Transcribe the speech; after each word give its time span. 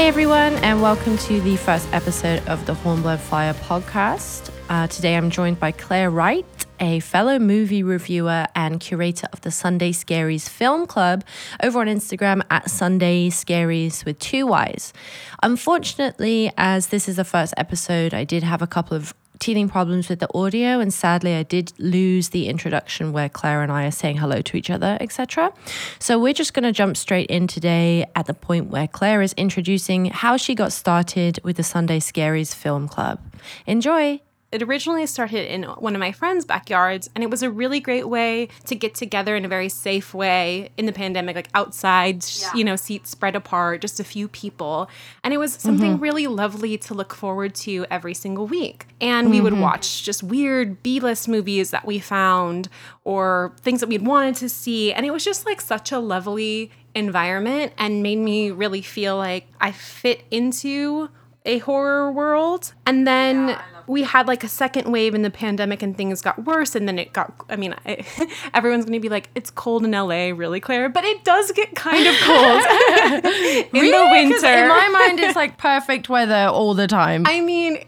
Hi, 0.00 0.06
everyone, 0.06 0.54
and 0.64 0.80
welcome 0.80 1.18
to 1.18 1.42
the 1.42 1.56
first 1.56 1.86
episode 1.92 2.42
of 2.48 2.64
the 2.64 2.72
Hornblood 2.72 3.18
Fire 3.18 3.52
podcast. 3.52 4.50
Uh, 4.70 4.86
today 4.86 5.14
I'm 5.14 5.28
joined 5.28 5.60
by 5.60 5.72
Claire 5.72 6.10
Wright, 6.10 6.46
a 6.80 7.00
fellow 7.00 7.38
movie 7.38 7.82
reviewer 7.82 8.46
and 8.54 8.80
curator 8.80 9.28
of 9.34 9.42
the 9.42 9.50
Sunday 9.50 9.92
Scaries 9.92 10.48
Film 10.48 10.86
Club 10.86 11.22
over 11.62 11.80
on 11.80 11.86
Instagram 11.86 12.40
at 12.48 12.70
Sunday 12.70 13.28
Scaries 13.28 14.06
with 14.06 14.18
two 14.18 14.46
Y's. 14.46 14.94
Unfortunately, 15.42 16.50
as 16.56 16.86
this 16.86 17.06
is 17.06 17.16
the 17.16 17.24
first 17.24 17.52
episode, 17.58 18.14
I 18.14 18.24
did 18.24 18.42
have 18.42 18.62
a 18.62 18.66
couple 18.66 18.96
of 18.96 19.12
teething 19.40 19.68
problems 19.68 20.08
with 20.08 20.20
the 20.20 20.28
audio 20.34 20.78
and 20.78 20.92
sadly 20.92 21.34
I 21.34 21.42
did 21.42 21.72
lose 21.78 22.28
the 22.28 22.48
introduction 22.48 23.12
where 23.12 23.28
Claire 23.28 23.62
and 23.62 23.72
I 23.72 23.86
are 23.86 23.90
saying 23.90 24.18
hello 24.18 24.40
to 24.42 24.56
each 24.56 24.70
other, 24.70 24.96
etc. 25.00 25.52
So 25.98 26.18
we're 26.18 26.34
just 26.34 26.54
going 26.54 26.64
to 26.64 26.72
jump 26.72 26.96
straight 26.96 27.28
in 27.28 27.46
today 27.46 28.06
at 28.14 28.26
the 28.26 28.34
point 28.34 28.68
where 28.68 28.86
Claire 28.86 29.22
is 29.22 29.32
introducing 29.32 30.06
how 30.06 30.36
she 30.36 30.54
got 30.54 30.72
started 30.72 31.40
with 31.42 31.56
the 31.56 31.62
Sunday 31.62 31.98
Scaries 31.98 32.54
Film 32.54 32.86
Club. 32.86 33.18
Enjoy 33.66 34.20
it 34.52 34.62
originally 34.62 35.06
started 35.06 35.52
in 35.52 35.62
one 35.62 35.94
of 35.94 36.00
my 36.00 36.10
friends' 36.10 36.44
backyards, 36.44 37.08
and 37.14 37.22
it 37.22 37.30
was 37.30 37.42
a 37.42 37.50
really 37.50 37.78
great 37.78 38.08
way 38.08 38.48
to 38.66 38.74
get 38.74 38.94
together 38.94 39.36
in 39.36 39.44
a 39.44 39.48
very 39.48 39.68
safe 39.68 40.12
way 40.12 40.70
in 40.76 40.86
the 40.86 40.92
pandemic, 40.92 41.36
like 41.36 41.48
outside, 41.54 42.24
yeah. 42.24 42.50
you 42.54 42.64
know, 42.64 42.74
seats 42.74 43.10
spread 43.10 43.36
apart, 43.36 43.80
just 43.80 44.00
a 44.00 44.04
few 44.04 44.26
people. 44.26 44.90
And 45.22 45.32
it 45.32 45.38
was 45.38 45.52
something 45.52 45.92
mm-hmm. 45.92 46.02
really 46.02 46.26
lovely 46.26 46.76
to 46.78 46.94
look 46.94 47.14
forward 47.14 47.54
to 47.56 47.86
every 47.90 48.14
single 48.14 48.46
week. 48.46 48.86
And 49.00 49.26
mm-hmm. 49.26 49.34
we 49.34 49.40
would 49.40 49.52
mm-hmm. 49.52 49.62
watch 49.62 50.02
just 50.02 50.22
weird 50.22 50.82
B 50.82 50.98
list 50.98 51.28
movies 51.28 51.70
that 51.70 51.86
we 51.86 52.00
found 52.00 52.68
or 53.04 53.52
things 53.60 53.80
that 53.80 53.88
we'd 53.88 54.06
wanted 54.06 54.34
to 54.36 54.48
see. 54.48 54.92
And 54.92 55.06
it 55.06 55.12
was 55.12 55.24
just 55.24 55.46
like 55.46 55.60
such 55.60 55.92
a 55.92 56.00
lovely 56.00 56.72
environment 56.94 57.72
and 57.78 58.02
made 58.02 58.18
me 58.18 58.50
really 58.50 58.82
feel 58.82 59.16
like 59.16 59.46
I 59.60 59.70
fit 59.70 60.24
into 60.30 61.08
a 61.44 61.58
horror 61.58 62.10
world. 62.12 62.74
And 62.84 63.06
then 63.06 63.48
yeah, 63.48 63.62
we 63.90 64.04
had 64.04 64.28
like 64.28 64.44
a 64.44 64.48
second 64.48 64.90
wave 64.92 65.16
in 65.16 65.22
the 65.22 65.30
pandemic 65.30 65.82
and 65.82 65.96
things 65.96 66.22
got 66.22 66.44
worse. 66.44 66.76
And 66.76 66.86
then 66.86 66.96
it 66.96 67.12
got, 67.12 67.34
I 67.48 67.56
mean, 67.56 67.74
I, 67.84 68.06
everyone's 68.54 68.84
going 68.84 68.94
to 68.94 69.00
be 69.00 69.08
like, 69.08 69.28
it's 69.34 69.50
cold 69.50 69.84
in 69.84 69.90
LA, 69.90 70.30
really, 70.30 70.60
Claire? 70.60 70.88
But 70.88 71.04
it 71.04 71.24
does 71.24 71.50
get 71.50 71.74
kind 71.74 72.06
of 72.06 72.14
cold 72.20 72.62
in 72.64 73.68
really? 73.72 73.90
the 73.90 74.08
winter. 74.12 74.46
In 74.46 74.68
my 74.68 74.88
mind, 74.88 75.18
it's 75.18 75.34
like 75.34 75.58
perfect 75.58 76.08
weather 76.08 76.46
all 76.52 76.74
the 76.74 76.86
time. 76.86 77.24
I 77.26 77.40
mean, 77.40 77.84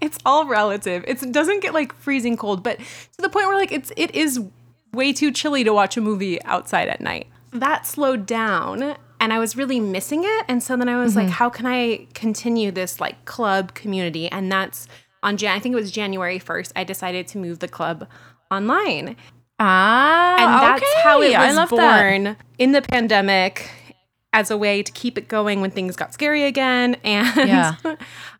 it's 0.00 0.16
all 0.24 0.46
relative. 0.46 1.04
It's, 1.06 1.22
it 1.22 1.30
doesn't 1.30 1.60
get 1.60 1.74
like 1.74 1.94
freezing 1.94 2.38
cold, 2.38 2.62
but 2.62 2.78
to 2.78 3.18
the 3.18 3.28
point 3.28 3.48
where 3.48 3.56
like 3.56 3.70
it's, 3.70 3.92
it 3.98 4.14
is 4.14 4.40
way 4.94 5.12
too 5.12 5.30
chilly 5.30 5.62
to 5.62 5.74
watch 5.74 5.98
a 5.98 6.00
movie 6.00 6.42
outside 6.44 6.88
at 6.88 7.02
night. 7.02 7.26
That 7.52 7.86
slowed 7.86 8.24
down 8.24 8.96
and 9.20 9.32
I 9.34 9.38
was 9.38 9.56
really 9.56 9.78
missing 9.78 10.22
it. 10.24 10.44
And 10.48 10.62
so 10.62 10.74
then 10.74 10.88
I 10.88 10.98
was 10.98 11.14
mm-hmm. 11.14 11.26
like, 11.26 11.30
how 11.30 11.50
can 11.50 11.66
I 11.66 12.06
continue 12.14 12.70
this 12.70 12.98
like 12.98 13.26
club 13.26 13.74
community? 13.74 14.28
And 14.28 14.50
that's 14.50 14.88
on 15.22 15.36
Jan, 15.36 15.56
I 15.56 15.60
think 15.60 15.72
it 15.72 15.76
was 15.76 15.90
January 15.90 16.38
1st, 16.38 16.72
I 16.76 16.84
decided 16.84 17.26
to 17.28 17.38
move 17.38 17.58
the 17.58 17.68
club 17.68 18.08
online. 18.50 19.16
Ah, 19.58 20.36
and 20.38 20.62
that's 20.62 20.82
okay. 20.82 21.02
how 21.02 21.20
it 21.20 21.36
was 21.36 21.70
born 21.70 22.24
that. 22.24 22.36
in 22.58 22.72
the 22.72 22.82
pandemic 22.82 23.70
as 24.32 24.50
a 24.50 24.56
way 24.56 24.82
to 24.82 24.92
keep 24.92 25.18
it 25.18 25.26
going 25.26 25.60
when 25.60 25.70
things 25.70 25.96
got 25.96 26.14
scary 26.14 26.44
again. 26.44 26.96
And 27.04 27.48
yeah. 27.48 27.74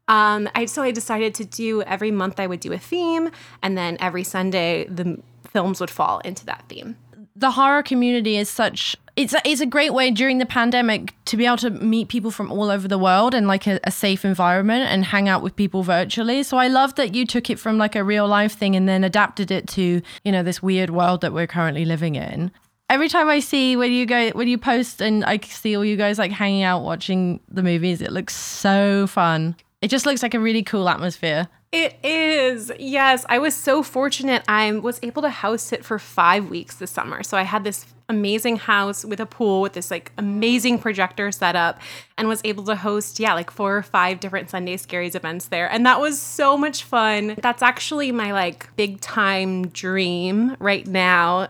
um, 0.08 0.48
I, 0.54 0.66
so 0.66 0.82
I 0.82 0.90
decided 0.90 1.34
to 1.36 1.44
do 1.44 1.82
every 1.82 2.10
month 2.10 2.38
I 2.38 2.46
would 2.46 2.60
do 2.60 2.72
a 2.72 2.78
theme, 2.78 3.30
and 3.62 3.76
then 3.76 3.96
every 4.00 4.24
Sunday 4.24 4.86
the 4.88 5.20
films 5.50 5.80
would 5.80 5.90
fall 5.90 6.20
into 6.20 6.46
that 6.46 6.64
theme 6.68 6.96
the 7.38 7.52
horror 7.52 7.84
community 7.84 8.36
is 8.36 8.48
such 8.48 8.96
it's 9.18 9.34
a, 9.34 9.40
it's 9.44 9.60
a 9.60 9.66
great 9.66 9.92
way 9.92 10.12
during 10.12 10.38
the 10.38 10.46
pandemic 10.46 11.12
to 11.24 11.36
be 11.36 11.44
able 11.44 11.56
to 11.56 11.70
meet 11.70 12.06
people 12.06 12.30
from 12.30 12.52
all 12.52 12.70
over 12.70 12.86
the 12.86 12.98
world 12.98 13.34
in 13.34 13.48
like 13.48 13.66
a, 13.66 13.80
a, 13.82 13.90
safe 13.90 14.24
environment 14.24 14.88
and 14.88 15.04
hang 15.04 15.28
out 15.28 15.42
with 15.42 15.56
people 15.56 15.82
virtually. 15.82 16.44
So 16.44 16.56
I 16.56 16.68
love 16.68 16.94
that 16.94 17.16
you 17.16 17.26
took 17.26 17.50
it 17.50 17.58
from 17.58 17.78
like 17.78 17.96
a 17.96 18.04
real 18.04 18.28
life 18.28 18.56
thing 18.56 18.76
and 18.76 18.88
then 18.88 19.02
adapted 19.02 19.50
it 19.50 19.66
to, 19.70 20.00
you 20.22 20.32
know, 20.32 20.44
this 20.44 20.62
weird 20.62 20.90
world 20.90 21.22
that 21.22 21.32
we're 21.32 21.48
currently 21.48 21.84
living 21.84 22.14
in. 22.14 22.52
Every 22.88 23.08
time 23.08 23.28
I 23.28 23.40
see 23.40 23.76
when 23.76 23.90
you 23.90 24.06
go 24.06 24.30
when 24.30 24.46
you 24.46 24.56
post 24.56 25.02
and 25.02 25.24
I 25.24 25.38
see 25.38 25.76
all 25.76 25.84
you 25.84 25.96
guys 25.96 26.16
like 26.16 26.30
hanging 26.30 26.62
out 26.62 26.84
watching 26.84 27.40
the 27.48 27.64
movies, 27.64 28.00
it 28.00 28.12
looks 28.12 28.36
so 28.36 29.08
fun. 29.08 29.56
It 29.82 29.88
just 29.88 30.06
looks 30.06 30.22
like 30.22 30.34
a 30.34 30.40
really 30.40 30.62
cool 30.62 30.88
atmosphere. 30.88 31.48
It 31.72 31.96
is. 32.04 32.70
Yes. 32.78 33.26
I 33.28 33.40
was 33.40 33.56
so 33.56 33.82
fortunate. 33.82 34.44
I 34.46 34.70
was 34.72 35.00
able 35.02 35.22
to 35.22 35.28
house 35.28 35.62
sit 35.62 35.84
for 35.84 35.98
five 35.98 36.48
weeks 36.48 36.76
this 36.76 36.92
summer. 36.92 37.24
So 37.24 37.36
I 37.36 37.42
had 37.42 37.64
this 37.64 37.84
amazing 38.08 38.56
house 38.56 39.04
with 39.04 39.20
a 39.20 39.26
pool 39.26 39.60
with 39.60 39.74
this 39.74 39.90
like 39.90 40.12
amazing 40.16 40.78
projector 40.78 41.30
set 41.30 41.54
up 41.54 41.80
and 42.16 42.26
was 42.26 42.40
able 42.44 42.64
to 42.64 42.76
host, 42.76 43.20
yeah, 43.20 43.34
like 43.34 43.50
four 43.50 43.76
or 43.76 43.82
five 43.82 44.20
different 44.20 44.50
Sunday 44.50 44.76
Scaries 44.76 45.14
events 45.14 45.48
there. 45.48 45.70
And 45.70 45.84
that 45.84 46.00
was 46.00 46.20
so 46.20 46.56
much 46.56 46.84
fun. 46.84 47.34
That's 47.42 47.62
actually 47.62 48.10
my 48.12 48.32
like 48.32 48.74
big 48.76 49.00
time 49.00 49.68
dream 49.68 50.56
right 50.58 50.86
now 50.86 51.48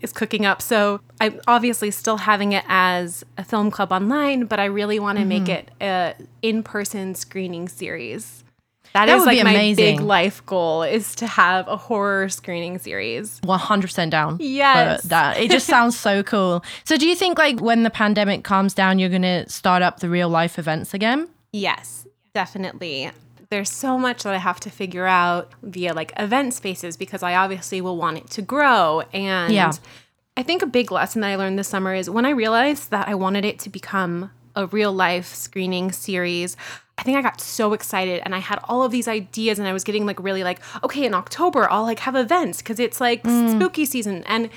is 0.00 0.12
cooking 0.12 0.46
up. 0.46 0.62
So 0.62 1.00
I'm 1.20 1.40
obviously 1.46 1.90
still 1.90 2.18
having 2.18 2.52
it 2.52 2.64
as 2.68 3.24
a 3.36 3.44
film 3.44 3.70
club 3.70 3.92
online, 3.92 4.44
but 4.44 4.60
I 4.60 4.66
really 4.66 4.98
want 4.98 5.18
to 5.18 5.22
mm-hmm. 5.22 5.28
make 5.28 5.48
it 5.48 5.70
a 5.80 6.14
in-person 6.42 7.14
screening 7.14 7.68
series. 7.68 8.43
That, 8.94 9.06
that 9.06 9.18
is 9.18 9.26
like 9.26 9.42
my 9.42 9.50
amazing. 9.50 9.96
big 9.96 10.00
life 10.00 10.46
goal 10.46 10.84
is 10.84 11.16
to 11.16 11.26
have 11.26 11.66
a 11.66 11.76
horror 11.76 12.28
screening 12.28 12.78
series. 12.78 13.40
100% 13.40 14.08
down. 14.08 14.36
Yes. 14.38 15.02
that. 15.02 15.36
It 15.40 15.50
just 15.50 15.66
sounds 15.66 15.98
so 15.98 16.22
cool. 16.32 16.64
So 16.84 16.96
do 16.96 17.08
you 17.08 17.16
think 17.16 17.36
like 17.36 17.60
when 17.60 17.82
the 17.82 17.90
pandemic 17.90 18.44
calms 18.44 18.72
down 18.72 19.00
you're 19.00 19.08
going 19.08 19.22
to 19.22 19.48
start 19.50 19.82
up 19.82 19.98
the 19.98 20.08
real 20.08 20.28
life 20.28 20.60
events 20.60 20.94
again? 20.94 21.28
Yes, 21.52 22.06
definitely. 22.34 23.10
There's 23.50 23.70
so 23.70 23.98
much 23.98 24.22
that 24.22 24.32
I 24.32 24.38
have 24.38 24.60
to 24.60 24.70
figure 24.70 25.06
out 25.06 25.50
via 25.64 25.92
like 25.92 26.12
event 26.16 26.54
spaces 26.54 26.96
because 26.96 27.24
I 27.24 27.34
obviously 27.34 27.80
will 27.80 27.96
want 27.96 28.18
it 28.18 28.30
to 28.30 28.42
grow 28.42 29.02
and 29.12 29.52
yeah. 29.52 29.72
I 30.36 30.44
think 30.44 30.62
a 30.62 30.66
big 30.66 30.92
lesson 30.92 31.20
that 31.20 31.28
I 31.28 31.36
learned 31.36 31.58
this 31.58 31.68
summer 31.68 31.94
is 31.94 32.08
when 32.08 32.26
I 32.26 32.30
realized 32.30 32.90
that 32.90 33.08
I 33.08 33.14
wanted 33.14 33.44
it 33.44 33.58
to 33.60 33.70
become 33.70 34.30
a 34.56 34.66
real 34.66 34.92
life 34.92 35.34
screening 35.34 35.92
series. 35.92 36.56
I 36.96 37.02
think 37.02 37.18
I 37.18 37.22
got 37.22 37.40
so 37.40 37.72
excited 37.72 38.22
and 38.24 38.34
I 38.34 38.38
had 38.38 38.60
all 38.64 38.82
of 38.82 38.92
these 38.92 39.08
ideas 39.08 39.58
and 39.58 39.66
I 39.66 39.72
was 39.72 39.84
getting 39.84 40.06
like 40.06 40.22
really 40.22 40.44
like, 40.44 40.60
okay, 40.82 41.04
in 41.04 41.14
October 41.14 41.70
I'll 41.70 41.82
like 41.82 42.00
have 42.00 42.14
events 42.14 42.58
because 42.58 42.78
it's 42.78 43.00
like 43.00 43.24
mm. 43.24 43.50
spooky 43.50 43.84
season. 43.84 44.22
And 44.26 44.50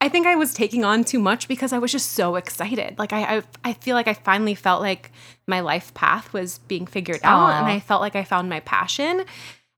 I 0.00 0.08
think 0.08 0.26
I 0.26 0.34
was 0.34 0.52
taking 0.52 0.84
on 0.84 1.04
too 1.04 1.18
much 1.18 1.48
because 1.48 1.72
I 1.72 1.78
was 1.78 1.92
just 1.92 2.12
so 2.12 2.36
excited. 2.36 2.98
Like 2.98 3.12
I, 3.12 3.36
I, 3.36 3.42
I 3.64 3.72
feel 3.74 3.94
like 3.94 4.08
I 4.08 4.14
finally 4.14 4.54
felt 4.54 4.80
like 4.80 5.10
my 5.46 5.60
life 5.60 5.92
path 5.94 6.32
was 6.32 6.58
being 6.60 6.86
figured 6.86 7.20
Aww. 7.22 7.28
out 7.28 7.52
and 7.54 7.66
I 7.66 7.80
felt 7.80 8.00
like 8.00 8.16
I 8.16 8.24
found 8.24 8.48
my 8.48 8.60
passion. 8.60 9.24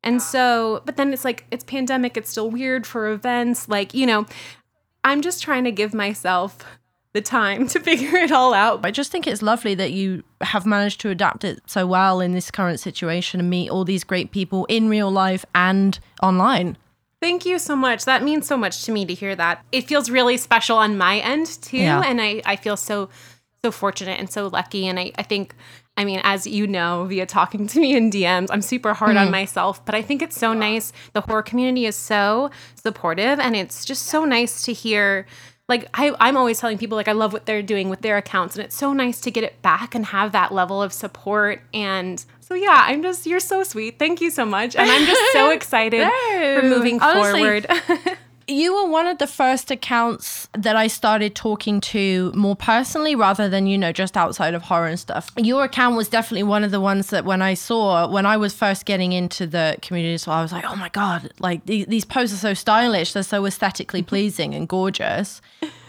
And 0.03 0.23
so, 0.23 0.83
but 0.85 0.97
then 0.97 1.13
it's 1.13 1.25
like 1.25 1.45
it's 1.51 1.65
pandemic, 1.65 2.17
it's 2.17 2.31
still 2.31 2.51
weird 2.51 2.87
for 2.87 3.11
events. 3.11 3.69
Like, 3.69 3.93
you 3.95 4.07
know, 4.07 4.27
I'm 5.03 5.23
just 5.23 5.43
trying 5.43 5.65
to 5.65 5.73
give 5.73 5.95
myself 5.95 6.59
the 7.17 7.23
time 7.23 7.67
to 7.69 7.81
figure 7.89 8.17
it 8.17 8.31
all 8.31 8.55
out. 8.55 8.85
I 8.85 8.91
just 8.91 9.11
think 9.11 9.27
it's 9.27 9.43
lovely 9.43 9.75
that 9.75 9.93
you 9.93 10.23
have 10.43 10.67
managed 10.67 11.01
to 11.01 11.11
adapt 11.11 11.43
it 11.45 11.61
so 11.67 11.87
well 11.87 12.21
in 12.21 12.33
this 12.33 12.51
current 12.51 12.79
situation 12.79 13.41
and 13.41 13.51
meet 13.51 13.71
all 13.71 13.85
these 13.85 14.05
great 14.05 14.31
people 14.31 14.67
in 14.67 14.89
real 14.89 15.11
life 15.11 15.45
and 15.55 15.99
online. 16.23 16.77
Thank 17.21 17.47
you 17.47 17.59
so 17.59 17.75
much. 17.75 18.05
That 18.05 18.23
means 18.23 18.47
so 18.47 18.59
much 18.59 18.85
to 18.85 18.93
me 18.93 19.07
to 19.07 19.15
hear 19.15 19.35
that. 19.35 19.65
It 19.73 19.89
feels 19.89 20.11
really 20.11 20.37
special 20.37 20.77
on 20.77 20.99
my 20.99 21.19
end 21.19 21.47
too. 21.47 21.79
Yeah. 21.79 22.03
And 22.05 22.21
I, 22.21 22.43
I 22.45 22.57
feel 22.57 22.77
so 22.77 23.09
so 23.65 23.73
fortunate 23.73 24.21
and 24.21 24.31
so 24.31 24.49
lucky. 24.49 24.87
And 24.87 25.01
I, 25.01 25.13
I 25.17 25.23
think 25.23 25.55
I 25.97 26.05
mean, 26.05 26.21
as 26.25 26.47
you 26.47 26.67
know, 26.67 27.07
via 27.07 27.25
talking 27.25 27.67
to 27.67 27.81
me 27.81 27.97
in 27.97 28.11
DMs, 28.11 28.49
I'm 28.51 28.61
super 28.61 28.93
hard 28.93 29.17
mm-hmm. 29.17 29.27
on 29.27 29.31
myself, 29.31 29.83
but 29.87 29.95
I 29.95 30.03
think 30.03 30.21
it's 30.21 30.39
so 30.39 30.53
nice. 30.53 30.93
The 31.15 31.23
horror 31.23 31.43
community 31.43 31.87
is 31.87 31.97
so 31.97 32.51
supportive, 32.75 33.41
and 33.41 33.57
it's 33.57 33.85
just 33.87 34.03
so 34.03 34.27
nice 34.27 34.63
to 34.65 34.75
hear 34.75 35.27
like 35.69 35.89
I, 35.95 36.15
I'm 36.21 36.37
always 36.37 36.61
telling 36.61 36.79
people 36.79 36.97
like 36.97 37.09
I 37.09 37.13
love 37.13 37.33
what 37.33 37.47
they're 37.47 37.63
doing 37.63 37.89
with 37.89 38.03
their 38.03 38.17
accounts 38.17 38.57
and 38.57 38.65
it's 38.65 38.77
so 38.77 38.93
nice 38.93 39.21
to 39.23 39.31
get 39.31 39.45
it 39.45 39.61
back 39.63 39.95
and 39.95 40.07
have 40.07 40.33
that 40.33 40.53
level 40.53 40.83
of 40.83 40.93
support 40.93 41.61
and 41.75 42.25
so 42.41 42.55
yeah 42.55 42.85
I'm 42.87 43.03
just 43.03 43.27
you're 43.27 43.41
so 43.41 43.63
sweet. 43.65 43.99
Thank 43.99 44.21
you 44.21 44.31
so 44.31 44.45
much 44.45 44.77
and 44.77 44.91
I'm 44.91 45.07
just 45.07 45.33
so 45.33 45.51
excited 45.59 46.09
for 46.31 46.63
moving 46.63 47.01
Honestly, 47.01 47.41
forward 47.41 47.67
you 48.49 48.75
were 48.75 48.89
one 48.89 49.07
of 49.07 49.19
the 49.19 49.27
first 49.27 49.71
accounts 49.71 50.49
that 50.53 50.77
I 50.77 50.87
started 50.87 51.35
talking 51.35 51.81
to 51.83 52.33
more 52.35 52.55
personally 52.55 53.15
rather 53.15 53.49
than, 53.49 53.67
you 53.67 53.77
know, 53.77 53.93
just 53.93 54.17
outside 54.17 54.55
of 54.55 54.63
horror 54.63 54.87
and 54.87 54.99
stuff. 54.99 55.31
Your 55.37 55.65
account 55.65 55.97
was 55.97 56.09
definitely 56.09 56.45
one 56.45 56.63
of 56.63 56.71
the 56.71 56.81
ones 56.81 57.11
that 57.11 57.25
when 57.25 57.43
I 57.43 57.55
saw, 57.55 58.09
when 58.09 58.25
I 58.25 58.37
was 58.37 58.55
first 58.55 58.85
getting 58.85 59.13
into 59.13 59.47
the 59.47 59.77
community, 59.83 60.19
so 60.19 60.31
I 60.31 60.43
was 60.43 60.53
like, 60.53 60.65
oh 60.65 60.77
my 60.77 60.89
God, 60.91 61.33
like 61.41 61.67
these, 61.67 61.87
these 61.87 62.05
posts 62.05 62.37
are 62.37 62.39
so 62.39 62.55
stylish. 62.55 63.13
They're 63.13 63.23
so 63.23 63.45
aesthetically 63.47 64.03
pleasing 64.05 64.55
and 64.55 64.69
gorgeous. 64.69 65.41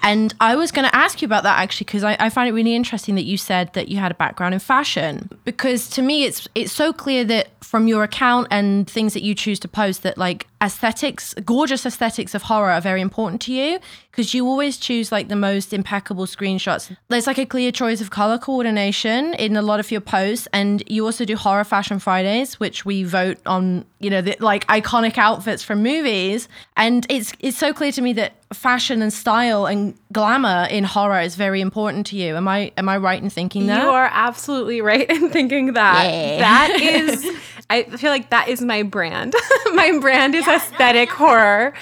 And 0.07 0.33
I 0.39 0.56
was 0.56 0.71
going 0.71 0.88
to 0.88 0.95
ask 0.95 1.21
you 1.21 1.25
about 1.25 1.44
that 1.44 1.59
actually 1.59 1.83
because 1.83 2.06
I, 2.06 2.15
I 2.18 2.30
find 2.30 2.48
it 2.48 2.54
really 2.54 2.74
interesting 2.74 3.15
that 3.15 3.25
you 3.25 3.36
said 3.36 3.74
that 3.74 3.89
you 3.89 3.98
had 3.98 4.09
a 4.09 4.15
background 4.15 4.54
in 4.54 4.62
fashion. 4.62 5.30
Because 5.44 5.89
to 5.89 6.01
me 6.01 6.24
it's 6.24 6.48
it's 6.56 6.71
so 6.71 6.94
clear 6.94 7.25
that 7.25 7.50
from 7.62 7.89
your 7.89 8.04
account 8.04 8.48
and 8.50 8.89
things 8.89 9.13
that 9.13 9.21
you 9.21 9.36
choose 9.36 9.59
to 9.59 9.68
post 9.68 10.04
that 10.04 10.18
like 10.18 10.48
aesthetics, 10.63 11.33
gorgeous 11.45 11.86
aesthetics 11.86 12.33
of 12.33 12.44
horror 12.44 12.71
are 12.71 12.80
very 12.80 13.01
important 13.01 13.42
to 13.42 13.54
you 13.54 13.80
because 14.18 14.34
you 14.34 14.48
always 14.48 14.78
choose 14.78 15.12
like 15.12 15.28
the 15.28 15.36
most 15.36 15.74
impeccable 15.74 16.25
screenshots. 16.25 16.94
There's 17.08 17.28
like 17.28 17.38
a 17.38 17.46
clear 17.46 17.72
choice 17.72 18.02
of 18.02 18.10
color 18.10 18.40
coordination 18.40 19.36
in 19.36 19.56
a 19.56 19.62
lot 19.62 19.80
of 19.80 19.92
your 19.92 20.02
posts, 20.02 20.48
and 20.52 20.81
you 20.88 21.06
also 21.06 21.24
do 21.24 21.36
horror 21.36 21.64
fashion 21.64 22.00
Fridays, 22.00 22.60
which 22.60 22.84
we 22.84 23.04
vote 23.04 23.38
on, 23.46 23.86
you 24.00 24.10
know, 24.10 24.22
the, 24.22 24.36
like 24.40 24.66
iconic 24.68 25.19
outfits 25.19 25.62
from 25.62 25.84
movies. 25.84 26.50
And 26.75 27.06
it's 27.10 27.31
it's 27.40 27.58
so 27.58 27.74
clear 27.74 27.92
to 27.92 28.02
me 28.02 28.14
that 28.14 28.34
fashion 28.54 29.04
and 29.04 29.14
style 29.14 29.68
and 29.68 29.94
glamour 30.12 30.68
in 30.72 30.84
horror 30.84 31.22
is 31.22 31.36
very 31.36 31.62
important 31.62 32.08
to 32.08 32.18
you. 32.18 32.36
Am 32.36 32.48
I 32.48 32.72
am 32.75 32.90
I 32.90 32.98
right 32.98 33.22
in 33.22 33.30
thinking 33.30 33.68
that? 33.68 33.84
You 33.84 33.90
are 33.90 34.10
absolutely 34.12 34.81
right 34.81 35.08
in 35.08 35.30
thinking 35.30 35.74
that. 35.74 36.12
Yeah. 36.12 36.40
That 36.40 36.80
is 36.81 37.24
I 37.69 37.84
feel 37.84 38.12
like 38.12 38.30
that 38.30 38.48
is 38.48 38.62
my 38.62 38.84
brand. 38.84 39.36
my 39.74 39.98
brand 40.00 40.36
is 40.36 40.48
yeah, 40.48 40.56
aesthetic 40.56 41.10
no, 41.10 41.14
yeah. 41.14 41.18
horror. 41.18 41.74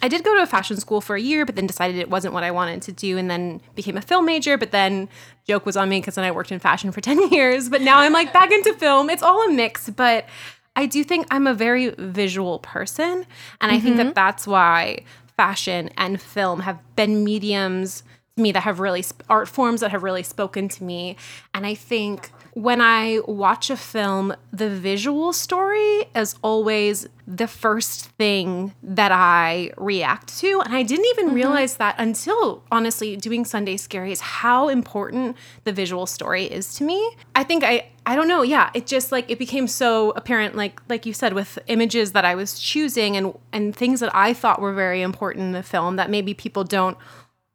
I 0.00 0.08
did 0.08 0.22
go 0.22 0.34
to 0.36 0.42
a 0.42 0.46
fashion 0.46 0.78
school 0.78 1.00
for 1.00 1.16
a 1.16 1.20
year, 1.20 1.44
but 1.44 1.56
then 1.56 1.66
decided 1.66 1.81
it 1.90 2.10
wasn't 2.10 2.34
what 2.34 2.44
I 2.44 2.50
wanted 2.50 2.82
to 2.82 2.92
do 2.92 3.18
and 3.18 3.30
then 3.30 3.60
became 3.74 3.96
a 3.96 4.02
film 4.02 4.24
major, 4.24 4.56
but 4.56 4.70
then 4.70 5.08
joke 5.46 5.66
was 5.66 5.76
on 5.76 5.88
me 5.88 6.00
because 6.00 6.14
then 6.14 6.24
I 6.24 6.30
worked 6.30 6.52
in 6.52 6.58
fashion 6.58 6.92
for 6.92 7.00
10 7.02 7.30
years, 7.30 7.68
but 7.68 7.80
now 7.80 7.98
I'm 7.98 8.12
like 8.12 8.32
back 8.32 8.50
into 8.50 8.74
film. 8.74 9.10
It's 9.10 9.22
all 9.22 9.48
a 9.48 9.52
mix, 9.52 9.90
but 9.90 10.26
I 10.74 10.86
do 10.86 11.04
think 11.04 11.26
I'm 11.30 11.46
a 11.46 11.54
very 11.54 11.90
visual 11.98 12.58
person, 12.60 13.26
and 13.60 13.70
I 13.70 13.74
mm-hmm. 13.76 13.84
think 13.84 13.96
that 13.96 14.06
mm-hmm. 14.06 14.14
that's 14.14 14.46
why 14.46 15.04
fashion 15.36 15.90
and 15.96 16.20
film 16.20 16.60
have 16.60 16.78
been 16.96 17.24
mediums 17.24 18.02
to 18.36 18.42
me 18.42 18.52
that 18.52 18.60
have 18.60 18.80
really 18.80 19.04
art 19.28 19.48
forms 19.48 19.80
that 19.80 19.90
have 19.90 20.02
really 20.02 20.22
spoken 20.22 20.68
to 20.68 20.84
me. 20.84 21.16
And 21.52 21.66
I 21.66 21.74
think 21.74 22.30
when 22.54 22.82
I 22.82 23.20
watch 23.26 23.70
a 23.70 23.76
film, 23.78 24.34
the 24.52 24.68
visual 24.68 25.32
story 25.32 26.04
is 26.14 26.34
always 26.42 27.08
the 27.26 27.46
first 27.46 28.10
thing 28.10 28.74
that 28.82 29.10
I 29.10 29.72
react 29.78 30.38
to. 30.40 30.60
And 30.60 30.74
I 30.74 30.82
didn't 30.82 31.06
even 31.06 31.26
mm-hmm. 31.26 31.36
realize 31.36 31.76
that 31.76 31.94
until 31.96 32.62
honestly 32.70 33.16
doing 33.16 33.46
Sunday 33.46 33.76
Scaries 33.76 34.20
how 34.20 34.68
important 34.68 35.36
the 35.64 35.72
visual 35.72 36.06
story 36.06 36.44
is 36.44 36.74
to 36.74 36.84
me. 36.84 37.16
I 37.34 37.42
think 37.42 37.64
I 37.64 37.86
I 38.04 38.16
don't 38.16 38.28
know, 38.28 38.42
yeah, 38.42 38.70
it 38.74 38.86
just 38.86 39.12
like 39.12 39.30
it 39.30 39.38
became 39.38 39.66
so 39.66 40.10
apparent 40.10 40.54
like 40.54 40.82
like 40.90 41.06
you 41.06 41.14
said 41.14 41.32
with 41.32 41.58
images 41.68 42.12
that 42.12 42.26
I 42.26 42.34
was 42.34 42.58
choosing 42.58 43.16
and 43.16 43.34
and 43.52 43.74
things 43.74 44.00
that 44.00 44.14
I 44.14 44.34
thought 44.34 44.60
were 44.60 44.74
very 44.74 45.00
important 45.00 45.46
in 45.46 45.52
the 45.52 45.62
film 45.62 45.96
that 45.96 46.10
maybe 46.10 46.34
people 46.34 46.64
don't 46.64 46.98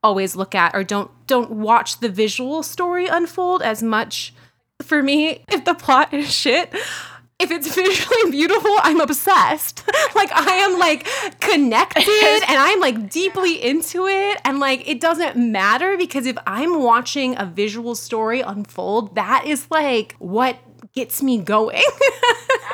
always 0.02 0.36
look 0.36 0.56
at 0.56 0.74
or 0.74 0.84
don't 0.84 1.12
don't 1.28 1.52
watch 1.52 2.00
the 2.00 2.10
visual 2.10 2.64
story 2.64 3.06
unfold 3.08 3.62
as 3.62 3.84
much 3.84 4.34
for 4.82 5.02
me, 5.02 5.44
if 5.50 5.66
the 5.66 5.74
plot 5.74 6.14
is 6.14 6.32
shit, 6.32 6.74
if 7.40 7.52
it's 7.52 7.74
visually 7.74 8.32
beautiful, 8.32 8.76
I'm 8.82 9.00
obsessed. 9.00 9.84
like 10.16 10.32
I 10.32 10.56
am 10.56 10.80
like 10.80 11.08
connected 11.40 12.08
and 12.48 12.58
I'm 12.58 12.80
like 12.80 13.10
deeply 13.10 13.62
into 13.62 14.08
it. 14.08 14.40
And 14.44 14.60
like 14.60 14.88
it 14.88 15.00
doesn't 15.00 15.36
matter 15.36 15.98
because 15.98 16.26
if 16.26 16.38
I'm 16.48 16.82
watching 16.82 17.38
a 17.38 17.46
visual 17.46 17.94
story 17.96 18.42
unfold, 18.42 19.16
that 19.16 19.46
is 19.46 19.70
like 19.70 20.16
what 20.18 20.58
gets 20.98 21.22
me 21.22 21.38
going. 21.38 21.84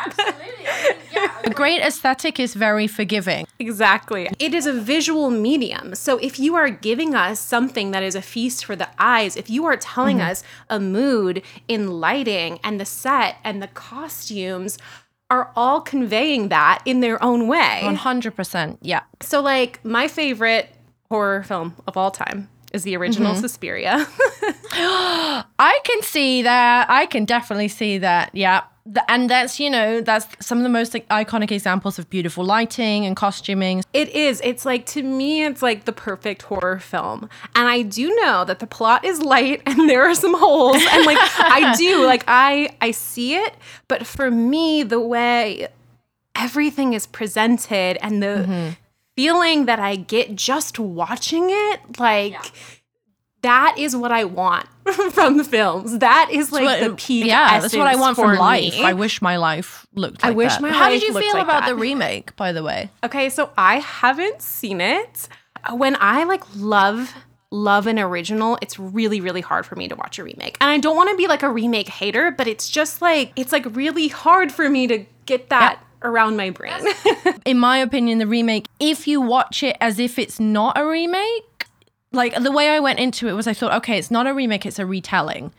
Absolutely. 0.05 0.43
A 1.43 1.49
great 1.49 1.81
aesthetic 1.81 2.39
is 2.39 2.53
very 2.53 2.87
forgiving. 2.87 3.45
Exactly. 3.59 4.29
It 4.39 4.53
is 4.53 4.65
a 4.65 4.71
visual 4.71 5.29
medium. 5.29 5.93
So 5.93 6.17
if 6.19 6.39
you 6.39 6.55
are 6.55 6.69
giving 6.69 7.15
us 7.15 7.37
something 7.41 7.91
that 7.91 8.01
is 8.01 8.15
a 8.15 8.21
feast 8.21 8.63
for 8.63 8.77
the 8.77 8.87
eyes, 8.97 9.35
if 9.35 9.49
you 9.49 9.65
are 9.65 9.75
telling 9.75 10.19
mm-hmm. 10.19 10.31
us 10.31 10.43
a 10.69 10.79
mood 10.79 11.41
in 11.67 11.99
lighting 11.99 12.61
and 12.63 12.79
the 12.79 12.85
set 12.85 13.39
and 13.43 13.61
the 13.61 13.67
costumes, 13.67 14.77
are 15.29 15.51
all 15.55 15.81
conveying 15.81 16.47
that 16.49 16.81
in 16.85 17.01
their 17.01 17.21
own 17.21 17.47
way. 17.47 17.81
100%. 17.83 18.77
Yeah. 18.81 19.01
So, 19.21 19.41
like, 19.41 19.83
my 19.83 20.07
favorite 20.07 20.69
horror 21.09 21.43
film 21.43 21.75
of 21.87 21.97
all 21.97 22.11
time 22.11 22.49
is 22.73 22.83
the 22.83 22.97
original 22.97 23.33
mm-hmm. 23.33 23.41
Suspiria. 23.41 24.07
I 25.59 25.79
can 25.83 26.01
see 26.01 26.41
that. 26.41 26.89
I 26.89 27.05
can 27.05 27.25
definitely 27.25 27.67
see 27.67 27.99
that. 27.99 28.31
Yeah 28.33 28.63
and 29.07 29.29
that's 29.29 29.59
you 29.59 29.69
know 29.69 30.01
that's 30.01 30.27
some 30.45 30.57
of 30.57 30.63
the 30.63 30.69
most 30.69 30.93
like, 30.93 31.07
iconic 31.07 31.51
examples 31.51 31.97
of 31.97 32.09
beautiful 32.09 32.43
lighting 32.43 33.05
and 33.05 33.15
costuming 33.15 33.81
it 33.93 34.09
is 34.09 34.41
it's 34.43 34.65
like 34.65 34.85
to 34.85 35.01
me 35.03 35.43
it's 35.43 35.61
like 35.61 35.85
the 35.85 35.93
perfect 35.93 36.41
horror 36.43 36.79
film 36.79 37.29
and 37.55 37.67
i 37.67 37.81
do 37.81 38.13
know 38.21 38.43
that 38.43 38.59
the 38.59 38.67
plot 38.67 39.05
is 39.05 39.21
light 39.21 39.61
and 39.65 39.89
there 39.89 40.03
are 40.03 40.15
some 40.15 40.33
holes 40.37 40.83
and 40.91 41.05
like 41.05 41.17
i 41.39 41.73
do 41.77 42.05
like 42.05 42.23
i 42.27 42.69
i 42.81 42.91
see 42.91 43.35
it 43.35 43.55
but 43.87 44.05
for 44.05 44.29
me 44.29 44.83
the 44.83 44.99
way 44.99 45.67
everything 46.35 46.93
is 46.93 47.07
presented 47.07 47.97
and 48.01 48.21
the 48.21 48.45
mm-hmm. 48.45 48.69
Feeling 49.15 49.65
that 49.65 49.80
i 49.80 49.95
get 49.95 50.36
just 50.36 50.80
watching 50.80 51.48
it 51.50 52.00
like 52.00 52.33
yeah 52.33 52.42
that 53.44 53.75
is 53.77 53.95
what 53.95 54.12
I 54.12 54.24
want 54.24 54.68
from 55.12 55.38
the 55.38 55.44
films. 55.44 56.00
That 56.00 56.30
is 56.31 56.51
like 56.51 56.63
what, 56.63 56.80
the 56.80 56.95
peak. 56.95 57.25
Yeah, 57.25 57.60
that's 57.60 57.75
what 57.75 57.88
I 57.88 57.95
want 57.95 58.15
from 58.15 58.38
life. 58.38 58.80
I 58.80 58.94
wish 58.94 59.21
my 59.21 59.38
life 59.38 59.86
looked. 59.94 60.24
Like 60.24 60.31
I 60.31 60.36
wish 60.36 60.54
that. 60.54 60.62
my. 60.62 60.71
How 60.71 60.89
did 60.89 61.04
you 61.04 61.13
feel 61.13 61.33
like 61.33 61.44
about 61.44 61.62
that. 61.62 61.69
the 61.69 61.75
remake, 61.75 62.36
by 62.36 62.51
the 62.51 62.63
way? 62.63 62.89
Okay, 63.04 63.30
so 63.30 63.51
I 63.57 63.80
haven't 63.80 64.42
seen 64.42 64.81
it. 64.81 65.27
When 65.71 65.95
I 66.00 66.24
like 66.24 66.44
love 66.56 67.13
love 67.51 67.86
an 67.86 68.00
original, 68.00 68.57
it's 68.62 68.80
really 68.80 69.21
really 69.21 69.42
hard 69.42 69.65
for 69.65 69.75
me 69.75 69.88
to 69.89 69.95
watch 69.95 70.18
a 70.19 70.24
remake. 70.24 70.57
And 70.60 70.69
I 70.69 70.80
don't 70.80 70.95
want 70.95 71.10
to 71.12 71.18
be 71.18 71.27
like 71.27 71.44
a 71.44 71.50
remake 71.50 71.89
hater, 71.89 72.31
but 72.31 72.48
it's 72.48 72.69
just 72.69 73.01
like 73.01 73.33
it's 73.36 73.51
like 73.51 73.65
really 73.75 74.07
hard 74.07 74.51
for 74.51 74.69
me 74.69 74.88
to 74.88 75.06
get 75.25 75.50
that. 75.50 75.80
Yeah 75.80 75.88
around 76.03 76.38
my 76.38 76.50
brain. 76.50 76.85
In 77.45 77.57
my 77.57 77.77
opinion, 77.77 78.19
the 78.19 78.27
remake, 78.27 78.67
if 78.79 79.07
you 79.07 79.21
watch 79.21 79.63
it 79.63 79.77
as 79.81 80.00
if 80.00 80.19
it's 80.19 80.39
not 80.39 80.77
a 80.77 80.85
remake, 80.85 81.67
like 82.11 82.41
the 82.41 82.51
way 82.51 82.69
I 82.69 82.79
went 82.79 83.00
into 83.00 83.27
it 83.27 83.33
was 83.33 83.47
I 83.47 83.53
thought, 83.53 83.73
okay, 83.73 83.97
it's 83.97 84.11
not 84.11 84.27
a 84.27 84.33
remake, 84.33 84.65
it's 84.65 84.79
a 84.79 84.85
retelling. 84.85 85.51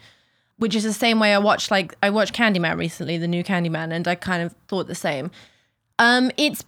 Which 0.56 0.76
is 0.76 0.85
the 0.85 0.93
same 0.93 1.19
way 1.19 1.35
I 1.35 1.38
watched 1.38 1.73
like 1.73 1.96
I 2.00 2.11
watched 2.11 2.32
Candyman 2.32 2.79
recently, 2.79 3.19
the 3.19 3.26
new 3.26 3.43
Candyman, 3.43 3.93
and 3.93 4.06
I 4.06 4.14
kind 4.14 4.41
of 4.41 4.55
thought 4.69 4.87
the 4.87 4.94
same. 4.94 5.32
Um, 5.99 6.31
it's 6.37 6.64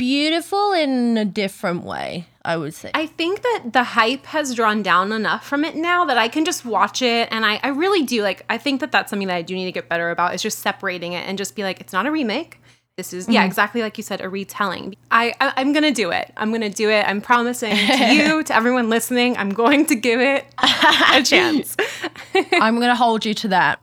beautiful 0.00 0.72
in 0.72 1.18
a 1.18 1.26
different 1.26 1.84
way, 1.84 2.26
I 2.42 2.56
would 2.56 2.72
say. 2.72 2.90
I 2.94 3.04
think 3.04 3.42
that 3.42 3.64
the 3.72 3.84
hype 3.84 4.24
has 4.26 4.54
drawn 4.54 4.82
down 4.82 5.12
enough 5.12 5.46
from 5.46 5.62
it 5.62 5.76
now 5.76 6.06
that 6.06 6.16
I 6.16 6.28
can 6.28 6.46
just 6.46 6.64
watch 6.64 7.02
it. 7.02 7.28
And 7.30 7.44
I, 7.44 7.60
I 7.62 7.68
really 7.68 8.02
do 8.04 8.22
like, 8.22 8.46
I 8.48 8.56
think 8.56 8.80
that 8.80 8.92
that's 8.92 9.10
something 9.10 9.28
that 9.28 9.36
I 9.36 9.42
do 9.42 9.54
need 9.54 9.66
to 9.66 9.72
get 9.72 9.90
better 9.90 10.10
about 10.10 10.34
is 10.34 10.40
just 10.40 10.60
separating 10.60 11.12
it 11.12 11.28
and 11.28 11.36
just 11.36 11.54
be 11.54 11.64
like, 11.64 11.82
it's 11.82 11.92
not 11.92 12.06
a 12.06 12.10
remake. 12.10 12.62
This 13.00 13.14
is, 13.14 13.24
mm-hmm. 13.24 13.32
yeah, 13.32 13.46
exactly 13.46 13.80
like 13.80 13.96
you 13.96 14.04
said, 14.04 14.20
a 14.20 14.28
retelling. 14.28 14.94
I, 15.10 15.32
I 15.40 15.58
am 15.58 15.72
gonna 15.72 15.90
do 15.90 16.10
it. 16.10 16.30
I'm 16.36 16.52
gonna 16.52 16.68
do 16.68 16.90
it. 16.90 17.08
I'm 17.08 17.22
promising 17.22 17.74
to 17.74 18.04
you, 18.14 18.42
to 18.42 18.54
everyone 18.54 18.90
listening, 18.90 19.38
I'm 19.38 19.54
going 19.54 19.86
to 19.86 19.94
give 19.94 20.20
it 20.20 20.44
a 20.58 21.22
chance. 21.24 21.78
I'm 22.52 22.78
gonna 22.78 22.94
hold 22.94 23.24
you 23.24 23.32
to 23.32 23.48
that. 23.48 23.82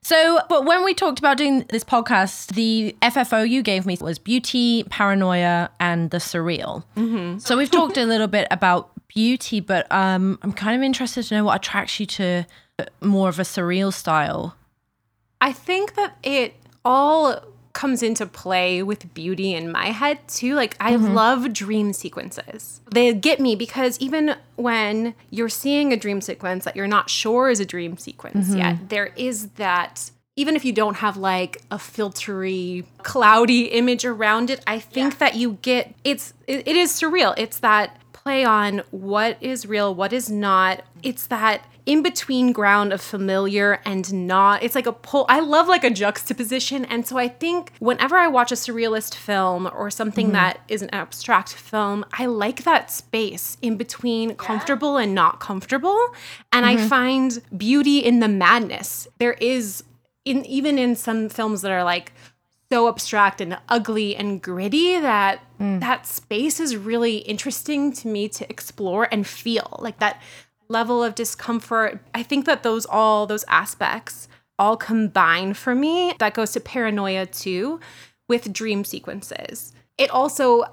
So, 0.00 0.40
but 0.48 0.64
when 0.64 0.82
we 0.82 0.94
talked 0.94 1.18
about 1.18 1.36
doing 1.36 1.66
this 1.68 1.84
podcast, 1.84 2.54
the 2.54 2.96
FFO 3.02 3.46
you 3.46 3.62
gave 3.62 3.84
me 3.84 3.98
was 4.00 4.18
beauty, 4.18 4.84
paranoia, 4.84 5.68
and 5.78 6.10
the 6.10 6.18
surreal. 6.18 6.84
Mm-hmm. 6.96 7.40
So 7.40 7.58
we've 7.58 7.70
talked 7.70 7.98
a 7.98 8.06
little 8.06 8.28
bit 8.28 8.48
about 8.50 8.92
beauty, 9.08 9.60
but 9.60 9.86
um, 9.92 10.38
I'm 10.40 10.54
kind 10.54 10.74
of 10.74 10.82
interested 10.82 11.24
to 11.24 11.34
know 11.34 11.44
what 11.44 11.56
attracts 11.56 12.00
you 12.00 12.06
to 12.06 12.46
more 13.02 13.28
of 13.28 13.38
a 13.38 13.42
surreal 13.42 13.92
style. 13.92 14.56
I 15.42 15.52
think 15.52 15.96
that 15.96 16.16
it 16.22 16.54
all 16.82 17.42
comes 17.74 18.02
into 18.02 18.24
play 18.24 18.82
with 18.82 19.12
beauty 19.12 19.52
in 19.52 19.70
my 19.70 19.86
head 19.86 20.26
too. 20.26 20.54
Like 20.54 20.76
I 20.80 20.94
mm-hmm. 20.94 21.12
love 21.12 21.52
dream 21.52 21.92
sequences. 21.92 22.80
They 22.90 23.12
get 23.12 23.40
me 23.40 23.54
because 23.56 23.98
even 23.98 24.36
when 24.56 25.14
you're 25.28 25.50
seeing 25.50 25.92
a 25.92 25.96
dream 25.96 26.22
sequence 26.22 26.64
that 26.64 26.76
you're 26.76 26.86
not 26.86 27.10
sure 27.10 27.50
is 27.50 27.60
a 27.60 27.66
dream 27.66 27.98
sequence 27.98 28.48
mm-hmm. 28.48 28.58
yet, 28.58 28.88
there 28.88 29.12
is 29.16 29.50
that 29.50 30.10
even 30.36 30.56
if 30.56 30.64
you 30.64 30.72
don't 30.72 30.96
have 30.96 31.16
like 31.16 31.62
a 31.70 31.76
filtery 31.76 32.84
cloudy 33.02 33.66
image 33.66 34.04
around 34.04 34.50
it, 34.50 34.60
I 34.66 34.78
think 34.78 35.14
yeah. 35.14 35.18
that 35.18 35.34
you 35.34 35.58
get 35.60 35.94
it's 36.04 36.32
it, 36.46 36.66
it 36.66 36.76
is 36.76 36.92
surreal. 36.92 37.34
It's 37.36 37.58
that 37.58 38.00
play 38.12 38.44
on 38.44 38.82
what 38.90 39.36
is 39.40 39.66
real, 39.66 39.94
what 39.94 40.12
is 40.12 40.30
not. 40.30 40.82
It's 41.02 41.26
that 41.26 41.64
in 41.86 42.02
between 42.02 42.52
ground 42.52 42.92
of 42.92 43.00
familiar 43.00 43.80
and 43.84 44.26
not. 44.26 44.62
It's 44.62 44.74
like 44.74 44.86
a 44.86 44.92
pull. 44.92 45.26
I 45.28 45.40
love 45.40 45.68
like 45.68 45.84
a 45.84 45.90
juxtaposition. 45.90 46.84
And 46.86 47.06
so 47.06 47.18
I 47.18 47.28
think 47.28 47.72
whenever 47.78 48.16
I 48.16 48.26
watch 48.26 48.52
a 48.52 48.54
surrealist 48.54 49.14
film 49.14 49.68
or 49.74 49.90
something 49.90 50.26
mm-hmm. 50.26 50.34
that 50.34 50.60
is 50.68 50.82
an 50.82 50.90
abstract 50.90 51.52
film, 51.52 52.04
I 52.12 52.26
like 52.26 52.64
that 52.64 52.90
space 52.90 53.58
in 53.60 53.76
between 53.76 54.30
yeah. 54.30 54.36
comfortable 54.36 54.96
and 54.96 55.14
not 55.14 55.40
comfortable. 55.40 55.98
And 56.52 56.64
mm-hmm. 56.64 56.84
I 56.84 56.88
find 56.88 57.42
beauty 57.56 57.98
in 57.98 58.20
the 58.20 58.28
madness. 58.28 59.06
There 59.18 59.34
is 59.34 59.84
in 60.24 60.44
even 60.46 60.78
in 60.78 60.96
some 60.96 61.28
films 61.28 61.60
that 61.62 61.70
are 61.70 61.84
like 61.84 62.12
so 62.70 62.88
abstract 62.88 63.40
and 63.40 63.58
ugly 63.68 64.16
and 64.16 64.40
gritty 64.42 64.98
that 64.98 65.40
mm. 65.60 65.80
that 65.80 66.06
space 66.06 66.58
is 66.58 66.76
really 66.76 67.18
interesting 67.18 67.92
to 67.92 68.08
me 68.08 68.28
to 68.28 68.48
explore 68.50 69.06
and 69.12 69.26
feel 69.26 69.78
like 69.80 69.98
that 69.98 70.20
level 70.68 71.02
of 71.02 71.14
discomfort. 71.14 72.00
I 72.14 72.22
think 72.22 72.46
that 72.46 72.62
those 72.62 72.86
all 72.86 73.26
those 73.26 73.44
aspects 73.48 74.28
all 74.58 74.76
combine 74.76 75.54
for 75.54 75.74
me. 75.74 76.14
That 76.18 76.34
goes 76.34 76.52
to 76.52 76.60
paranoia 76.60 77.26
too 77.26 77.80
with 78.28 78.52
dream 78.52 78.84
sequences. 78.84 79.72
It 79.98 80.10
also 80.10 80.64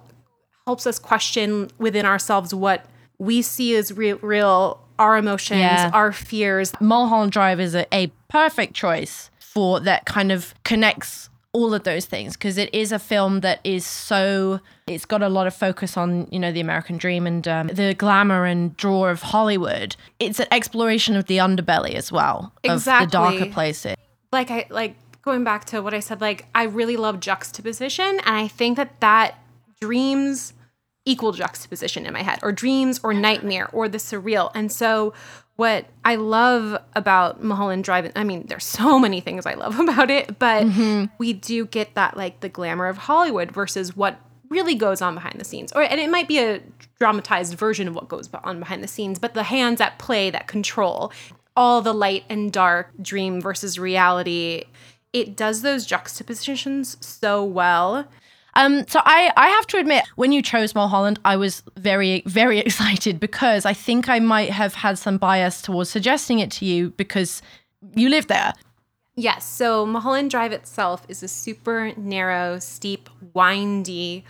helps 0.65 0.87
us 0.87 0.99
question 0.99 1.69
within 1.77 2.05
ourselves 2.05 2.53
what 2.53 2.85
we 3.17 3.41
see 3.41 3.75
as 3.75 3.91
real, 3.91 4.17
real 4.19 4.81
our 4.97 5.17
emotions, 5.17 5.59
yeah. 5.59 5.89
our 5.93 6.11
fears. 6.11 6.71
Mulholland 6.79 7.31
Drive 7.31 7.59
is 7.59 7.75
a, 7.75 7.85
a 7.93 8.11
perfect 8.29 8.73
choice 8.73 9.29
for 9.39 9.79
that 9.79 10.05
kind 10.05 10.31
of 10.31 10.53
connects 10.63 11.29
all 11.53 11.73
of 11.73 11.83
those 11.83 12.05
things 12.05 12.33
because 12.33 12.57
it 12.57 12.73
is 12.73 12.91
a 12.91 12.99
film 12.99 13.41
that 13.41 13.59
is 13.63 13.85
so 13.85 14.59
it's 14.87 15.05
got 15.05 15.21
a 15.21 15.27
lot 15.27 15.47
of 15.47 15.53
focus 15.53 15.97
on 15.97 16.25
you 16.31 16.39
know 16.39 16.51
the 16.51 16.61
american 16.61 16.97
dream 16.97 17.27
and 17.27 17.45
um, 17.47 17.67
the 17.67 17.93
glamour 17.93 18.45
and 18.45 18.75
draw 18.77 19.07
of 19.07 19.21
hollywood. 19.21 19.95
It's 20.19 20.39
an 20.39 20.47
exploration 20.51 21.15
of 21.15 21.25
the 21.25 21.37
underbelly 21.37 21.95
as 21.95 22.11
well 22.11 22.53
exactly. 22.63 23.05
of 23.05 23.11
the 23.11 23.17
darker 23.17 23.51
places. 23.51 23.95
Like 24.31 24.49
i 24.49 24.65
like 24.69 24.95
going 25.21 25.43
back 25.43 25.65
to 25.65 25.81
what 25.81 25.93
i 25.93 25.99
said 25.99 26.21
like 26.21 26.45
i 26.55 26.63
really 26.63 26.97
love 26.97 27.19
juxtaposition 27.19 28.05
and 28.05 28.35
i 28.35 28.47
think 28.47 28.77
that 28.77 28.99
that 29.01 29.35
dreams 29.79 30.53
equal 31.05 31.31
juxtaposition 31.31 32.05
in 32.05 32.13
my 32.13 32.21
head 32.21 32.39
or 32.43 32.51
dreams 32.51 32.99
or 33.03 33.13
nightmare 33.13 33.69
or 33.73 33.89
the 33.89 33.97
surreal. 33.97 34.51
And 34.53 34.71
so 34.71 35.13
what 35.61 35.85
I 36.03 36.15
love 36.15 36.81
about 36.95 37.43
Mulholland 37.43 37.83
Drive, 37.83 38.11
I 38.15 38.23
mean, 38.23 38.47
there's 38.47 38.65
so 38.65 38.97
many 39.05 39.21
things 39.21 39.45
I 39.45 39.53
love 39.53 39.79
about 39.79 40.09
it, 40.09 40.39
but 40.39 40.65
mm-hmm. 40.65 41.13
we 41.19 41.33
do 41.33 41.67
get 41.67 41.93
that 41.93 42.17
like 42.17 42.39
the 42.39 42.49
glamour 42.49 42.87
of 42.87 42.97
Hollywood 42.97 43.51
versus 43.51 43.95
what 43.95 44.19
really 44.49 44.73
goes 44.73 45.03
on 45.03 45.13
behind 45.13 45.39
the 45.39 45.45
scenes. 45.45 45.71
Or 45.73 45.83
and 45.83 46.01
it 46.01 46.09
might 46.09 46.27
be 46.27 46.39
a 46.39 46.61
dramatized 46.97 47.53
version 47.53 47.87
of 47.87 47.93
what 47.93 48.09
goes 48.09 48.27
on 48.43 48.57
behind 48.57 48.83
the 48.83 48.87
scenes, 48.87 49.19
but 49.19 49.35
the 49.35 49.43
hands 49.43 49.79
at 49.79 49.99
play 49.99 50.31
that 50.31 50.47
control 50.47 51.13
all 51.55 51.83
the 51.83 51.93
light 51.93 52.23
and 52.27 52.51
dark, 52.51 52.89
dream 52.99 53.39
versus 53.39 53.77
reality. 53.77 54.63
It 55.13 55.35
does 55.37 55.61
those 55.61 55.85
juxtapositions 55.85 56.97
so 57.05 57.43
well. 57.43 58.07
Um, 58.53 58.85
so 58.87 58.99
I, 59.03 59.31
I 59.37 59.47
have 59.47 59.67
to 59.67 59.77
admit, 59.77 60.03
when 60.15 60.31
you 60.31 60.41
chose 60.41 60.75
Mulholland, 60.75 61.19
I 61.23 61.37
was 61.37 61.63
very, 61.77 62.23
very 62.25 62.59
excited 62.65 63.19
because 63.19 63.65
I 63.65 63.73
think 63.73 64.09
I 64.09 64.19
might 64.19 64.49
have 64.49 64.75
had 64.75 64.97
some 64.97 65.17
bias 65.17 65.61
towards 65.61 65.89
suggesting 65.89 66.39
it 66.39 66.51
to 66.51 66.65
you 66.65 66.91
because 66.91 67.41
you 67.95 68.09
live 68.09 68.27
there. 68.27 68.53
Yes. 69.15 69.45
So 69.45 69.85
Mulholland 69.85 70.31
Drive 70.31 70.51
itself 70.51 71.05
is 71.07 71.21
a 71.21 71.27
super 71.27 71.93
narrow, 71.97 72.59
steep, 72.59 73.09
windy 73.33 74.25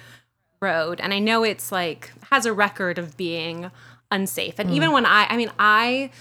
road. 0.60 1.00
And 1.00 1.14
I 1.14 1.20
know 1.20 1.44
it's 1.44 1.72
like 1.72 2.12
has 2.32 2.46
a 2.46 2.54
record 2.54 2.98
of 2.98 3.16
being 3.18 3.72
unsafe. 4.12 4.60
And 4.60 4.70
mm. 4.70 4.74
even 4.74 4.92
when 4.92 5.06
I 5.06 5.28
I 5.30 5.38
mean 5.38 5.52
I 5.60 6.12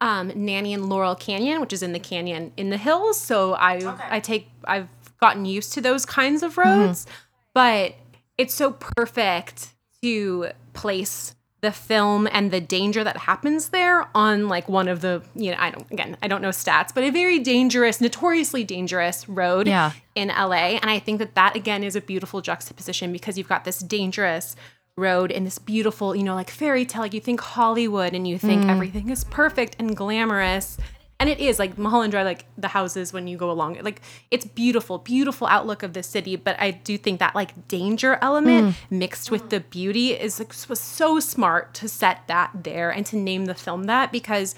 um 0.00 0.32
nanny 0.34 0.72
in 0.72 0.88
Laurel 0.88 1.14
Canyon, 1.14 1.60
which 1.60 1.72
is 1.72 1.82
in 1.82 1.92
the 1.92 1.98
canyon 1.98 2.52
in 2.56 2.70
the 2.70 2.76
hills. 2.76 3.18
So 3.18 3.54
I 3.54 3.76
okay. 3.76 4.04
I 4.10 4.20
take 4.20 4.48
I've 4.64 4.88
gotten 5.20 5.44
used 5.44 5.72
to 5.74 5.80
those 5.80 6.04
kinds 6.04 6.42
of 6.42 6.58
roads. 6.58 7.04
Mm-hmm 7.04 7.14
but 7.54 7.94
it's 8.38 8.54
so 8.54 8.72
perfect 8.72 9.74
to 10.02 10.48
place 10.72 11.34
the 11.60 11.72
film 11.72 12.26
and 12.32 12.50
the 12.50 12.60
danger 12.60 13.04
that 13.04 13.16
happens 13.18 13.68
there 13.68 14.08
on 14.14 14.48
like 14.48 14.68
one 14.68 14.88
of 14.88 15.02
the 15.02 15.22
you 15.34 15.50
know 15.50 15.56
I 15.58 15.70
don't 15.70 15.90
again 15.90 16.16
I 16.22 16.28
don't 16.28 16.40
know 16.40 16.48
stats 16.48 16.94
but 16.94 17.04
a 17.04 17.10
very 17.10 17.38
dangerous 17.38 18.00
notoriously 18.00 18.64
dangerous 18.64 19.28
road 19.28 19.66
yeah. 19.66 19.92
in 20.14 20.28
LA 20.28 20.78
and 20.80 20.88
I 20.88 20.98
think 20.98 21.18
that 21.18 21.34
that 21.34 21.56
again 21.56 21.84
is 21.84 21.96
a 21.96 22.00
beautiful 22.00 22.40
juxtaposition 22.40 23.12
because 23.12 23.36
you've 23.36 23.48
got 23.48 23.64
this 23.64 23.80
dangerous 23.80 24.56
road 24.96 25.30
and 25.30 25.46
this 25.46 25.58
beautiful 25.58 26.16
you 26.16 26.22
know 26.22 26.34
like 26.34 26.50
fairy 26.50 26.86
tale 26.86 27.02
like 27.02 27.12
you 27.12 27.20
think 27.20 27.40
Hollywood 27.40 28.14
and 28.14 28.26
you 28.26 28.38
think 28.38 28.64
mm. 28.64 28.70
everything 28.70 29.10
is 29.10 29.24
perfect 29.24 29.76
and 29.78 29.94
glamorous 29.94 30.78
and 31.20 31.28
it 31.28 31.38
is 31.38 31.58
like 31.58 31.76
Mulholland 31.76 32.12
Drive, 32.12 32.24
like 32.24 32.46
the 32.56 32.68
houses 32.68 33.12
when 33.12 33.28
you 33.28 33.36
go 33.36 33.50
along 33.50 33.76
it, 33.76 33.84
like 33.84 34.00
it's 34.30 34.46
beautiful, 34.46 34.96
beautiful 34.96 35.46
outlook 35.46 35.82
of 35.82 35.92
the 35.92 36.02
city. 36.02 36.34
But 36.34 36.56
I 36.58 36.70
do 36.70 36.96
think 36.96 37.20
that 37.20 37.34
like 37.34 37.68
danger 37.68 38.18
element 38.22 38.74
mm. 38.74 38.74
mixed 38.90 39.30
with 39.30 39.50
the 39.50 39.60
beauty 39.60 40.12
is 40.14 40.38
like 40.38 40.54
was 40.68 40.80
so 40.80 41.20
smart 41.20 41.74
to 41.74 41.88
set 41.88 42.26
that 42.28 42.50
there 42.64 42.90
and 42.90 43.04
to 43.06 43.16
name 43.16 43.44
the 43.44 43.54
film 43.54 43.84
that 43.84 44.10
because 44.10 44.54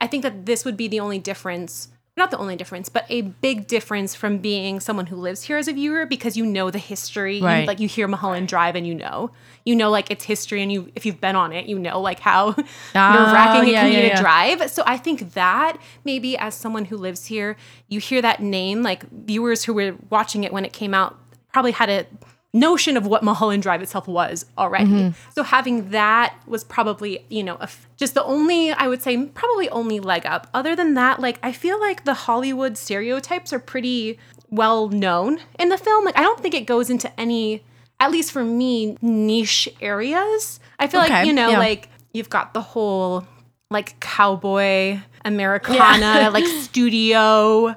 I 0.00 0.08
think 0.08 0.24
that 0.24 0.46
this 0.46 0.64
would 0.64 0.76
be 0.76 0.88
the 0.88 0.98
only 0.98 1.20
difference 1.20 1.88
not 2.20 2.30
the 2.30 2.38
only 2.38 2.54
difference, 2.54 2.88
but 2.88 3.04
a 3.08 3.22
big 3.22 3.66
difference 3.66 4.14
from 4.14 4.38
being 4.38 4.78
someone 4.78 5.06
who 5.06 5.16
lives 5.16 5.42
here 5.42 5.56
as 5.56 5.66
a 5.66 5.72
viewer 5.72 6.06
because 6.06 6.36
you 6.36 6.46
know 6.46 6.70
the 6.70 6.78
history. 6.78 7.40
Right. 7.40 7.62
You, 7.62 7.66
like 7.66 7.80
you 7.80 7.88
hear 7.88 8.06
Mulholland 8.06 8.46
Drive 8.46 8.76
and 8.76 8.86
you 8.86 8.94
know, 8.94 9.32
you 9.64 9.74
know 9.74 9.90
like 9.90 10.10
its 10.10 10.24
history, 10.24 10.62
and 10.62 10.70
you 10.70 10.92
if 10.94 11.04
you've 11.04 11.20
been 11.20 11.36
on 11.36 11.52
it, 11.52 11.66
you 11.66 11.78
know 11.78 12.00
like 12.00 12.20
how 12.20 12.54
oh, 12.58 12.64
ah, 12.94 13.12
nerve 13.14 13.32
wracking 13.32 13.72
yeah, 13.72 13.80
it 13.80 13.84
can 13.84 13.92
yeah, 13.92 14.00
be 14.00 14.06
yeah. 14.06 14.16
to 14.16 14.22
drive. 14.22 14.70
So 14.70 14.82
I 14.86 14.96
think 14.96 15.34
that 15.34 15.78
maybe 16.04 16.38
as 16.38 16.54
someone 16.54 16.84
who 16.84 16.96
lives 16.96 17.26
here, 17.26 17.56
you 17.88 17.98
hear 17.98 18.22
that 18.22 18.40
name, 18.40 18.82
like 18.82 19.10
viewers 19.10 19.64
who 19.64 19.74
were 19.74 19.96
watching 20.10 20.44
it 20.44 20.52
when 20.52 20.64
it 20.64 20.72
came 20.72 20.94
out 20.94 21.18
probably 21.52 21.72
had 21.72 21.88
a 21.88 22.06
notion 22.52 22.96
of 22.96 23.06
what 23.06 23.22
Mulholland 23.22 23.62
Drive 23.62 23.82
itself 23.82 24.08
was 24.08 24.46
already. 24.58 24.86
Mm-hmm. 24.86 25.32
So 25.34 25.42
having 25.42 25.90
that 25.90 26.34
was 26.46 26.64
probably, 26.64 27.24
you 27.28 27.42
know, 27.42 27.58
just 27.96 28.14
the 28.14 28.24
only, 28.24 28.72
I 28.72 28.88
would 28.88 29.02
say, 29.02 29.26
probably 29.26 29.68
only 29.70 30.00
leg 30.00 30.26
up. 30.26 30.48
Other 30.52 30.74
than 30.74 30.94
that, 30.94 31.20
like, 31.20 31.38
I 31.42 31.52
feel 31.52 31.80
like 31.80 32.04
the 32.04 32.14
Hollywood 32.14 32.76
stereotypes 32.76 33.52
are 33.52 33.58
pretty 33.58 34.18
well 34.48 34.88
known 34.88 35.40
in 35.58 35.68
the 35.68 35.78
film. 35.78 36.04
Like, 36.04 36.18
I 36.18 36.22
don't 36.22 36.40
think 36.40 36.54
it 36.54 36.66
goes 36.66 36.90
into 36.90 37.20
any, 37.20 37.62
at 38.00 38.10
least 38.10 38.32
for 38.32 38.44
me, 38.44 38.96
niche 39.00 39.68
areas. 39.80 40.58
I 40.78 40.88
feel 40.88 41.02
okay. 41.02 41.10
like, 41.10 41.26
you 41.26 41.32
know, 41.32 41.50
yeah. 41.50 41.58
like, 41.58 41.88
you've 42.12 42.30
got 42.30 42.52
the 42.52 42.62
whole, 42.62 43.26
like, 43.70 44.00
cowboy 44.00 44.98
Americana, 45.24 46.00
yeah. 46.00 46.28
like, 46.32 46.46
studio 46.46 47.76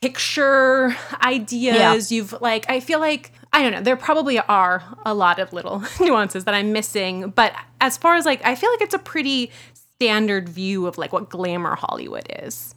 picture 0.00 0.96
ideas. 1.22 2.10
Yeah. 2.10 2.16
You've 2.16 2.40
like 2.40 2.68
I 2.68 2.80
feel 2.80 3.00
like 3.00 3.32
I 3.52 3.62
don't 3.62 3.72
know, 3.72 3.80
there 3.80 3.96
probably 3.96 4.38
are 4.38 4.82
a 5.04 5.12
lot 5.14 5.38
of 5.38 5.52
little 5.52 5.82
nuances 6.00 6.44
that 6.44 6.54
I'm 6.54 6.72
missing, 6.72 7.30
but 7.30 7.52
as 7.80 7.96
far 7.96 8.14
as 8.14 8.24
like 8.24 8.44
I 8.44 8.54
feel 8.54 8.70
like 8.70 8.82
it's 8.82 8.94
a 8.94 8.98
pretty 8.98 9.50
standard 9.74 10.48
view 10.48 10.86
of 10.86 10.98
like 10.98 11.12
what 11.12 11.28
glamour 11.28 11.74
Hollywood 11.74 12.26
is. 12.42 12.74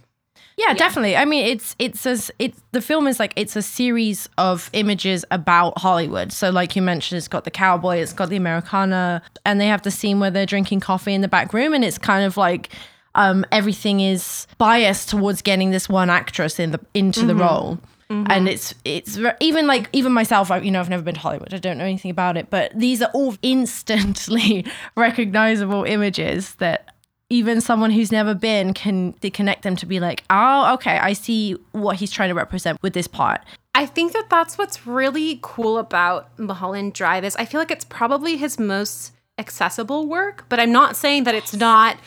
Yeah, 0.58 0.68
yeah, 0.70 0.74
definitely. 0.76 1.16
I 1.16 1.26
mean, 1.26 1.46
it's 1.46 1.76
it's 1.80 2.06
as 2.06 2.32
it's 2.38 2.62
the 2.74 2.82
film 2.82 3.08
is 3.08 3.20
like 3.20 3.34
it's 3.36 3.56
a 3.56 3.62
series 3.62 4.30
of 4.38 4.70
images 4.74 5.26
about 5.32 5.80
Hollywood. 5.80 6.32
So, 6.32 6.52
like 6.52 6.76
you 6.76 6.82
mentioned, 6.82 7.18
it's 7.18 7.28
got 7.28 7.44
the 7.44 7.52
cowboy, 7.52 7.98
it's 7.98 8.14
got 8.14 8.30
the 8.30 8.36
Americana, 8.36 9.24
and 9.46 9.60
they 9.60 9.68
have 9.68 9.82
the 9.82 9.90
scene 9.90 10.20
where 10.20 10.30
they're 10.30 10.46
drinking 10.46 10.82
coffee 10.82 11.14
in 11.14 11.22
the 11.22 11.28
back 11.28 11.54
room, 11.54 11.74
and 11.74 11.84
it's 11.84 11.98
kind 11.98 12.24
of 12.24 12.38
like 12.38 12.70
um, 13.16 13.46
everything 13.52 14.00
is 14.00 14.46
biased 14.60 15.10
towards 15.10 15.42
getting 15.42 15.72
this 15.72 15.90
one 15.90 16.10
actress 16.10 16.60
in 16.60 16.72
the 16.72 16.80
into 16.94 17.22
mm-hmm. 17.22 17.30
the 17.30 17.36
role. 17.36 17.80
Mm-hmm. 18.14 18.32
And 18.32 18.48
it's 18.48 18.76
it's 18.86 19.18
even 19.40 19.66
like 19.66 19.90
even 19.92 20.14
myself, 20.14 20.52
I, 20.52 20.60
you 20.60 20.70
know, 20.70 20.80
I've 20.80 20.90
never 20.90 21.04
been 21.04 21.16
to 21.16 21.20
Hollywood. 21.20 21.54
I 21.54 21.58
don't 21.58 21.78
know 21.78 21.84
anything 21.84 22.12
about 22.12 22.38
it, 22.38 22.50
but 22.50 22.72
these 22.78 23.02
are 23.02 23.10
all 23.14 23.36
instantly 23.42 24.66
recognizable 24.96 25.84
images 25.84 26.56
that 26.56 26.94
even 27.30 27.60
someone 27.62 27.90
who's 27.90 28.12
never 28.12 28.36
been 28.36 28.74
can 28.74 29.14
connect 29.14 29.64
them 29.64 29.76
to 29.78 29.88
be 29.88 30.00
like, 30.00 30.24
oh, 30.30 30.74
okay, 30.76 31.00
I 31.00 31.14
see 31.14 31.54
what 31.72 31.96
he's 31.96 32.12
trying 32.12 32.30
to 32.30 32.36
represent 32.36 32.82
with 32.84 32.94
this 32.94 33.08
part. 33.08 33.42
I 33.74 33.88
think 33.88 34.14
that 34.14 34.30
that's 34.30 34.58
what's 34.58 34.86
really 34.86 35.40
cool 35.42 35.80
about 35.80 36.38
Mulholland 36.38 36.94
Drive 36.94 37.24
is 37.24 37.36
I 37.38 37.46
feel 37.46 37.60
like 37.60 37.72
it's 37.72 37.86
probably 37.86 38.38
his 38.38 38.60
most 38.60 39.14
accessible 39.40 40.06
work, 40.06 40.46
but 40.48 40.60
I'm 40.60 40.72
not 40.72 40.96
saying 40.96 41.24
that 41.24 41.34
it's 41.34 41.56
not 41.56 41.98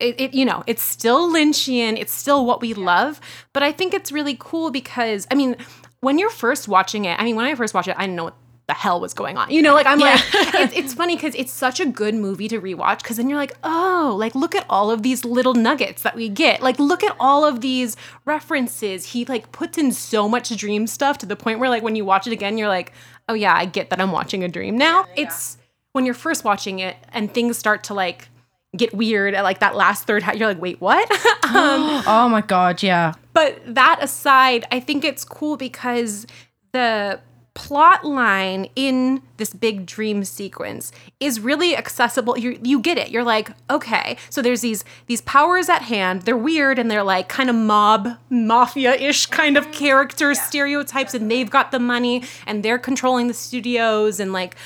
it, 0.00 0.20
it, 0.20 0.34
you 0.34 0.44
know 0.44 0.64
it's 0.66 0.82
still 0.82 1.32
lynchian 1.32 1.98
it's 1.98 2.12
still 2.12 2.44
what 2.44 2.60
we 2.60 2.74
love 2.74 3.20
but 3.52 3.62
i 3.62 3.70
think 3.70 3.94
it's 3.94 4.10
really 4.10 4.36
cool 4.38 4.70
because 4.70 5.26
i 5.30 5.34
mean 5.34 5.56
when 6.00 6.18
you're 6.18 6.30
first 6.30 6.66
watching 6.68 7.04
it 7.04 7.18
i 7.20 7.24
mean 7.24 7.36
when 7.36 7.46
i 7.46 7.54
first 7.54 7.74
watched 7.74 7.88
it 7.88 7.96
i 7.96 8.02
didn't 8.02 8.16
know 8.16 8.24
what 8.24 8.36
the 8.66 8.74
hell 8.74 8.98
was 8.98 9.12
going 9.12 9.36
on. 9.36 9.50
You 9.50 9.60
know 9.60 9.74
like 9.74 9.86
i'm 9.86 10.00
yeah. 10.00 10.06
like 10.32 10.54
it's, 10.54 10.74
it's 10.76 10.94
funny 10.94 11.16
because 11.16 11.34
it's 11.34 11.52
such 11.52 11.80
a 11.80 11.86
good 11.86 12.14
movie 12.14 12.48
to 12.48 12.60
rewatch 12.60 12.98
because 13.02 13.18
then 13.18 13.28
you're 13.28 13.38
like 13.38 13.52
oh 13.62 14.16
like 14.18 14.34
look 14.34 14.54
at 14.54 14.64
all 14.70 14.90
of 14.90 15.02
these 15.02 15.24
little 15.24 15.54
nuggets 15.54 16.02
that 16.02 16.16
we 16.16 16.28
get. 16.28 16.62
Like 16.62 16.78
look 16.78 17.04
at 17.04 17.14
all 17.20 17.44
of 17.44 17.60
these 17.60 17.96
references. 18.24 19.12
He 19.12 19.24
like 19.26 19.52
puts 19.52 19.76
in 19.76 19.92
so 19.92 20.28
much 20.28 20.56
dream 20.56 20.86
stuff 20.86 21.18
to 21.18 21.26
the 21.26 21.36
point 21.36 21.58
where 21.58 21.68
like 21.68 21.82
when 21.82 21.94
you 21.94 22.04
watch 22.04 22.26
it 22.26 22.32
again 22.32 22.56
you're 22.56 22.68
like 22.68 22.92
oh 23.28 23.34
yeah 23.34 23.54
i 23.54 23.64
get 23.64 23.90
that 23.90 24.00
i'm 24.00 24.12
watching 24.12 24.42
a 24.42 24.48
dream 24.48 24.78
now. 24.78 25.04
Yeah. 25.08 25.24
it's 25.24 25.58
when 25.92 26.06
you're 26.06 26.14
first 26.14 26.42
watching 26.42 26.78
it 26.78 26.96
and 27.12 27.32
things 27.32 27.58
start 27.58 27.84
to 27.84 27.94
like 27.94 28.28
get 28.76 28.92
weird 28.94 29.34
at 29.34 29.44
like 29.44 29.60
that 29.60 29.76
last 29.76 30.06
third 30.06 30.24
you're 30.34 30.48
like 30.48 30.60
wait 30.60 30.80
what? 30.80 31.10
Um, 31.44 32.02
oh 32.06 32.28
my 32.28 32.40
god 32.40 32.82
yeah. 32.82 33.12
but 33.32 33.60
that 33.66 33.98
aside 34.00 34.66
i 34.72 34.80
think 34.80 35.04
it's 35.04 35.24
cool 35.24 35.56
because 35.56 36.26
the 36.72 37.20
plot 37.54 38.04
line 38.04 38.66
in 38.74 39.22
this 39.36 39.54
big 39.54 39.86
dream 39.86 40.24
sequence 40.24 40.90
is 41.20 41.38
really 41.38 41.76
accessible. 41.76 42.36
You 42.36 42.58
you 42.62 42.80
get 42.80 42.98
it. 42.98 43.10
You're 43.10 43.24
like 43.24 43.50
okay 43.70 44.16
so 44.28 44.42
there's 44.42 44.60
these 44.60 44.84
these 45.06 45.20
powers 45.22 45.68
at 45.68 45.82
hand. 45.82 46.22
They're 46.22 46.36
weird 46.36 46.78
and 46.78 46.90
they're 46.90 47.04
like 47.04 47.28
kind 47.28 47.48
of 47.48 47.56
mob 47.56 48.18
mafia-ish 48.28 49.26
kind 49.26 49.56
of 49.56 49.70
character 49.70 50.32
yeah. 50.32 50.40
stereotypes 50.40 51.14
and 51.14 51.30
they've 51.30 51.48
got 51.48 51.70
the 51.70 51.78
money 51.78 52.24
and 52.46 52.64
they're 52.64 52.78
controlling 52.78 53.28
the 53.28 53.34
studios 53.34 54.18
and 54.18 54.32
like 54.32 54.56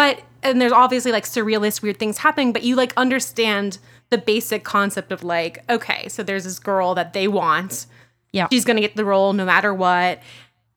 but 0.00 0.22
and 0.42 0.58
there's 0.58 0.72
obviously 0.72 1.12
like 1.12 1.24
surrealist 1.24 1.82
weird 1.82 1.98
things 1.98 2.16
happening, 2.16 2.54
but 2.54 2.62
you 2.62 2.74
like 2.74 2.94
understand 2.96 3.76
the 4.08 4.16
basic 4.16 4.64
concept 4.64 5.12
of 5.12 5.22
like, 5.22 5.62
okay, 5.68 6.08
so 6.08 6.22
there's 6.22 6.44
this 6.44 6.58
girl 6.58 6.94
that 6.94 7.12
they 7.12 7.28
want. 7.28 7.84
Yeah. 8.32 8.48
She's 8.50 8.64
gonna 8.64 8.80
get 8.80 8.96
the 8.96 9.04
role 9.04 9.34
no 9.34 9.44
matter 9.44 9.74
what. 9.74 10.22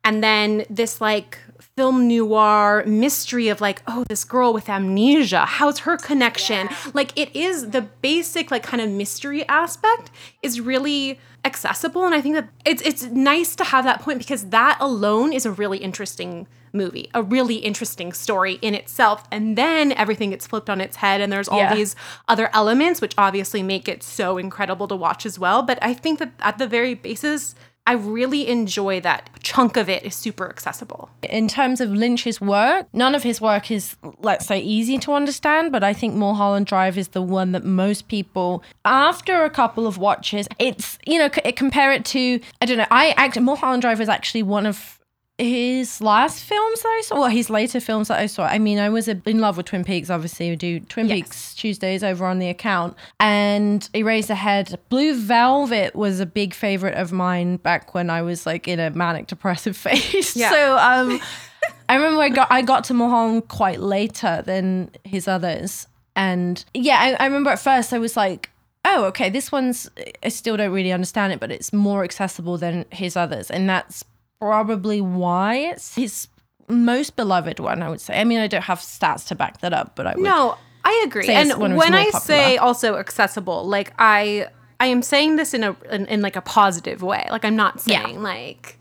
and 0.04 0.22
then 0.22 0.66
this 0.70 1.00
like 1.00 1.38
film 1.78 2.10
noir 2.10 2.84
mystery 2.86 3.48
of 3.48 3.62
like, 3.62 3.82
oh, 3.88 4.04
this 4.10 4.26
girl 4.26 4.54
with 4.54 4.68
amnesia, 4.68 5.46
how's 5.46 5.80
her 5.80 5.96
connection? 5.96 6.68
Yeah. 6.70 6.92
Like 6.94 7.18
it 7.18 7.34
is 7.34 7.70
the 7.70 7.82
basic 7.82 8.52
like 8.52 8.64
kind 8.64 8.82
of 8.82 8.90
mystery 8.90 9.48
aspect 9.48 10.12
is 10.42 10.60
really 10.60 11.18
accessible 11.46 12.06
and 12.06 12.16
I 12.16 12.22
think 12.22 12.36
that 12.36 12.50
it's 12.66 12.82
it's 12.82 13.04
nice 13.04 13.56
to 13.58 13.64
have 13.64 13.84
that 13.86 14.02
point 14.02 14.20
because 14.20 14.50
that 14.50 14.78
alone 14.80 15.34
is 15.34 15.46
a 15.46 15.52
really 15.52 15.78
interesting 15.78 16.48
movie, 16.74 17.10
a 17.14 17.22
really 17.22 17.58
interesting 17.58 18.12
story 18.12 18.54
in 18.62 18.74
itself. 18.74 19.24
And 19.32 19.58
then 19.58 19.92
everything 19.94 20.32
gets 20.32 20.48
flipped 20.48 20.70
on 20.70 20.82
its 20.82 20.98
head, 20.98 21.22
and 21.22 21.32
there's 21.32 21.48
all 21.48 21.60
yeah. 21.60 21.76
these 21.76 21.96
other 22.28 22.50
elements, 22.54 23.00
which 23.00 23.14
obviously 23.18 23.64
make 23.64 23.88
it 23.88 24.04
so 24.04 24.38
incredible 24.38 24.88
to 24.88 24.96
watch 24.96 25.26
as 25.26 25.38
well. 25.38 25.62
But 25.62 25.78
I 25.82 25.94
think 25.94 26.20
that 26.20 26.34
at 26.40 26.58
the 26.58 26.68
very 26.68 26.96
basis, 26.96 27.56
I 27.86 27.94
really 27.94 28.48
enjoy 28.48 29.02
that 29.02 29.30
chunk 29.42 29.76
of 29.76 29.90
it 29.90 30.04
is 30.04 30.16
super 30.16 30.48
accessible. 30.50 31.10
In 31.22 31.50
terms 31.50 31.82
of 31.82 31.90
Lynch's 31.90 32.40
work, 32.40 32.88
none 32.94 33.14
of 33.14 33.24
his 33.24 33.42
work 33.42 33.70
is, 33.72 33.98
let's 34.20 34.46
say, 34.46 34.60
easy 34.60 34.98
to 35.00 35.12
understand, 35.14 35.72
but 35.74 35.84
I 35.84 35.92
think 35.94 36.16
Mulholland 36.16 36.66
Drive 36.66 36.98
is 36.98 37.10
the 37.10 37.22
one 37.22 37.52
that 37.52 37.66
most 37.66 38.08
people, 38.08 38.64
after 38.86 39.44
a 39.44 39.50
couple 39.50 39.86
of 39.86 39.98
watches, 39.98 40.48
it's, 40.60 40.98
you 41.06 41.20
know, 41.20 41.30
c- 41.30 41.52
compare 41.52 41.92
it 41.92 42.06
to, 42.06 42.40
I 42.62 42.66
don't 42.66 42.78
know, 42.78 42.88
I 42.90 43.10
act, 43.18 43.38
Mulholland 43.40 43.82
Drive 43.82 44.00
is 44.00 44.08
actually 44.08 44.44
one 44.44 44.66
of 44.66 45.00
his 45.38 46.00
last 46.00 46.44
films 46.44 46.82
that 46.82 46.90
I 46.90 47.02
saw, 47.04 47.16
well, 47.22 47.30
his 47.30 47.50
later 47.50 47.80
films 47.80 48.10
that 48.10 48.20
I 48.20 48.28
saw. 48.28 48.46
I 48.46 48.60
mean, 48.60 48.78
I 48.78 48.90
was 48.90 49.08
in 49.08 49.40
love 49.40 49.58
with 49.58 49.66
Twin 49.66 49.84
Peaks. 49.84 50.10
Obviously, 50.10 50.52
we 50.52 50.56
do 50.56 50.80
Twin 50.82 51.08
yes. 51.08 51.16
Peaks 51.16 51.56
Tuesdays 51.56 52.04
over 52.04 52.26
on 52.26 52.40
the 52.40 52.50
account, 52.50 52.96
and 53.20 53.90
Eraserhead. 53.94 54.78
Blue 54.90 55.20
Velvet 55.20 55.96
was 55.96 56.20
a 56.20 56.26
big 56.26 56.54
favorite 56.54 56.96
of 56.96 57.12
mine 57.12 57.58
back 57.58 57.94
when 57.96 58.10
I 58.10 58.22
was 58.22 58.46
like 58.46 58.68
in 58.68 58.80
a 58.80 58.92
manic 58.92 59.28
depressive 59.28 59.76
phase. 59.78 60.36
Yeah. 60.36 60.52
So, 60.52 60.78
um, 60.78 61.20
I 61.90 61.96
remember 61.96 62.22
I 62.22 62.30
got 62.30 62.52
I 62.52 62.62
got 62.62 62.84
to 62.86 62.94
Mulholland 62.94 63.48
quite 63.48 63.80
later 63.80 64.44
than 64.46 64.92
his 65.04 65.28
others, 65.28 65.88
and 66.16 66.64
yeah, 66.76 66.98
I, 67.00 67.24
I 67.24 67.26
remember 67.26 67.50
at 67.50 67.60
first 67.60 67.92
I 67.92 67.98
was 67.98 68.16
like, 68.16 68.52
oh, 68.86 69.06
okay, 69.06 69.30
this 69.30 69.52
one's, 69.52 69.90
I 70.24 70.30
still 70.30 70.58
don't 70.58 70.72
really 70.72 70.92
understand 70.92 71.34
it, 71.34 71.40
but 71.40 71.52
it's 71.52 71.72
more 71.72 72.04
accessible 72.04 72.58
than 72.58 72.86
his 72.92 73.16
others. 73.16 73.50
And 73.50 73.70
that's 73.70 74.04
probably 74.44 75.00
why 75.02 75.56
it's 75.56 75.96
his 75.96 76.28
most 76.68 77.16
beloved 77.16 77.60
one, 77.60 77.82
I 77.82 77.90
would 77.90 78.02
say. 78.02 78.20
I 78.20 78.24
mean, 78.24 78.40
I 78.40 78.48
don't 78.48 78.64
have 78.64 78.80
stats 78.80 79.28
to 79.28 79.36
back 79.36 79.62
that 79.62 79.74
up, 79.74 79.96
but 79.96 80.08
I 80.08 80.16
would. 80.16 80.24
No, 80.24 80.58
I 80.84 81.04
agree. 81.06 81.28
And 81.30 81.58
when 81.58 81.94
I 81.94 82.06
popular. 82.06 82.20
say 82.20 82.58
also 82.58 82.98
accessible, 82.98 83.66
like 83.66 83.94
I 83.98 84.48
I 84.80 84.88
am 84.88 85.02
saying 85.02 85.38
this 85.38 85.54
in 85.54 85.64
a 85.64 85.76
in, 85.92 86.06
in 86.08 86.22
like 86.22 86.36
a 86.36 86.42
positive 86.42 87.02
way. 87.02 87.26
Like 87.32 87.46
I'm 87.46 87.56
not 87.56 87.80
saying 87.82 88.16
yeah. 88.16 88.20
like 88.20 88.80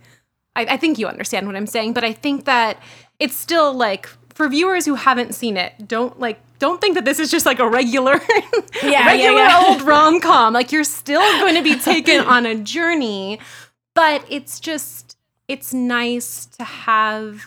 I, 0.57 0.63
I 0.63 0.77
think 0.77 0.99
you 0.99 1.07
understand 1.07 1.47
what 1.47 1.57
I'm 1.57 1.67
saying, 1.67 1.93
but 1.93 2.05
I 2.05 2.13
think 2.13 2.45
that 2.45 2.79
it's 3.19 3.37
still 3.37 3.73
like 3.73 4.09
for 4.35 4.49
viewers 4.49 4.85
who 4.85 4.95
haven't 4.95 5.35
seen 5.35 5.57
it, 5.57 5.87
don't 5.87 6.19
like 6.19 6.41
don't 6.59 6.81
think 6.81 6.95
that 6.95 7.05
this 7.05 7.19
is 7.19 7.31
just 7.31 7.47
like 7.47 7.59
a 7.59 7.69
regular 7.69 8.21
yeah, 8.83 9.07
regular 9.07 9.39
yeah, 9.39 9.61
yeah. 9.61 9.67
old 9.69 9.83
rom-com. 9.83 10.55
Like 10.55 10.73
you're 10.73 10.85
still 10.85 11.21
going 11.41 11.55
to 11.55 11.63
be 11.63 11.79
taken 11.79 12.21
on 12.21 12.47
a 12.47 12.55
journey, 12.55 13.39
but 13.95 14.25
it's 14.29 14.61
just 14.61 15.12
it's 15.53 15.73
nice 15.75 16.47
to 16.47 16.65
have 16.65 17.45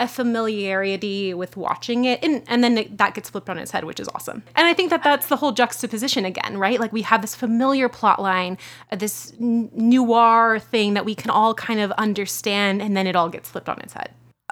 a 0.00 0.08
familiarity 0.08 1.32
with 1.32 1.56
watching 1.56 2.04
it 2.04 2.22
and, 2.24 2.42
and 2.48 2.64
then 2.64 2.76
it, 2.76 2.98
that 2.98 3.14
gets 3.14 3.30
flipped 3.30 3.48
on 3.48 3.56
its 3.56 3.70
head 3.70 3.84
which 3.84 4.00
is 4.00 4.08
awesome. 4.14 4.42
And 4.56 4.66
i 4.66 4.74
think 4.74 4.90
that 4.90 5.04
that's 5.04 5.28
the 5.28 5.36
whole 5.36 5.52
juxtaposition 5.52 6.24
again 6.24 6.58
right? 6.58 6.80
Like 6.80 6.92
we 6.92 7.02
have 7.02 7.20
this 7.20 7.34
familiar 7.34 7.88
plot 7.88 8.20
line 8.20 8.58
uh, 8.90 8.96
this 8.96 9.32
noir 9.38 10.58
thing 10.58 10.94
that 10.94 11.04
we 11.04 11.14
can 11.14 11.30
all 11.30 11.54
kind 11.54 11.80
of 11.80 11.92
understand 11.92 12.82
and 12.82 12.96
then 12.96 13.06
it 13.06 13.14
all 13.14 13.28
gets 13.28 13.48
flipped 13.48 13.68
on 13.68 13.80
its 13.80 13.92
head. 13.92 14.10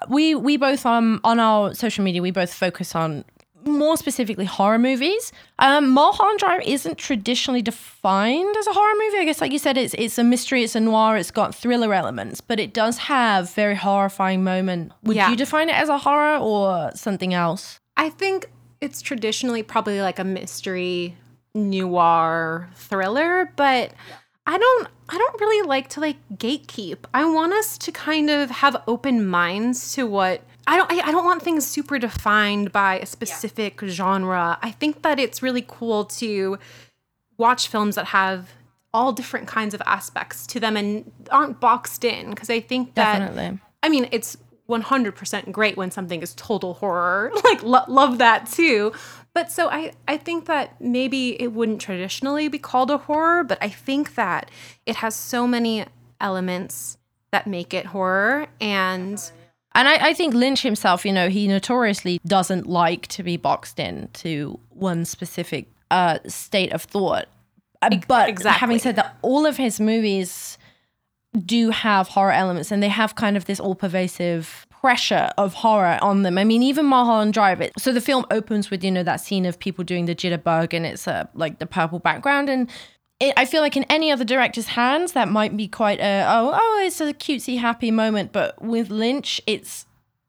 We 0.09 0.35
we 0.35 0.57
both 0.57 0.87
um 0.87 1.21
on 1.25 1.41
our 1.41 1.75
social 1.75 2.05
media 2.05 2.23
we 2.23 2.31
both 2.31 2.55
focus 2.55 2.95
on 2.95 3.25
more 3.65 3.97
specifically 3.97 4.45
horror 4.45 4.79
movies. 4.79 5.33
Um, 5.59 5.91
Mulholland 5.91 6.39
Drive 6.39 6.63
isn't 6.63 6.99
traditionally 6.99 7.63
defined 7.63 8.57
as 8.57 8.67
a 8.67 8.73
horror 8.73 8.95
movie. 8.99 9.19
I 9.19 9.25
guess, 9.25 9.41
like 9.41 9.53
you 9.53 9.59
said, 9.59 9.77
it's 9.77 9.95
it's 9.95 10.19
a 10.19 10.25
mystery, 10.25 10.63
it's 10.63 10.75
a 10.75 10.81
noir, 10.81 11.17
it's 11.17 11.31
got 11.31 11.55
thriller 11.55 11.95
elements, 11.95 12.41
but 12.41 12.59
it 12.59 12.73
does 12.73 12.99
have 12.99 13.53
very 13.55 13.77
horrifying 13.77 14.45
moment. 14.45 14.93
Would 15.03 15.17
yeah. 15.17 15.31
you 15.31 15.37
define 15.37 15.69
it 15.69 15.75
as 15.75 15.89
a 15.89 15.99
horror 15.99 16.39
or 16.39 16.91
something 16.95 17.35
else? 17.35 17.79
I 17.97 18.11
think 18.11 18.51
it's 18.81 19.03
traditionally 19.03 19.63
probably 19.63 20.01
like 20.01 20.19
a 20.19 20.25
mystery 20.25 21.17
noir 21.55 22.69
thriller, 22.75 23.53
but 23.57 23.93
I 24.47 24.59
don't 24.59 24.89
I 25.09 25.19
don't 25.19 25.41
really 25.41 25.67
like 25.67 25.89
to 25.91 26.01
like 26.01 26.17
gatekeep. 26.35 26.99
I 27.13 27.25
want 27.25 27.53
us 27.53 27.77
to 27.79 27.93
kind 27.93 28.31
of 28.31 28.51
have 28.51 28.83
open 28.87 29.27
minds 29.27 29.93
to 29.95 30.07
what 30.07 30.43
I 30.71 30.77
don't 30.77 30.93
I, 30.93 31.09
I 31.09 31.11
don't 31.11 31.25
want 31.25 31.43
things 31.43 31.67
super 31.67 31.99
defined 31.99 32.71
by 32.71 33.01
a 33.01 33.07
specific 33.07 33.83
yeah. 33.83 33.89
genre. 33.89 34.59
I 34.63 34.71
think 34.71 35.03
that 35.03 35.19
it's 35.19 35.43
really 35.43 35.65
cool 35.67 36.05
to 36.05 36.61
watch 37.37 37.67
films 37.67 37.97
that 37.97 38.07
have 38.07 38.51
all 38.95 39.13
different 39.13 39.49
kinds 39.49 39.75
of 39.75 39.83
aspects 39.85 40.47
to 40.47 40.61
them 40.61 40.77
and 40.77 41.11
aren't 41.33 41.59
boxed 41.59 42.05
in 42.05 42.31
because 42.31 42.49
I 42.49 42.61
think 42.61 42.95
that 42.95 43.19
Definitely. 43.19 43.59
I 43.83 43.89
mean 43.89 44.09
it's 44.13 44.37
100% 44.69 45.51
great 45.51 45.77
when 45.77 45.91
something 45.91 46.23
is 46.23 46.35
total 46.35 46.75
horror. 46.75 47.33
Like 47.45 47.65
lo- 47.65 47.85
love 47.89 48.19
that 48.19 48.47
too. 48.47 48.93
But 49.35 49.51
so 49.51 49.69
I 49.69 49.91
I 50.07 50.17
think 50.19 50.47
that 50.47 50.81
maybe 50.81 51.41
it 51.43 51.49
wouldn't 51.49 51.81
traditionally 51.81 52.47
be 52.47 52.61
called 52.61 52.93
a 52.93 52.99
horror, 52.99 53.43
but 53.43 53.59
I 53.61 53.71
think 53.71 54.15
that 54.15 54.53
it 54.87 54.97
has 54.97 55.17
so 55.17 55.49
many 55.49 55.85
elements 56.21 56.97
that 57.33 57.49
make 57.49 57.75
it 57.75 57.87
horror 57.87 58.47
and 58.61 59.21
and 59.75 59.89
I, 59.89 60.09
I, 60.09 60.15
think 60.15 60.35
Lynch 60.35 60.63
himself, 60.63 61.05
you 61.05 61.13
know, 61.13 61.29
he 61.29 61.47
notoriously 61.47 62.21
doesn't 62.27 62.67
like 62.67 63.07
to 63.09 63.23
be 63.23 63.37
boxed 63.37 63.79
in 63.79 64.09
to 64.15 64.59
one 64.71 65.05
specific 65.05 65.69
uh, 65.91 66.19
state 66.27 66.73
of 66.73 66.83
thought. 66.83 67.27
Uh, 67.83 67.91
but 68.09 68.29
exactly. 68.29 68.59
having 68.59 68.79
said 68.79 68.97
that, 68.97 69.17
all 69.23 69.47
of 69.47 69.57
his 69.57 69.81
movies 69.81 70.59
do 71.47 71.71
have 71.71 72.09
horror 72.09 72.33
elements 72.33 72.73
and 72.73 72.83
they 72.83 72.89
have 72.89 73.15
kind 73.15 73.37
of 73.37 73.45
this 73.45 73.61
all 73.61 73.75
pervasive 73.75 74.67
pressure 74.81 75.31
of 75.39 75.55
horror 75.55 75.99
on 76.03 76.23
them. 76.23 76.39
I 76.39 76.45
mean, 76.45 76.63
even 76.63 76.87
Mulholland 76.87 77.35
Drive. 77.35 77.61
It, 77.61 77.73
so 77.79 77.93
the 77.93 78.01
film 78.01 78.27
opens 78.31 78.71
with 78.71 78.83
you 78.83 78.91
know 78.91 79.03
that 79.03 79.21
scene 79.21 79.47
of 79.47 79.59
people 79.59 79.85
doing 79.85 80.07
the 80.07 80.15
jitterbug, 80.15 80.73
and 80.73 80.87
it's 80.87 81.07
a 81.07 81.29
like 81.35 81.59
the 81.59 81.67
purple 81.67 81.99
background, 81.99 82.49
and 82.49 82.69
it, 83.21 83.35
I 83.37 83.45
feel 83.45 83.61
like 83.61 83.77
in 83.77 83.85
any 83.85 84.11
other 84.11 84.25
director's 84.25 84.67
hands 84.67 85.13
that 85.13 85.29
might 85.29 85.57
be 85.57 85.69
quite 85.69 86.01
a 86.01 86.25
oh 86.27 86.51
oh 86.55 86.83
it's 86.85 87.01
a 87.01 87.13
cutesy 87.13 87.59
happy 87.59 87.91
moment, 87.91 88.33
but 88.33 88.61
with 88.63 88.91
Lynch, 88.91 89.41
it's 89.47 89.87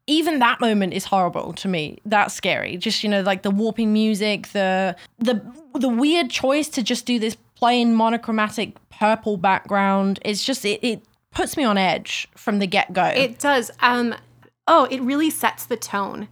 even 0.07 0.39
that 0.39 0.59
moment 0.59 0.93
is 0.93 1.05
horrible 1.05 1.53
to 1.53 1.67
me. 1.67 1.99
That's 2.05 2.33
scary. 2.33 2.77
Just 2.77 3.03
you 3.03 3.09
know, 3.09 3.21
like 3.21 3.43
the 3.43 3.51
warping 3.51 3.93
music, 3.93 4.49
the 4.49 4.95
the 5.19 5.41
the 5.73 5.89
weird 5.89 6.29
choice 6.29 6.67
to 6.69 6.83
just 6.83 7.05
do 7.05 7.17
this 7.17 7.37
plain 7.55 7.95
monochromatic 7.95 8.75
purple 8.89 9.37
background. 9.37 10.19
It's 10.25 10.43
just 10.43 10.65
it, 10.65 10.83
it 10.83 11.03
puts 11.31 11.55
me 11.55 11.63
on 11.63 11.77
edge 11.77 12.27
from 12.35 12.59
the 12.59 12.67
get 12.67 12.91
go. 12.91 13.05
It 13.05 13.39
does. 13.39 13.71
Um, 13.79 14.15
oh, 14.67 14.85
it 14.91 15.01
really 15.01 15.29
sets 15.29 15.65
the 15.65 15.77
tone. 15.77 16.27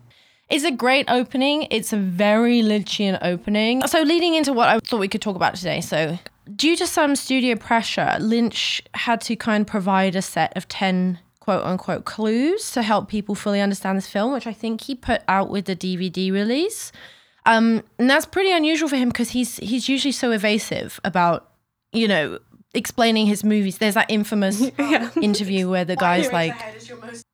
It's 0.50 0.64
a 0.64 0.72
great 0.72 1.06
opening. 1.10 1.68
It's 1.70 1.94
a 1.94 1.98
very 1.98 2.62
Lynchian 2.62 3.20
opening. 3.22 3.86
So, 3.88 4.02
leading 4.02 4.34
into 4.34 4.52
what 4.52 4.68
I 4.68 4.80
thought 4.80 5.00
we 5.00 5.08
could 5.08 5.22
talk 5.22 5.36
about 5.36 5.56
today. 5.56 5.80
So, 5.80 6.18
due 6.56 6.76
to 6.76 6.88
some 6.88 7.16
studio 7.16 7.56
pressure, 7.56 8.16
Lynch 8.20 8.82
had 8.94 9.22
to 9.22 9.36
kind 9.36 9.62
of 9.62 9.68
provide 9.68 10.16
a 10.16 10.22
set 10.22 10.56
of 10.56 10.68
10 10.68 11.20
quote 11.40 11.64
unquote 11.64 12.06
clues 12.06 12.72
to 12.72 12.84
help 12.84 13.10
people 13.10 13.36
fully 13.36 13.62
understand 13.62 13.98
this 13.98 14.08
film, 14.08 14.34
which 14.34 14.48
I 14.48 14.54
think 14.54 14.82
he 14.82 14.96
put 14.96 15.22
out 15.28 15.50
with 15.50 15.66
the 15.66 15.76
DVD 15.76 16.32
release. 16.32 16.92
Um, 17.46 17.84
and 17.98 18.10
that's 18.10 18.26
pretty 18.26 18.52
unusual 18.52 18.90
for 18.90 18.98
him 18.98 19.10
because 19.10 19.32
he's 19.32 19.58
he's 19.58 19.90
usually 19.90 20.12
so 20.12 20.32
evasive 20.32 21.00
about, 21.04 21.50
you 21.92 22.08
know, 22.08 22.40
explaining 22.74 23.26
his 23.26 23.44
movies. 23.44 23.78
There's 23.78 23.96
that 23.96 24.10
infamous 24.10 24.62
yeah. 24.80 25.10
interview 25.22 25.70
where 25.70 25.86
the 25.86 25.96
guy's 25.96 26.32
like, 26.32 26.54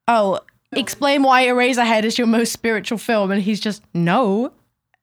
"Oh, 0.08 0.40
explain 0.72 1.24
why 1.24 1.48
Eraserhead 1.48 2.04
is 2.04 2.18
your 2.18 2.28
most 2.28 2.54
spiritual 2.54 2.98
film," 2.98 3.32
and 3.32 3.42
he's 3.42 3.60
just 3.60 3.84
no. 3.94 4.54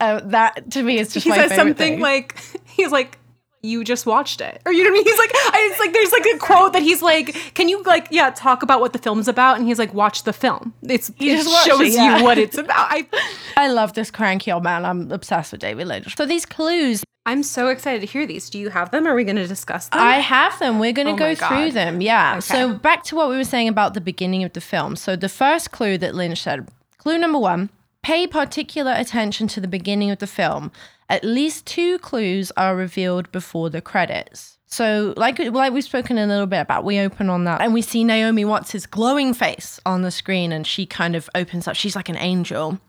Uh, 0.01 0.21
that 0.25 0.71
to 0.71 0.83
me 0.83 0.99
is 0.99 1.13
just 1.13 1.25
he 1.25 1.33
says 1.33 1.55
something 1.55 1.95
thing. 1.95 2.01
like 2.01 2.37
he's 2.65 2.91
like 2.91 3.19
you 3.63 3.85
just 3.85 4.07
watched 4.07 4.41
it 4.41 4.61
or 4.67 4.73
you 4.73 4.83
know 4.83 4.91
what 4.91 4.95
I 4.95 4.99
mean 4.99 5.05
he's 5.05 5.19
like 5.19 5.31
it's 5.33 5.79
like 5.79 5.93
there's 5.93 6.13
like 6.13 6.27
a 6.35 6.39
quote 6.39 6.73
that 6.73 6.83
he's 6.83 7.01
like 7.01 7.55
can 7.55 7.69
you 7.69 7.83
like 7.85 8.09
yeah 8.11 8.31
talk 8.31 8.63
about 8.63 8.81
what 8.81 8.93
the 8.93 8.99
film's 8.99 9.29
about 9.29 9.57
and 9.57 9.67
he's 9.67 9.79
like 9.79 9.95
watch 9.95 10.25
the 10.25 10.33
film 10.33 10.75
it's 10.83 11.13
he 11.17 11.31
it 11.31 11.37
just 11.37 11.67
shows 11.67 11.81
it, 11.81 11.93
yeah. 11.93 12.19
you 12.19 12.25
what 12.25 12.39
it's 12.39 12.59
about 12.59 12.91
I 12.91 13.07
I 13.57 13.69
love 13.69 13.93
this 13.93 14.11
cranky 14.11 14.51
old 14.51 14.65
man 14.65 14.85
I'm 14.85 15.13
obsessed 15.13 15.53
with 15.53 15.61
David 15.61 15.87
Lynch 15.87 16.17
so 16.17 16.27
these 16.27 16.45
clues 16.45 17.05
I'm 17.25 17.45
so 17.45 17.69
excited 17.69 18.01
to 18.01 18.07
hear 18.07 18.27
these. 18.27 18.51
Do 18.51 18.59
you 18.59 18.71
have 18.71 18.91
them? 18.91 19.07
Are 19.07 19.15
we 19.15 19.23
going 19.23 19.37
to 19.37 19.47
discuss 19.47 19.89
them? 19.89 20.01
I 20.01 20.17
have 20.17 20.59
them. 20.59 20.81
We're 20.81 20.93
going 20.93 21.07
to 21.07 21.13
oh 21.13 21.35
go 21.35 21.35
through 21.37 21.71
them. 21.71 22.01
Yeah. 22.01 22.33
Okay. 22.33 22.41
So 22.41 22.75
back 22.75 23.05
to 23.05 23.15
what 23.15 23.31
we 23.31 23.37
were 23.37 23.45
saying 23.45 23.69
about 23.69 23.95
the 23.95 24.01
beginning 24.01 24.43
of 24.43 24.55
the 24.55 24.61
film. 24.61 24.97
So 24.97 25.15
the 25.15 25.29
first 25.29 25.71
clue 25.71 25.99
that 25.99 26.17
Lynch 26.17 26.43
said, 26.43 26.69
clue 26.99 27.19
number 27.19 27.39
one, 27.39 27.71
pay 28.03 28.27
particular 28.27 28.93
attention 28.93 29.47
to 29.49 29.61
the 29.61 29.69
beginning 29.69 30.11
of 30.11 30.19
the 30.19 30.27
film. 30.27 30.73
At 31.13 31.23
least 31.23 31.67
two 31.67 31.99
clues 31.99 32.51
are 32.57 32.75
revealed 32.75 33.31
before 33.33 33.69
the 33.69 33.83
credits. 33.83 34.57
So, 34.67 35.13
like 35.19 35.39
like 35.39 35.75
we've 35.75 35.85
spoken 35.85 36.17
a 36.17 36.27
little 36.27 36.47
bit 36.47 36.61
about, 36.61 36.85
we 36.85 36.99
open 36.99 37.29
on 37.29 37.45
that, 37.45 37.61
and 37.61 37.75
we 37.75 37.83
see 37.83 38.03
Naomi 38.03 38.47
Watts' 38.47 38.87
glowing 38.87 39.35
face 39.35 39.79
on 39.85 40.01
the 40.01 40.11
screen, 40.11 40.51
and 40.51 40.67
she 40.67 40.87
kind 40.87 41.15
of 41.15 41.29
opens 41.35 41.69
up. 41.69 41.77
She's 41.77 41.95
like 41.95 42.09
an 42.09 42.17
angel, 42.17 42.81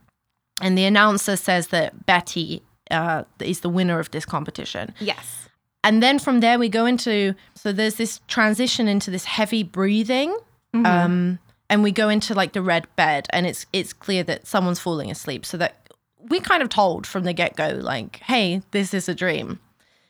and 0.62 0.78
the 0.78 0.86
announcer 0.86 1.36
says 1.36 1.68
that 1.68 2.06
Betty 2.06 2.64
uh, 2.90 3.26
is 3.42 3.60
the 3.60 3.68
winner 3.68 4.00
of 4.00 4.10
this 4.12 4.24
competition. 4.24 4.94
Yes. 5.02 5.50
And 5.84 6.02
then 6.02 6.18
from 6.18 6.40
there 6.40 6.58
we 6.58 6.70
go 6.70 6.86
into 6.86 7.36
so 7.56 7.74
there's 7.74 7.96
this 7.96 8.22
transition 8.30 8.88
into 8.88 9.12
this 9.12 9.26
heavy 9.26 9.64
breathing. 9.64 10.30
Mm-hmm. 10.74 10.86
Um, 10.86 11.40
and 11.70 11.84
we 11.84 11.92
go 11.92 12.08
into 12.08 12.34
like 12.34 12.54
the 12.54 12.62
red 12.62 12.88
bed 12.96 13.28
and 13.32 13.46
it's 13.46 13.66
it's 13.74 13.94
clear 13.94 14.24
that 14.24 14.48
someone's 14.48 14.80
falling 14.80 15.12
asleep 15.12 15.46
so 15.46 15.58
that 15.58 15.83
we 16.30 16.40
kind 16.40 16.64
of 16.64 16.70
told 16.70 17.06
from 17.06 17.24
the 17.24 17.34
get-go 17.34 17.80
like 17.82 18.18
hey 18.24 18.62
this 18.72 18.94
is 18.94 19.10
a 19.10 19.16
dream. 19.16 19.60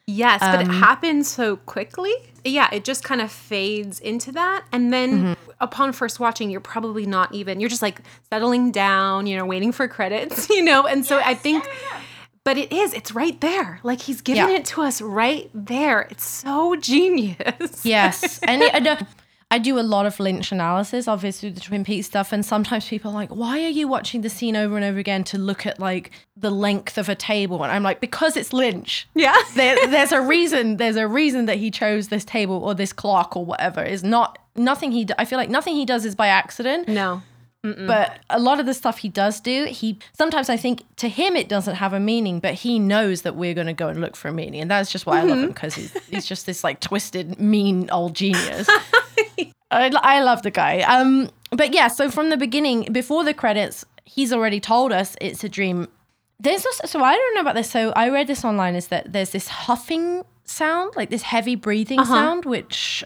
Yes 0.06 0.42
um, 0.42 0.52
but 0.52 0.62
it 0.62 0.70
um, 0.70 0.76
happens 0.76 1.28
so 1.30 1.58
quickly. 1.58 2.14
Yeah 2.44 2.70
it 2.72 2.84
just 2.84 3.04
kind 3.04 3.22
of 3.22 3.32
fades 3.32 4.00
into 4.00 4.32
that. 4.34 4.66
And 4.72 4.92
then 4.92 5.20
mm-hmm. 5.20 5.52
upon 5.60 5.94
first 5.94 6.20
watching 6.20 6.50
you're 6.50 6.60
probably 6.60 7.06
not 7.06 7.34
even 7.34 7.60
you're 7.60 7.70
just 7.70 7.82
like 7.82 8.02
settling 8.30 8.72
down 8.72 9.28
you 9.28 9.38
know 9.38 9.46
waiting 9.46 9.72
for 9.72 9.88
credits 9.88 10.50
you 10.50 10.64
know? 10.64 10.86
And 10.86 11.06
so 11.06 11.18
yes. 11.18 11.28
i 11.28 11.34
think 11.34 11.64
yeah, 11.64 11.72
yeah, 11.72 11.98
yeah. 11.98 12.02
but 12.44 12.58
it 12.58 12.72
is 12.72 12.94
it's 12.94 13.14
right 13.14 13.40
there. 13.42 13.80
Like 13.84 14.02
he's 14.02 14.22
giving 14.22 14.50
yeah. 14.50 14.58
it 14.58 14.66
to 14.66 14.82
us 14.82 15.02
right 15.02 15.50
there. 15.54 16.02
It's 16.10 16.26
so 16.26 16.76
genius. 16.76 17.86
Yes. 17.86 18.40
And 18.40 18.62
it, 18.62 18.88
uh, 18.88 19.04
I 19.54 19.60
do 19.60 19.78
a 19.78 19.82
lot 19.82 20.08
of 20.08 20.20
Lynch 20.20 20.52
analysis, 20.52 21.08
obviously 21.08 21.52
the 21.52 21.60
Twin 21.60 21.84
Peaks 21.84 22.08
stuff, 22.08 22.34
and 22.34 22.44
sometimes 22.44 22.88
people 22.88 23.12
are 23.12 23.14
like, 23.14 23.30
"Why 23.30 23.64
are 23.64 23.70
you 23.70 23.88
watching 23.88 24.22
the 24.22 24.30
scene 24.30 24.56
over 24.56 24.76
and 24.76 24.84
over 24.84 24.98
again 24.98 25.24
to 25.26 25.38
look 25.38 25.68
at 25.68 25.80
like 25.80 26.10
the 26.36 26.50
length 26.50 26.98
of 26.98 27.08
a 27.08 27.14
table?" 27.14 27.62
And 27.62 27.72
I'm 27.72 27.84
like, 27.84 28.00
"Because 28.00 28.36
it's 28.36 28.52
Lynch. 28.52 29.08
Yeah, 29.14 29.38
there, 29.54 29.76
there's 29.88 30.12
a 30.12 30.22
reason. 30.22 30.78
There's 30.78 30.96
a 30.96 31.08
reason 31.08 31.46
that 31.46 31.58
he 31.58 31.70
chose 31.70 32.08
this 32.08 32.26
table 32.26 32.64
or 32.64 32.74
this 32.74 32.92
clock 32.92 33.38
or 33.38 33.46
whatever. 33.46 33.84
Is 33.84 34.04
not 34.04 34.40
nothing 34.56 34.92
he. 34.92 35.08
I 35.20 35.26
feel 35.26 35.38
like 35.38 35.52
nothing 35.52 35.76
he 35.76 35.86
does 35.86 36.04
is 36.04 36.16
by 36.16 36.30
accident. 36.30 36.88
No, 36.88 37.22
Mm-mm. 37.66 37.88
But 37.88 38.20
a 38.30 38.40
lot 38.40 38.60
of 38.60 38.66
the 38.66 38.74
stuff 38.74 38.98
he 38.98 39.08
does 39.08 39.40
do, 39.40 39.66
he 39.66 39.98
sometimes 40.18 40.50
I 40.50 40.58
think 40.58 40.84
to 40.98 41.08
him 41.08 41.38
it 41.38 41.48
doesn't 41.48 41.76
have 41.76 41.94
a 41.94 42.00
meaning, 42.00 42.40
but 42.40 42.56
he 42.56 42.78
knows 42.78 43.22
that 43.22 43.38
we're 43.38 43.54
going 43.54 43.68
to 43.68 43.74
go 43.74 43.88
and 43.88 44.02
look 44.02 44.18
for 44.18 44.28
a 44.28 44.34
meaning, 44.34 44.60
and 44.60 44.70
that's 44.70 44.92
just 44.92 45.06
why 45.06 45.20
mm-hmm. 45.20 45.28
I 45.28 45.34
love 45.34 45.44
him 45.44 45.48
because 45.50 45.76
he's 45.76 45.94
he's 46.08 46.26
just 46.26 46.46
this 46.46 46.64
like 46.64 46.82
twisted, 46.82 47.40
mean 47.40 47.90
old 47.90 48.16
genius. 48.16 48.68
I, 49.72 49.92
I 49.96 50.22
love 50.22 50.44
the 50.44 50.52
guy. 50.52 50.82
Um, 50.82 51.30
but 51.52 51.74
yeah, 51.74 51.88
so 51.88 52.12
from 52.12 52.30
the 52.30 52.38
beginning, 52.38 52.92
before 52.92 53.24
the 53.24 53.34
credits, 53.34 53.86
he's 54.04 54.32
already 54.32 54.60
told 54.60 54.92
us 54.92 55.16
it's 55.22 55.44
a 55.44 55.50
dream. 55.50 55.88
There's 56.40 56.66
also, 56.66 56.86
so 56.86 57.02
I 57.02 57.16
don't 57.16 57.36
know 57.36 57.42
about 57.42 57.56
this. 57.56 57.72
So 57.72 57.92
I 57.96 58.10
read 58.10 58.28
this 58.28 58.44
online 58.44 58.76
is 58.76 58.88
that 58.88 59.14
there's 59.14 59.32
this 59.32 59.48
huffing 59.48 60.24
sound, 60.44 60.96
like 60.96 61.10
this 61.10 61.22
heavy 61.22 61.56
breathing 61.56 62.00
uh-huh. 62.00 62.14
sound, 62.14 62.46
which 62.46 63.04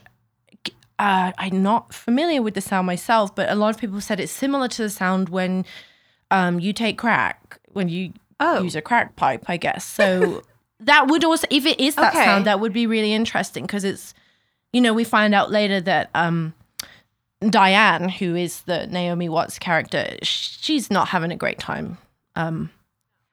uh, 1.00 1.32
I'm 1.38 1.62
not 1.62 1.94
familiar 1.94 2.42
with 2.42 2.56
the 2.56 2.62
sound 2.62 2.88
myself, 2.88 3.36
but 3.36 3.50
a 3.50 3.56
lot 3.56 3.70
of 3.70 3.80
people 3.80 4.02
said 4.02 4.20
it's 4.20 4.32
similar 4.32 4.68
to 4.70 4.82
the 4.84 4.90
sound 4.90 5.30
when 5.30 5.66
um, 6.32 6.60
you 6.60 6.74
take 6.74 6.98
crack, 6.98 7.60
when 7.74 7.88
you 7.88 8.14
oh. 8.40 8.64
use 8.64 8.76
a 8.76 8.82
crack 8.82 9.16
pipe, 9.16 9.46
I 9.48 9.58
guess. 9.58 9.86
So 9.86 10.44
that 10.80 11.08
would 11.08 11.24
also, 11.24 11.48
if 11.52 11.66
it 11.66 11.80
is 11.80 11.96
that 11.96 12.16
okay. 12.16 12.26
sound, 12.26 12.46
that 12.46 12.60
would 12.60 12.74
be 12.74 12.88
really 12.88 13.14
interesting 13.14 13.64
because 13.64 13.84
it's, 13.84 14.14
you 14.74 14.82
know, 14.82 14.94
we 14.94 15.04
find 15.04 15.36
out 15.36 15.52
later 15.52 15.80
that 15.82 16.10
um, 16.16 16.54
Diane, 17.48 18.10
who 18.10 18.36
is 18.36 18.62
the 18.62 18.88
Naomi 18.88 19.30
Watts 19.30 19.60
character, 19.60 20.18
she's 20.24 20.90
not 20.90 21.10
having 21.10 21.32
a 21.32 21.36
great 21.36 21.60
time. 21.60 22.00
Um, 22.36 22.72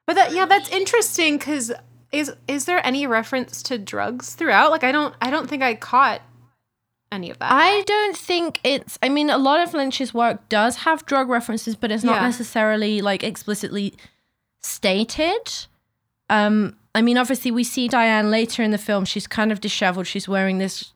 but 0.05 0.13
that, 0.15 0.33
yeah, 0.33 0.45
that's 0.45 0.69
interesting 0.69 1.37
because 1.37 1.71
is 2.11 2.31
is 2.47 2.65
there 2.65 2.85
any 2.85 3.07
reference 3.07 3.63
to 3.63 3.79
drugs 3.79 4.35
throughout? 4.35 4.69
Like, 4.69 4.83
I 4.83 4.91
don't, 4.91 5.15
I 5.19 5.31
don't 5.31 5.49
think 5.49 5.63
I 5.63 5.73
caught 5.73 6.21
any 7.15 7.31
of 7.31 7.39
that. 7.39 7.51
I 7.51 7.81
don't 7.81 8.15
think 8.15 8.59
it's. 8.63 8.99
I 9.01 9.09
mean, 9.09 9.29
a 9.29 9.37
lot 9.37 9.61
of 9.61 9.73
Lynch's 9.73 10.13
work 10.13 10.47
does 10.49 10.77
have 10.77 11.05
drug 11.05 11.29
references, 11.29 11.75
but 11.75 11.91
it's 11.91 12.03
not 12.03 12.17
yeah. 12.17 12.27
necessarily 12.27 13.01
like 13.01 13.23
explicitly 13.23 13.93
stated. 14.61 15.67
Um, 16.29 16.77
I 16.93 17.01
mean, 17.01 17.17
obviously, 17.17 17.51
we 17.51 17.63
see 17.63 17.87
Diane 17.87 18.29
later 18.29 18.61
in 18.61 18.71
the 18.71 18.77
film. 18.77 19.05
She's 19.05 19.27
kind 19.27 19.51
of 19.51 19.61
disheveled. 19.61 20.07
She's 20.07 20.27
wearing 20.27 20.59
this, 20.59 20.93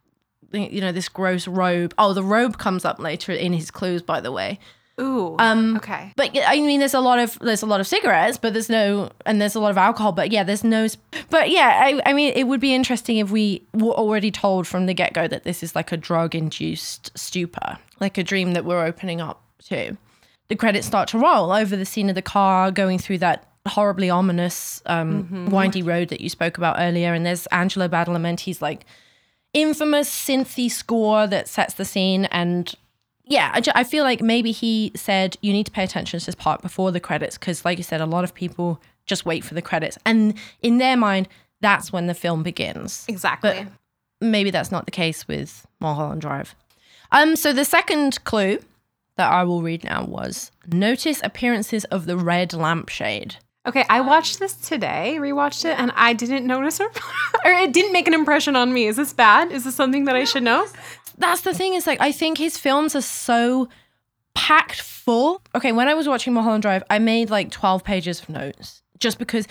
you 0.51 0.82
know, 0.82 0.91
this 0.91 1.10
gross 1.10 1.47
robe. 1.47 1.93
Oh, 1.97 2.13
the 2.13 2.23
robe 2.23 2.58
comes 2.58 2.86
up 2.86 2.99
later 2.99 3.32
in 3.32 3.53
his 3.53 3.71
clues, 3.71 4.01
by 4.01 4.21
the 4.21 4.32
way. 4.32 4.60
Ooh. 4.99 5.35
Um, 5.39 5.77
okay. 5.77 6.13
But 6.15 6.31
I 6.45 6.55
mean, 6.57 6.79
there's 6.79 6.93
a 6.93 6.99
lot 6.99 7.19
of 7.19 7.39
there's 7.39 7.62
a 7.62 7.65
lot 7.65 7.79
of 7.79 7.88
cigarettes, 7.88 8.38
but 8.38 8.53
there's 8.53 8.69
no, 8.69 9.09
and 9.25 9.41
there's 9.41 9.55
a 9.55 9.59
lot 9.59 9.71
of 9.71 9.77
alcohol. 9.77 10.12
But 10.12 10.31
yeah, 10.31 10.43
there's 10.43 10.63
no. 10.63 10.88
But 11.29 11.49
yeah, 11.49 11.81
I, 11.83 12.01
I 12.05 12.13
mean, 12.13 12.33
it 12.35 12.45
would 12.45 12.59
be 12.59 12.73
interesting 12.73 13.17
if 13.17 13.31
we 13.31 13.63
were 13.73 13.93
already 13.93 14.31
told 14.31 14.67
from 14.67 14.85
the 14.85 14.93
get 14.93 15.13
go 15.13 15.27
that 15.27 15.43
this 15.43 15.63
is 15.63 15.75
like 15.75 15.91
a 15.91 15.97
drug 15.97 16.35
induced 16.35 17.17
stupor, 17.17 17.77
like 17.99 18.17
a 18.17 18.23
dream 18.23 18.53
that 18.53 18.65
we're 18.65 18.83
opening 18.83 19.21
up 19.21 19.41
to. 19.65 19.95
The 20.49 20.55
credits 20.55 20.88
start 20.88 21.07
to 21.09 21.19
roll 21.19 21.51
over 21.51 21.77
the 21.77 21.85
scene 21.85 22.09
of 22.09 22.15
the 22.15 22.21
car 22.21 22.71
going 22.71 22.97
through 22.97 23.19
that 23.19 23.47
horribly 23.67 24.09
ominous, 24.09 24.81
um, 24.88 25.23
mm-hmm. 25.23 25.49
windy 25.49 25.83
road 25.83 26.09
that 26.09 26.21
you 26.21 26.29
spoke 26.29 26.57
about 26.57 26.77
earlier, 26.79 27.13
and 27.13 27.25
there's 27.25 27.45
Angelo 27.47 27.88
Badalamenti's 27.88 28.62
like 28.62 28.85
infamous 29.53 30.09
synthy 30.09 30.69
score 30.69 31.25
that 31.27 31.47
sets 31.47 31.75
the 31.75 31.85
scene 31.85 32.25
and 32.25 32.75
yeah, 33.29 33.51
I, 33.53 33.61
I 33.75 33.83
feel 33.83 34.03
like 34.03 34.21
maybe 34.21 34.51
he 34.51 34.91
said 34.95 35.37
you 35.41 35.53
need 35.53 35.67
to 35.67 35.71
pay 35.71 35.83
attention 35.83 36.19
to 36.19 36.25
this 36.25 36.35
part 36.35 36.61
before 36.61 36.91
the 36.91 36.99
credits 36.99 37.37
because, 37.37 37.63
like 37.63 37.77
you 37.77 37.83
said, 37.83 38.01
a 38.01 38.05
lot 38.05 38.23
of 38.23 38.33
people 38.33 38.81
just 39.05 39.25
wait 39.25 39.43
for 39.45 39.53
the 39.53 39.61
credits, 39.61 39.97
and 40.05 40.33
in 40.61 40.79
their 40.79 40.97
mind, 40.97 41.29
that's 41.61 41.93
when 41.93 42.07
the 42.07 42.13
film 42.13 42.43
begins. 42.43 43.05
Exactly. 43.07 43.51
But 43.51 43.67
maybe 44.19 44.51
that's 44.51 44.71
not 44.71 44.85
the 44.85 44.91
case 44.91 45.27
with 45.27 45.65
Mulholland 45.79 46.21
Drive. 46.21 46.55
Um, 47.11 47.35
so 47.35 47.53
the 47.53 47.65
second 47.65 48.23
clue 48.23 48.59
that 49.17 49.31
I 49.31 49.43
will 49.43 49.61
read 49.61 49.83
now 49.83 50.05
was 50.05 50.51
notice 50.67 51.21
appearances 51.23 51.85
of 51.85 52.05
the 52.05 52.17
red 52.17 52.53
lampshade. 52.53 53.35
Okay, 53.67 53.85
I 53.89 54.01
watched 54.01 54.39
this 54.39 54.53
today, 54.53 55.17
rewatched 55.19 55.65
it, 55.65 55.77
and 55.77 55.91
I 55.95 56.13
didn't 56.13 56.47
notice 56.47 56.77
her, 56.77 56.85
or 57.45 57.51
it 57.51 57.73
didn't 57.73 57.91
make 57.91 58.07
an 58.07 58.13
impression 58.13 58.55
on 58.55 58.73
me. 58.73 58.87
Is 58.87 58.95
this 58.95 59.13
bad? 59.13 59.51
Is 59.51 59.65
this 59.65 59.75
something 59.75 60.05
that 60.05 60.15
I 60.15 60.23
should 60.23 60.43
know? 60.43 60.65
That's 61.19 61.41
the 61.41 61.53
thing 61.53 61.73
is 61.75 61.86
like 61.86 62.01
I 62.01 62.12
think 62.12 62.38
his 62.38 62.58
films 62.58 62.95
are 62.95 63.01
so 63.01 63.69
packed 64.34 64.82
full. 64.82 65.41
Okay, 65.53 65.71
when 65.71 65.88
I 65.88 65.93
was 65.93 66.08
watching 66.08 66.34
Mulholland 66.34 66.63
Drive, 66.63 66.84
I 66.89 66.99
made 66.99 67.29
like 67.29 67.51
12 67.51 67.84
pages 67.84 68.21
of 68.21 68.29
notes 68.29 68.82
just 68.97 69.19
because 69.19 69.47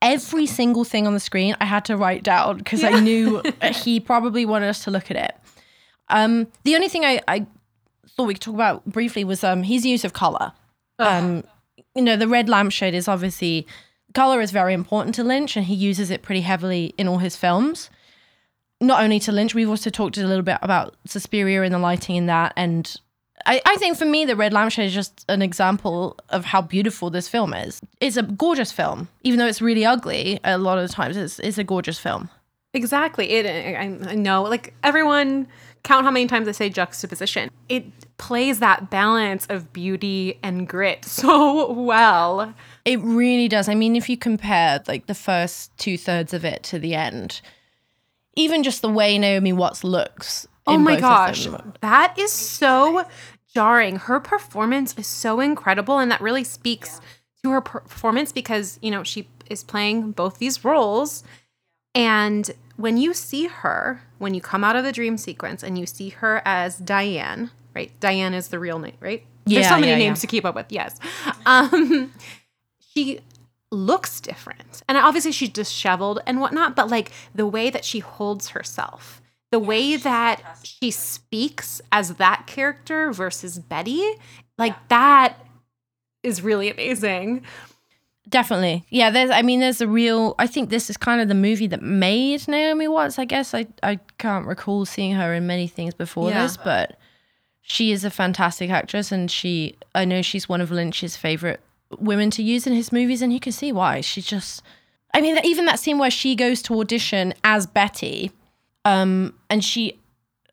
every 0.00 0.46
single 0.46 0.84
thing 0.84 1.06
on 1.06 1.14
the 1.14 1.20
screen 1.20 1.56
I 1.60 1.64
had 1.64 1.84
to 1.86 1.96
write 1.96 2.24
down 2.24 2.58
because 2.58 2.82
yeah. 2.82 2.90
I 2.90 3.00
knew 3.00 3.42
he 3.72 4.00
probably 4.00 4.44
wanted 4.44 4.68
us 4.68 4.84
to 4.84 4.90
look 4.90 5.10
at 5.10 5.16
it. 5.16 5.34
Um, 6.08 6.48
the 6.64 6.74
only 6.74 6.88
thing 6.88 7.04
I, 7.04 7.20
I 7.28 7.46
thought 8.16 8.24
we 8.24 8.34
could 8.34 8.42
talk 8.42 8.54
about 8.54 8.84
briefly 8.84 9.24
was 9.24 9.44
um, 9.44 9.62
his 9.62 9.86
use 9.86 10.04
of 10.04 10.12
color. 10.12 10.52
Um, 10.98 11.44
you 11.94 12.02
know, 12.02 12.16
the 12.16 12.28
red 12.28 12.48
lampshade 12.48 12.94
is 12.94 13.08
obviously 13.08 13.66
color 14.14 14.40
is 14.40 14.50
very 14.50 14.74
important 14.74 15.14
to 15.16 15.24
Lynch, 15.24 15.56
and 15.56 15.66
he 15.66 15.74
uses 15.74 16.10
it 16.10 16.22
pretty 16.22 16.42
heavily 16.42 16.94
in 16.98 17.08
all 17.08 17.18
his 17.18 17.36
films 17.36 17.90
not 18.82 19.02
only 19.02 19.18
to 19.20 19.32
Lynch, 19.32 19.54
we've 19.54 19.68
also 19.68 19.90
talked 19.90 20.18
a 20.18 20.26
little 20.26 20.42
bit 20.42 20.58
about 20.60 20.96
Suspiria 21.06 21.62
and 21.62 21.72
the 21.72 21.78
lighting 21.78 22.16
in 22.16 22.26
that. 22.26 22.52
And 22.56 22.94
I, 23.46 23.62
I 23.64 23.76
think 23.76 23.96
for 23.96 24.04
me, 24.04 24.24
The 24.24 24.36
Red 24.36 24.52
Lampshade 24.52 24.86
is 24.86 24.94
just 24.94 25.24
an 25.28 25.40
example 25.40 26.18
of 26.28 26.44
how 26.44 26.60
beautiful 26.60 27.08
this 27.08 27.28
film 27.28 27.54
is. 27.54 27.80
It's 28.00 28.16
a 28.16 28.22
gorgeous 28.22 28.72
film, 28.72 29.08
even 29.22 29.38
though 29.38 29.46
it's 29.46 29.62
really 29.62 29.84
ugly 29.84 30.40
a 30.44 30.58
lot 30.58 30.78
of 30.78 30.88
the 30.88 30.92
times. 30.92 31.16
It's, 31.16 31.38
it's 31.38 31.58
a 31.58 31.64
gorgeous 31.64 31.98
film. 31.98 32.28
Exactly. 32.74 33.30
It. 33.30 33.46
I, 33.46 34.10
I 34.10 34.14
know. 34.14 34.42
Like 34.42 34.74
everyone, 34.82 35.46
count 35.82 36.04
how 36.04 36.10
many 36.10 36.26
times 36.26 36.48
I 36.48 36.52
say 36.52 36.68
juxtaposition. 36.68 37.50
It 37.68 37.84
plays 38.16 38.60
that 38.60 38.90
balance 38.90 39.46
of 39.50 39.72
beauty 39.72 40.38
and 40.42 40.66
grit 40.66 41.04
so 41.06 41.72
well. 41.72 42.54
It 42.84 43.00
really 43.00 43.48
does. 43.48 43.68
I 43.68 43.74
mean, 43.74 43.94
if 43.94 44.08
you 44.08 44.16
compare 44.16 44.82
like 44.88 45.06
the 45.06 45.14
first 45.14 45.76
two 45.78 45.98
thirds 45.98 46.34
of 46.34 46.44
it 46.44 46.62
to 46.64 46.78
the 46.78 46.94
end, 46.94 47.40
even 48.34 48.62
just 48.62 48.82
the 48.82 48.88
way 48.88 49.18
Naomi 49.18 49.52
Watts 49.52 49.84
looks. 49.84 50.46
Oh 50.66 50.78
my 50.78 50.98
gosh, 50.98 51.48
that 51.80 52.18
is 52.18 52.30
so 52.30 53.04
jarring. 53.52 53.96
Her 53.96 54.20
performance 54.20 54.96
is 54.96 55.06
so 55.06 55.40
incredible, 55.40 55.98
and 55.98 56.10
that 56.10 56.20
really 56.20 56.44
speaks 56.44 57.00
to 57.42 57.50
her 57.50 57.60
performance 57.60 58.32
because 58.32 58.78
you 58.80 58.90
know 58.90 59.02
she 59.02 59.28
is 59.50 59.64
playing 59.64 60.12
both 60.12 60.38
these 60.38 60.64
roles. 60.64 61.24
And 61.94 62.50
when 62.76 62.96
you 62.96 63.12
see 63.12 63.46
her, 63.48 64.02
when 64.18 64.34
you 64.34 64.40
come 64.40 64.64
out 64.64 64.76
of 64.76 64.84
the 64.84 64.92
dream 64.92 65.18
sequence 65.18 65.62
and 65.62 65.78
you 65.78 65.84
see 65.84 66.10
her 66.10 66.40
as 66.44 66.76
Diane, 66.78 67.50
right? 67.74 67.92
Diane 68.00 68.34
is 68.34 68.48
the 68.48 68.58
real 68.58 68.78
name, 68.78 68.96
right? 69.00 69.24
Yeah, 69.44 69.60
There's 69.60 69.68
so 69.68 69.74
many 69.80 69.88
yeah, 69.88 69.98
names 69.98 70.18
yeah. 70.18 70.20
to 70.22 70.26
keep 70.28 70.44
up 70.44 70.54
with. 70.54 70.70
Yes. 70.70 70.98
Um, 71.44 72.12
she 72.94 73.20
looks 73.72 74.20
different. 74.20 74.82
And 74.88 74.98
obviously 74.98 75.32
she's 75.32 75.48
disheveled 75.48 76.20
and 76.26 76.40
whatnot, 76.40 76.76
but 76.76 76.90
like 76.90 77.10
the 77.34 77.46
way 77.46 77.70
that 77.70 77.84
she 77.84 78.00
holds 78.00 78.48
herself, 78.48 79.22
the 79.50 79.58
way 79.58 79.96
that 79.96 80.42
she 80.62 80.90
speaks 80.90 81.80
as 81.90 82.14
that 82.14 82.46
character 82.46 83.12
versus 83.12 83.58
Betty, 83.58 84.14
like 84.58 84.76
that 84.88 85.38
is 86.22 86.42
really 86.42 86.70
amazing. 86.70 87.42
Definitely. 88.28 88.84
Yeah, 88.88 89.10
there's 89.10 89.30
I 89.30 89.42
mean 89.42 89.60
there's 89.60 89.80
a 89.80 89.88
real 89.88 90.34
I 90.38 90.46
think 90.46 90.70
this 90.70 90.88
is 90.88 90.96
kind 90.96 91.20
of 91.20 91.28
the 91.28 91.34
movie 91.34 91.66
that 91.66 91.82
made 91.82 92.46
Naomi 92.46 92.88
Watts, 92.88 93.18
I 93.18 93.24
guess. 93.24 93.52
I 93.54 93.66
I 93.82 93.98
can't 94.18 94.46
recall 94.46 94.84
seeing 94.84 95.12
her 95.12 95.34
in 95.34 95.46
many 95.46 95.66
things 95.66 95.94
before 95.94 96.30
yeah. 96.30 96.42
this, 96.42 96.56
but 96.56 96.98
she 97.62 97.92
is 97.92 98.04
a 98.04 98.10
fantastic 98.10 98.70
actress 98.70 99.12
and 99.12 99.30
she 99.30 99.76
I 99.94 100.04
know 100.04 100.22
she's 100.22 100.48
one 100.48 100.60
of 100.60 100.70
Lynch's 100.70 101.16
favorite 101.16 101.60
women 101.98 102.30
to 102.30 102.42
use 102.42 102.66
in 102.66 102.72
his 102.72 102.92
movies 102.92 103.22
and 103.22 103.32
you 103.32 103.40
can 103.40 103.52
see 103.52 103.72
why. 103.72 104.00
She's 104.00 104.26
just 104.26 104.62
I 105.14 105.20
mean 105.20 105.38
even 105.44 105.66
that 105.66 105.78
scene 105.78 105.98
where 105.98 106.10
she 106.10 106.34
goes 106.34 106.62
to 106.62 106.80
audition 106.80 107.34
as 107.44 107.66
Betty 107.66 108.32
um 108.84 109.34
and 109.50 109.64
she 109.64 109.98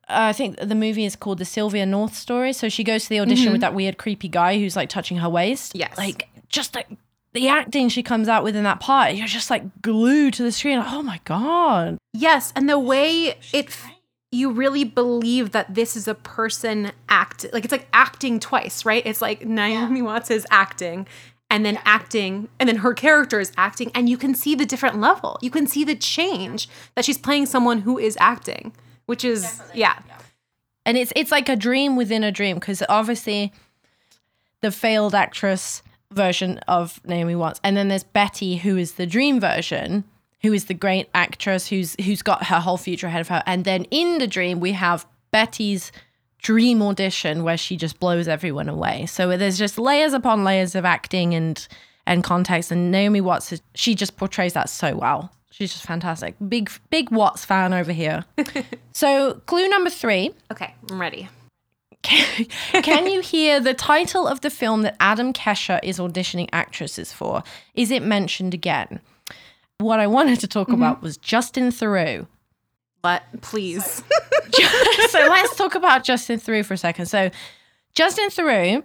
I 0.10 0.34
think 0.34 0.58
the 0.60 0.76
movie 0.76 1.06
is 1.06 1.16
called 1.16 1.38
the 1.38 1.46
Sylvia 1.46 1.86
North 1.86 2.16
story. 2.16 2.52
So 2.54 2.68
she 2.68 2.84
goes 2.84 3.04
to 3.04 3.10
the 3.10 3.20
audition 3.20 3.46
mm-hmm. 3.46 3.52
with 3.54 3.62
that 3.62 3.76
weird, 3.76 4.00
creepy 4.00 4.28
guy 4.28 4.58
who's 4.58 4.76
like 4.76 4.90
touching 4.90 5.18
her 5.18 5.30
waist. 5.30 5.76
Yes. 5.76 5.96
Like 5.98 6.28
just 6.48 6.74
like 6.74 6.88
the 7.34 7.48
acting 7.48 7.90
she 7.90 8.02
comes 8.02 8.28
out 8.28 8.44
with 8.44 8.56
in 8.56 8.64
that 8.64 8.80
part, 8.80 9.14
you're 9.14 9.28
just 9.28 9.50
like 9.50 9.82
glued 9.82 10.34
to 10.36 10.44
the 10.44 10.52
screen. 10.52 10.82
oh 10.84 11.04
my 11.04 11.20
god. 11.26 11.98
Yes, 12.14 12.52
and 12.56 12.68
the 12.68 12.80
way 12.80 13.36
it 13.54 13.78
you 14.32 14.52
really 14.52 14.84
believe 14.84 15.52
that 15.52 15.74
this 15.74 15.96
is 15.96 16.08
a 16.08 16.14
person 16.14 16.92
act 17.08 17.46
like 17.52 17.64
it's 17.64 17.72
like 17.72 17.88
acting 17.94 18.40
twice, 18.40 18.86
right? 18.86 19.06
It's 19.06 19.22
like 19.22 19.46
Naomi 19.46 20.00
yeah. 20.00 20.06
Watts 20.06 20.32
is 20.32 20.46
acting 20.50 21.08
and 21.50 21.66
then 21.66 21.76
yeah. 21.76 21.82
acting 21.86 22.48
and 22.60 22.70
then 22.70 22.78
her 22.78 22.94
character 22.94 23.40
is 23.40 23.52
acting 23.58 23.92
and 23.96 24.10
you 24.10 24.18
can 24.18 24.36
see 24.36 24.56
the 24.56 24.66
different 24.66 25.00
level. 25.00 25.38
You 25.42 25.50
can 25.50 25.68
see 25.68 25.84
the 25.84 25.96
change 25.96 26.70
that 26.96 27.06
she's 27.06 27.18
playing 27.18 27.48
someone 27.48 27.82
who 27.82 27.98
is 27.98 28.18
acting, 28.20 28.74
which 29.06 29.26
is 29.26 29.62
yeah. 29.74 30.00
yeah. 30.08 30.18
And 30.86 30.98
it's 30.98 31.14
it's 31.16 31.32
like 31.32 31.50
a 31.50 31.56
dream 31.56 31.96
within 31.96 32.24
a 32.24 32.32
dream 32.32 32.56
because 32.56 32.84
obviously 32.90 33.52
the 34.62 34.72
failed 34.72 35.16
actress 35.16 35.82
version 36.12 36.58
of 36.68 37.00
Naomi 37.06 37.36
Watts, 37.36 37.60
and 37.64 37.78
then 37.78 37.88
there's 37.88 38.04
Betty, 38.04 38.58
who 38.58 38.78
is 38.78 38.94
the 38.94 39.06
dream 39.06 39.40
version, 39.40 40.04
who 40.42 40.54
is 40.54 40.66
the 40.66 40.74
great 40.74 41.10
actress 41.14 41.68
who's 41.68 41.96
who's 42.04 42.22
got 42.22 42.46
her 42.46 42.60
whole 42.60 42.78
future 42.78 43.08
ahead 43.08 43.22
of 43.22 43.28
her. 43.28 43.44
And 43.46 43.66
then 43.66 43.86
in 43.86 44.18
the 44.18 44.28
dream, 44.28 44.60
we 44.60 44.74
have 44.74 45.06
Betty's 45.32 45.92
dream 46.40 46.82
audition 46.82 47.44
where 47.44 47.58
she 47.58 47.78
just 47.78 48.00
blows 48.00 48.28
everyone 48.28 48.70
away. 48.70 49.06
So 49.06 49.38
there's 49.38 49.58
just 49.58 49.78
layers 49.78 50.14
upon 50.14 50.44
layers 50.44 50.76
of 50.76 50.86
acting 50.86 51.34
and 51.34 51.68
and 52.06 52.24
context. 52.24 52.72
And 52.72 52.92
Naomi 52.92 53.22
Watts, 53.22 53.54
she 53.76 53.94
just 53.96 54.18
portrays 54.18 54.54
that 54.54 54.70
so 54.70 54.96
well. 54.96 55.32
She's 55.52 55.72
just 55.72 55.86
fantastic. 55.86 56.36
Big 56.48 56.72
big 56.90 57.12
Watts 57.12 57.46
fan 57.46 57.74
over 57.74 57.92
here. 57.92 58.26
so 58.94 59.42
clue 59.46 59.68
number 59.70 59.90
three. 59.90 60.32
Okay, 60.52 60.74
I'm 60.90 61.00
ready. 61.00 61.30
Can 62.02 63.08
you 63.08 63.20
hear 63.20 63.60
the 63.60 63.74
title 63.74 64.26
of 64.26 64.40
the 64.40 64.50
film 64.50 64.84
that 64.84 64.96
Adam 65.02 65.34
Kesher 65.34 65.82
is 65.84 66.00
auditioning 66.00 66.48
actresses 66.54 67.12
for? 67.12 67.44
Is 67.76 67.92
it 67.92 68.02
mentioned 68.02 68.54
again? 68.54 69.02
What 69.80 70.00
I 70.00 70.08
wanted 70.08 70.40
to 70.40 70.48
talk 70.48 70.68
mm-hmm. 70.68 70.82
about 70.82 71.02
was 71.02 71.18
Justin 71.18 71.70
Theroux. 71.70 72.26
But 73.02 73.24
please. 73.42 74.04
so 75.10 75.20
let's 75.20 75.56
talk 75.56 75.76
about 75.76 76.04
Justin 76.04 76.40
Theroux 76.40 76.66
for 76.66 76.74
a 76.74 76.78
second. 76.78 77.06
So 77.06 77.30
Justin 77.94 78.30
Theroux 78.30 78.84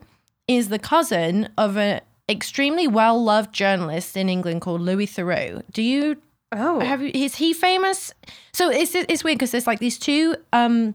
is 0.48 0.68
the 0.68 0.78
cousin 0.78 1.48
of 1.56 1.76
an 1.76 2.00
extremely 2.28 2.86
well 2.86 3.22
loved 3.22 3.52
journalist 3.52 4.16
in 4.16 4.28
England 4.28 4.60
called 4.60 4.80
Louis 4.80 5.06
Theroux. 5.06 5.62
Do 5.72 5.82
you? 5.82 6.16
Oh, 6.52 6.80
have 6.80 7.02
you? 7.02 7.10
Is 7.14 7.36
he 7.36 7.52
famous? 7.52 8.12
So 8.52 8.70
it's 8.70 8.94
it's 8.94 9.24
weird 9.24 9.38
because 9.38 9.50
there's 9.50 9.66
like 9.66 9.80
these 9.80 9.98
two 9.98 10.36
um 10.52 10.94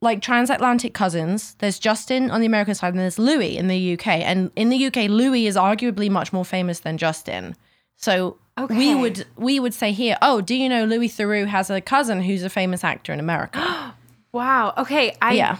like 0.00 0.22
transatlantic 0.22 0.94
cousins. 0.94 1.54
There's 1.58 1.78
Justin 1.78 2.30
on 2.30 2.40
the 2.40 2.46
American 2.46 2.74
side, 2.74 2.94
and 2.94 3.00
there's 3.00 3.18
Louis 3.18 3.56
in 3.56 3.68
the 3.68 3.94
UK. 3.94 4.06
And 4.06 4.50
in 4.54 4.68
the 4.68 4.86
UK, 4.86 5.08
Louis 5.08 5.46
is 5.46 5.56
arguably 5.56 6.08
much 6.08 6.32
more 6.32 6.44
famous 6.44 6.80
than 6.80 6.98
Justin. 6.98 7.56
So 7.96 8.38
okay. 8.58 8.76
we 8.76 8.94
would 8.94 9.26
we 9.36 9.60
would 9.60 9.74
say 9.74 9.92
here, 9.92 10.16
oh, 10.22 10.40
do 10.40 10.54
you 10.54 10.68
know 10.68 10.84
Louis 10.84 11.08
Theroux 11.08 11.46
has 11.46 11.70
a 11.70 11.80
cousin 11.80 12.22
who's 12.22 12.42
a 12.42 12.50
famous 12.50 12.84
actor 12.84 13.12
in 13.12 13.20
America? 13.20 13.94
wow. 14.32 14.74
Okay. 14.78 15.16
I 15.20 15.34
yeah. 15.34 15.58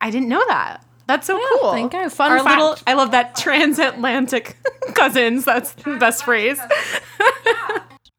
I 0.00 0.10
didn't 0.10 0.28
know 0.28 0.44
that. 0.48 0.84
That's 1.06 1.26
so 1.26 1.38
yeah, 1.38 1.46
cool. 1.60 1.72
Thank 1.72 1.94
you. 1.94 2.10
Fun 2.10 2.32
Our 2.32 2.44
fact. 2.44 2.60
Little, 2.60 2.76
I 2.86 2.92
love 2.92 3.12
that 3.12 3.34
transatlantic 3.34 4.56
cousins. 4.94 5.44
That's 5.44 5.72
the 5.72 5.96
best 5.96 6.24
phrase. 6.24 6.60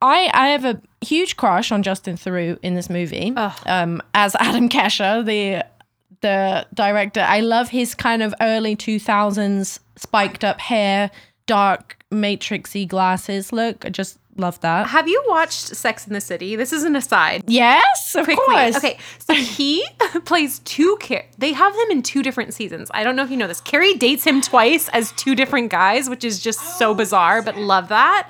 I 0.02 0.32
I 0.34 0.48
have 0.50 0.66
a 0.66 0.82
huge 1.02 1.38
crush 1.38 1.72
on 1.72 1.84
Justin 1.84 2.16
Theroux 2.16 2.58
in 2.64 2.74
this 2.74 2.90
movie. 2.90 3.34
Um, 3.66 4.02
as 4.14 4.36
Adam 4.40 4.70
Kesher, 4.70 5.24
the 5.24 5.66
the 6.22 6.66
director. 6.74 7.22
I 7.22 7.42
love 7.42 7.70
his 7.70 7.96
kind 7.96 8.24
of 8.24 8.34
early 8.42 8.76
two 8.76 9.00
thousands 9.00 9.80
spiked 9.96 10.44
up 10.44 10.60
hair, 10.60 11.12
dark 11.46 11.99
matrixy 12.12 12.88
glasses 12.88 13.52
look. 13.52 13.86
I 13.86 13.90
just 13.90 14.18
love 14.36 14.60
that. 14.62 14.88
Have 14.88 15.08
you 15.08 15.24
watched 15.28 15.76
Sex 15.76 16.08
in 16.08 16.14
the 16.14 16.22
City? 16.22 16.56
This 16.56 16.74
is 16.74 16.84
an 16.84 16.96
aside. 16.96 17.44
Yes, 17.48 18.16
of 18.16 18.26
Quickly. 18.26 18.46
course. 18.46 18.78
Okay, 18.78 18.98
so 19.20 19.34
he 19.36 19.86
plays 20.26 20.60
two 20.60 20.98
Car- 21.02 21.26
They 21.38 21.54
have 21.54 21.74
him 21.74 21.92
in 21.92 22.02
two 22.02 22.24
different 22.24 22.54
seasons. 22.54 22.90
I 22.94 23.04
don't 23.04 23.16
know 23.16 23.24
if 23.24 23.32
you 23.32 23.38
know 23.38 23.48
this. 23.48 23.62
Carrie 23.62 23.96
dates 23.96 24.24
him 24.24 24.42
twice 24.42 24.90
as 24.90 25.12
two 25.14 25.36
different 25.36 25.70
guys, 25.70 26.10
which 26.10 26.24
is 26.24 26.40
just 26.40 26.78
so 26.78 26.92
oh, 26.92 26.96
bizarre, 26.96 27.42
but 27.42 27.58
love 27.58 27.90
that. 27.90 28.30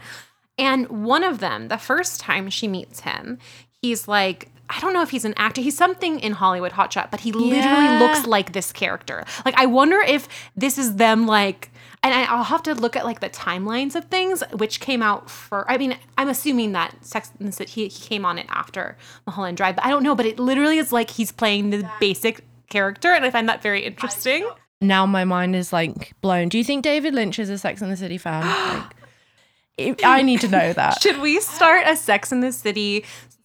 And 0.58 1.06
one 1.06 1.24
of 1.24 1.40
them, 1.40 1.70
the 1.70 1.78
first 1.78 2.20
time 2.20 2.50
she 2.50 2.68
meets 2.68 3.02
him, 3.02 3.38
he's 3.82 4.08
like, 4.10 4.52
I 4.70 4.80
don't 4.82 4.94
know 4.94 5.02
if 5.02 5.10
he's 5.10 5.26
an 5.26 5.34
actor. 5.38 5.62
He's 5.62 5.78
something 5.78 6.20
in 6.20 6.34
Hollywood 6.34 6.74
Hotshot, 6.74 7.10
but 7.10 7.22
he 7.22 7.32
literally 7.32 7.86
yeah. 7.86 8.00
looks 8.00 8.28
like 8.28 8.52
this 8.52 8.72
character. 8.72 9.26
Like, 9.46 9.56
I 9.58 9.66
wonder 9.66 10.00
if 10.00 10.28
this 10.56 10.78
is 10.78 10.98
them, 10.98 11.26
like, 11.26 11.72
and 12.02 12.14
I, 12.14 12.36
will 12.36 12.44
have 12.44 12.64
to 12.64 12.74
look 12.74 12.96
at 12.96 13.06
like 13.06 13.20
the 13.20 13.30
timelines 13.30 13.96
of 13.96 14.06
things, 14.06 14.42
which 14.54 14.80
came 14.80 15.02
out 15.02 15.30
for. 15.30 15.70
I 15.70 15.78
mean, 15.78 15.98
I'm 16.18 16.30
assuming 16.30 16.72
that 16.72 16.96
Sex 17.04 17.32
and 17.40 17.52
the 17.52 17.64
he, 17.66 17.88
he 17.88 18.08
came 18.08 18.26
on 18.26 18.38
it 18.38 18.46
after 18.50 18.98
Mulholland 19.28 19.58
Drive, 19.58 19.76
but 19.76 19.86
I 19.86 19.90
don't 19.90 20.04
know. 20.04 20.16
But 20.16 20.26
it 20.26 20.40
literally 20.40 20.78
is 20.78 20.92
like 20.92 21.10
he's 21.10 21.32
playing 21.32 21.72
the 21.72 21.90
basic 22.00 22.46
character, 22.70 23.10
and 23.10 23.26
I 23.26 23.32
find 23.32 23.50
that 23.50 23.62
very 23.62 23.86
interesting. 23.86 24.50
Now 24.82 25.06
my 25.06 25.26
mind 25.26 25.56
is 25.56 25.74
like 25.74 26.14
blown. 26.22 26.48
Do 26.48 26.58
you 26.58 26.64
think 26.64 26.84
David 26.84 27.14
Lynch 27.14 27.38
is 27.38 27.50
a 27.50 27.58
Sex 27.58 27.82
and 27.82 27.92
the 27.92 27.98
City 27.98 28.18
fan? 28.18 28.46
like, 29.78 30.02
I 30.06 30.22
need 30.22 30.40
to 30.42 30.48
know 30.48 30.72
that. 30.72 31.02
Should 31.02 31.20
we 31.20 31.42
start 31.42 31.84
a 31.86 31.98
Sex 31.98 32.32
in 32.32 32.40
the 32.40 32.54
City 32.54 33.04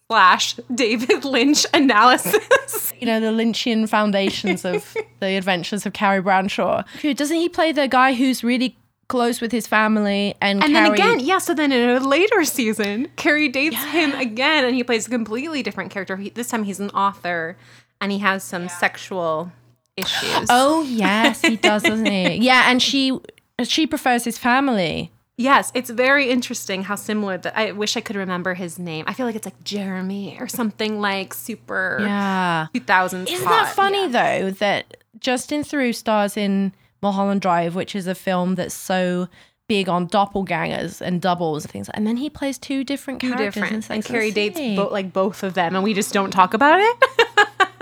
slash 0.09 0.55
David 0.73 1.25
Lynch 1.25 1.65
analysis? 1.73 2.93
you 2.99 3.07
know, 3.07 3.19
the 3.19 3.27
Lynchian 3.27 3.87
foundations 3.89 4.65
of 4.65 4.95
the 5.19 5.37
adventures 5.37 5.85
of 5.85 5.93
Carrie 5.93 6.21
Bradshaw. 6.21 6.83
Doesn't 7.01 7.37
he 7.37 7.49
play 7.49 7.71
the 7.71 7.87
guy 7.87 8.13
who's 8.13 8.43
really 8.43 8.77
close 9.07 9.39
with 9.39 9.51
his 9.51 9.67
family 9.67 10.35
and 10.41 10.63
and 10.63 10.73
Carrie... 10.73 10.89
then 10.89 10.93
again 10.93 11.19
yeah 11.19 11.37
so 11.37 11.53
then 11.53 11.71
in 11.71 11.89
a 11.89 11.99
later 11.99 12.43
season 12.43 13.07
Carrie 13.17 13.49
dates 13.49 13.75
yeah. 13.75 13.91
him 13.91 14.15
again 14.15 14.65
and 14.65 14.75
he 14.75 14.83
plays 14.83 15.05
a 15.05 15.11
completely 15.11 15.61
different 15.61 15.91
character 15.91 16.17
he, 16.17 16.29
this 16.31 16.47
time 16.47 16.63
he's 16.63 16.79
an 16.79 16.89
author 16.89 17.55
and 18.01 18.11
he 18.11 18.17
has 18.17 18.43
some 18.43 18.63
yeah. 18.63 18.67
sexual 18.69 19.51
issues 19.95 20.47
oh 20.49 20.81
yes 20.83 21.41
he 21.41 21.55
does 21.55 21.83
doesn't 21.83 22.07
he 22.07 22.35
yeah 22.41 22.63
and 22.65 22.81
she 22.81 23.19
she 23.63 23.85
prefers 23.85 24.23
his 24.23 24.39
family 24.39 25.11
Yes, 25.37 25.71
it's 25.73 25.89
very 25.89 26.29
interesting 26.29 26.83
how 26.83 26.95
similar 26.95 27.37
that 27.37 27.57
I 27.57 27.73
wish 27.73 27.97
I 27.97 28.01
could 28.01 28.15
remember 28.15 28.53
his 28.53 28.79
name. 28.79 29.03
I 29.07 29.13
feel 29.13 29.25
like 29.25 29.35
it's 29.35 29.45
like 29.45 29.61
Jeremy 29.63 30.37
or 30.39 30.47
something 30.47 31.01
like 31.01 31.33
super 31.33 31.97
yeah 32.01 32.67
2000s. 32.73 33.29
Isn't 33.29 33.45
hot. 33.45 33.65
that 33.65 33.75
funny 33.75 34.09
yeah. 34.09 34.39
though 34.39 34.51
that 34.51 34.97
Justin 35.19 35.61
Theroux 35.61 35.93
stars 35.93 36.37
in 36.37 36.73
Mulholland 37.01 37.41
Drive, 37.41 37.75
which 37.75 37.95
is 37.95 38.07
a 38.07 38.15
film 38.15 38.55
that's 38.55 38.73
so 38.73 39.27
big 39.67 39.89
on 39.89 40.07
doppelgangers 40.07 41.01
and 41.01 41.21
doubles 41.21 41.65
and 41.65 41.71
things, 41.71 41.89
and 41.89 42.07
then 42.07 42.15
he 42.15 42.29
plays 42.29 42.57
two 42.57 42.85
different 42.85 43.19
two 43.19 43.33
characters 43.33 43.61
different. 43.61 43.89
and 43.89 44.05
Carrie 44.05 44.31
dates 44.31 44.59
bo- 44.59 44.89
like 44.89 45.11
both 45.11 45.43
of 45.43 45.53
them, 45.53 45.75
and 45.75 45.83
we 45.83 45.93
just 45.93 46.13
don't 46.13 46.31
talk 46.31 46.53
about 46.53 46.79
it. 46.79 46.97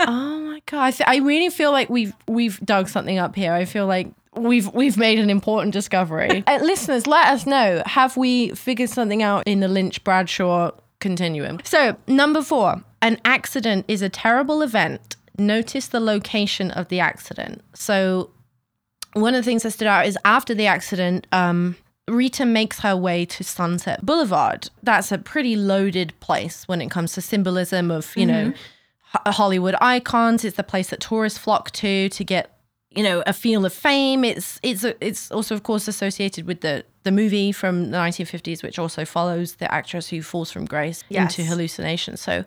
oh 0.00 0.40
my 0.40 0.60
god, 0.66 0.82
I, 0.82 0.90
th- 0.90 1.08
I 1.08 1.16
really 1.18 1.50
feel 1.50 1.70
like 1.70 1.88
we've 1.88 2.14
we've 2.26 2.58
dug 2.64 2.88
something 2.88 3.18
up 3.18 3.36
here. 3.36 3.52
I 3.52 3.64
feel 3.64 3.86
like 3.86 4.08
we've 4.36 4.72
we've 4.72 4.96
made 4.96 5.18
an 5.18 5.30
important 5.30 5.72
discovery. 5.72 6.44
uh, 6.46 6.58
listeners, 6.62 7.06
let 7.06 7.28
us 7.28 7.46
know. 7.46 7.82
Have 7.86 8.16
we 8.16 8.50
figured 8.50 8.90
something 8.90 9.22
out 9.22 9.44
in 9.46 9.60
the 9.60 9.68
Lynch 9.68 10.02
Bradshaw 10.04 10.72
continuum? 11.00 11.60
So, 11.64 11.96
number 12.06 12.42
four, 12.42 12.82
an 13.02 13.20
accident 13.24 13.84
is 13.88 14.02
a 14.02 14.08
terrible 14.08 14.62
event. 14.62 15.16
Notice 15.38 15.88
the 15.88 16.00
location 16.00 16.70
of 16.70 16.88
the 16.88 17.00
accident. 17.00 17.62
So, 17.74 18.30
one 19.14 19.34
of 19.34 19.44
the 19.44 19.48
things 19.48 19.62
that 19.62 19.72
stood 19.72 19.88
out 19.88 20.06
is 20.06 20.18
after 20.24 20.54
the 20.54 20.66
accident, 20.66 21.26
um, 21.32 21.76
Rita 22.08 22.44
makes 22.44 22.80
her 22.80 22.96
way 22.96 23.24
to 23.26 23.44
Sunset 23.44 24.04
Boulevard. 24.04 24.68
That's 24.82 25.10
a 25.10 25.18
pretty 25.18 25.56
loaded 25.56 26.12
place 26.20 26.68
when 26.68 26.80
it 26.80 26.90
comes 26.90 27.14
to 27.14 27.20
symbolism 27.20 27.90
of, 27.90 28.14
you 28.16 28.26
mm-hmm. 28.26 28.50
know, 28.50 28.54
Hollywood 29.32 29.76
icons. 29.80 30.44
It's 30.44 30.56
the 30.56 30.62
place 30.62 30.90
that 30.90 31.00
tourists 31.00 31.38
flock 31.38 31.70
to 31.72 32.08
to 32.08 32.24
get 32.24 32.53
you 32.96 33.02
know 33.02 33.22
a 33.26 33.32
feel 33.32 33.64
of 33.64 33.72
fame. 33.72 34.24
It's 34.24 34.60
it's 34.62 34.84
it's 35.00 35.30
also 35.30 35.54
of 35.54 35.62
course 35.62 35.88
associated 35.88 36.46
with 36.46 36.60
the 36.60 36.84
the 37.02 37.12
movie 37.12 37.52
from 37.52 37.90
the 37.90 37.98
1950s, 37.98 38.62
which 38.62 38.78
also 38.78 39.04
follows 39.04 39.56
the 39.56 39.72
actress 39.72 40.08
who 40.08 40.22
falls 40.22 40.50
from 40.50 40.64
grace 40.64 41.04
yes. 41.08 41.38
into 41.38 41.48
hallucination. 41.48 42.16
So, 42.16 42.44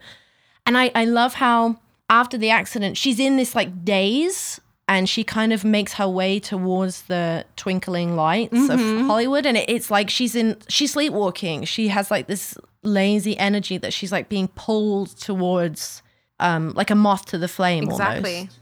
and 0.66 0.78
I 0.78 0.92
I 0.96 1.06
love 1.06 1.36
how 1.36 1.78
after 2.10 2.38
the 2.38 2.50
accident 2.50 2.98
she's 2.98 3.20
in 3.20 3.38
this 3.38 3.56
like 3.56 3.84
daze 3.84 4.62
and 4.88 5.10
she 5.10 5.24
kind 5.24 5.52
of 5.52 5.66
makes 5.66 5.94
her 5.94 6.08
way 6.08 6.40
towards 6.40 7.04
the 7.04 7.46
twinkling 7.56 8.16
lights 8.16 8.54
mm-hmm. 8.54 9.00
of 9.00 9.06
Hollywood 9.08 9.46
and 9.46 9.58
it's 9.58 9.92
like 9.92 10.10
she's 10.10 10.36
in 10.36 10.56
she's 10.70 10.94
sleepwalking 10.94 11.66
she 11.66 11.90
has 11.90 12.10
like 12.10 12.28
this 12.28 12.58
lazy 12.84 13.38
energy 13.38 13.78
that 13.78 13.92
she's 13.92 14.12
like 14.12 14.30
being 14.30 14.48
pulled 14.50 15.10
towards 15.18 16.02
um 16.40 16.74
like 16.74 16.90
a 16.90 16.96
moth 16.96 17.26
to 17.26 17.38
the 17.38 17.50
flame 17.50 17.84
exactly 17.84 18.38
almost. 18.38 18.60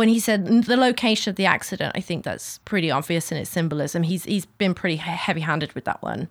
When 0.00 0.08
he 0.08 0.18
said 0.18 0.46
the 0.64 0.78
location 0.78 1.28
of 1.28 1.36
the 1.36 1.44
accident 1.44 1.92
I 1.94 2.00
think 2.00 2.24
that's 2.24 2.56
pretty 2.64 2.90
obvious 2.90 3.30
in 3.30 3.36
its 3.36 3.50
symbolism. 3.50 4.02
He's 4.02 4.24
he's 4.24 4.46
been 4.46 4.72
pretty 4.72 4.96
heavy-handed 4.96 5.74
with 5.74 5.84
that 5.84 6.02
one. 6.02 6.28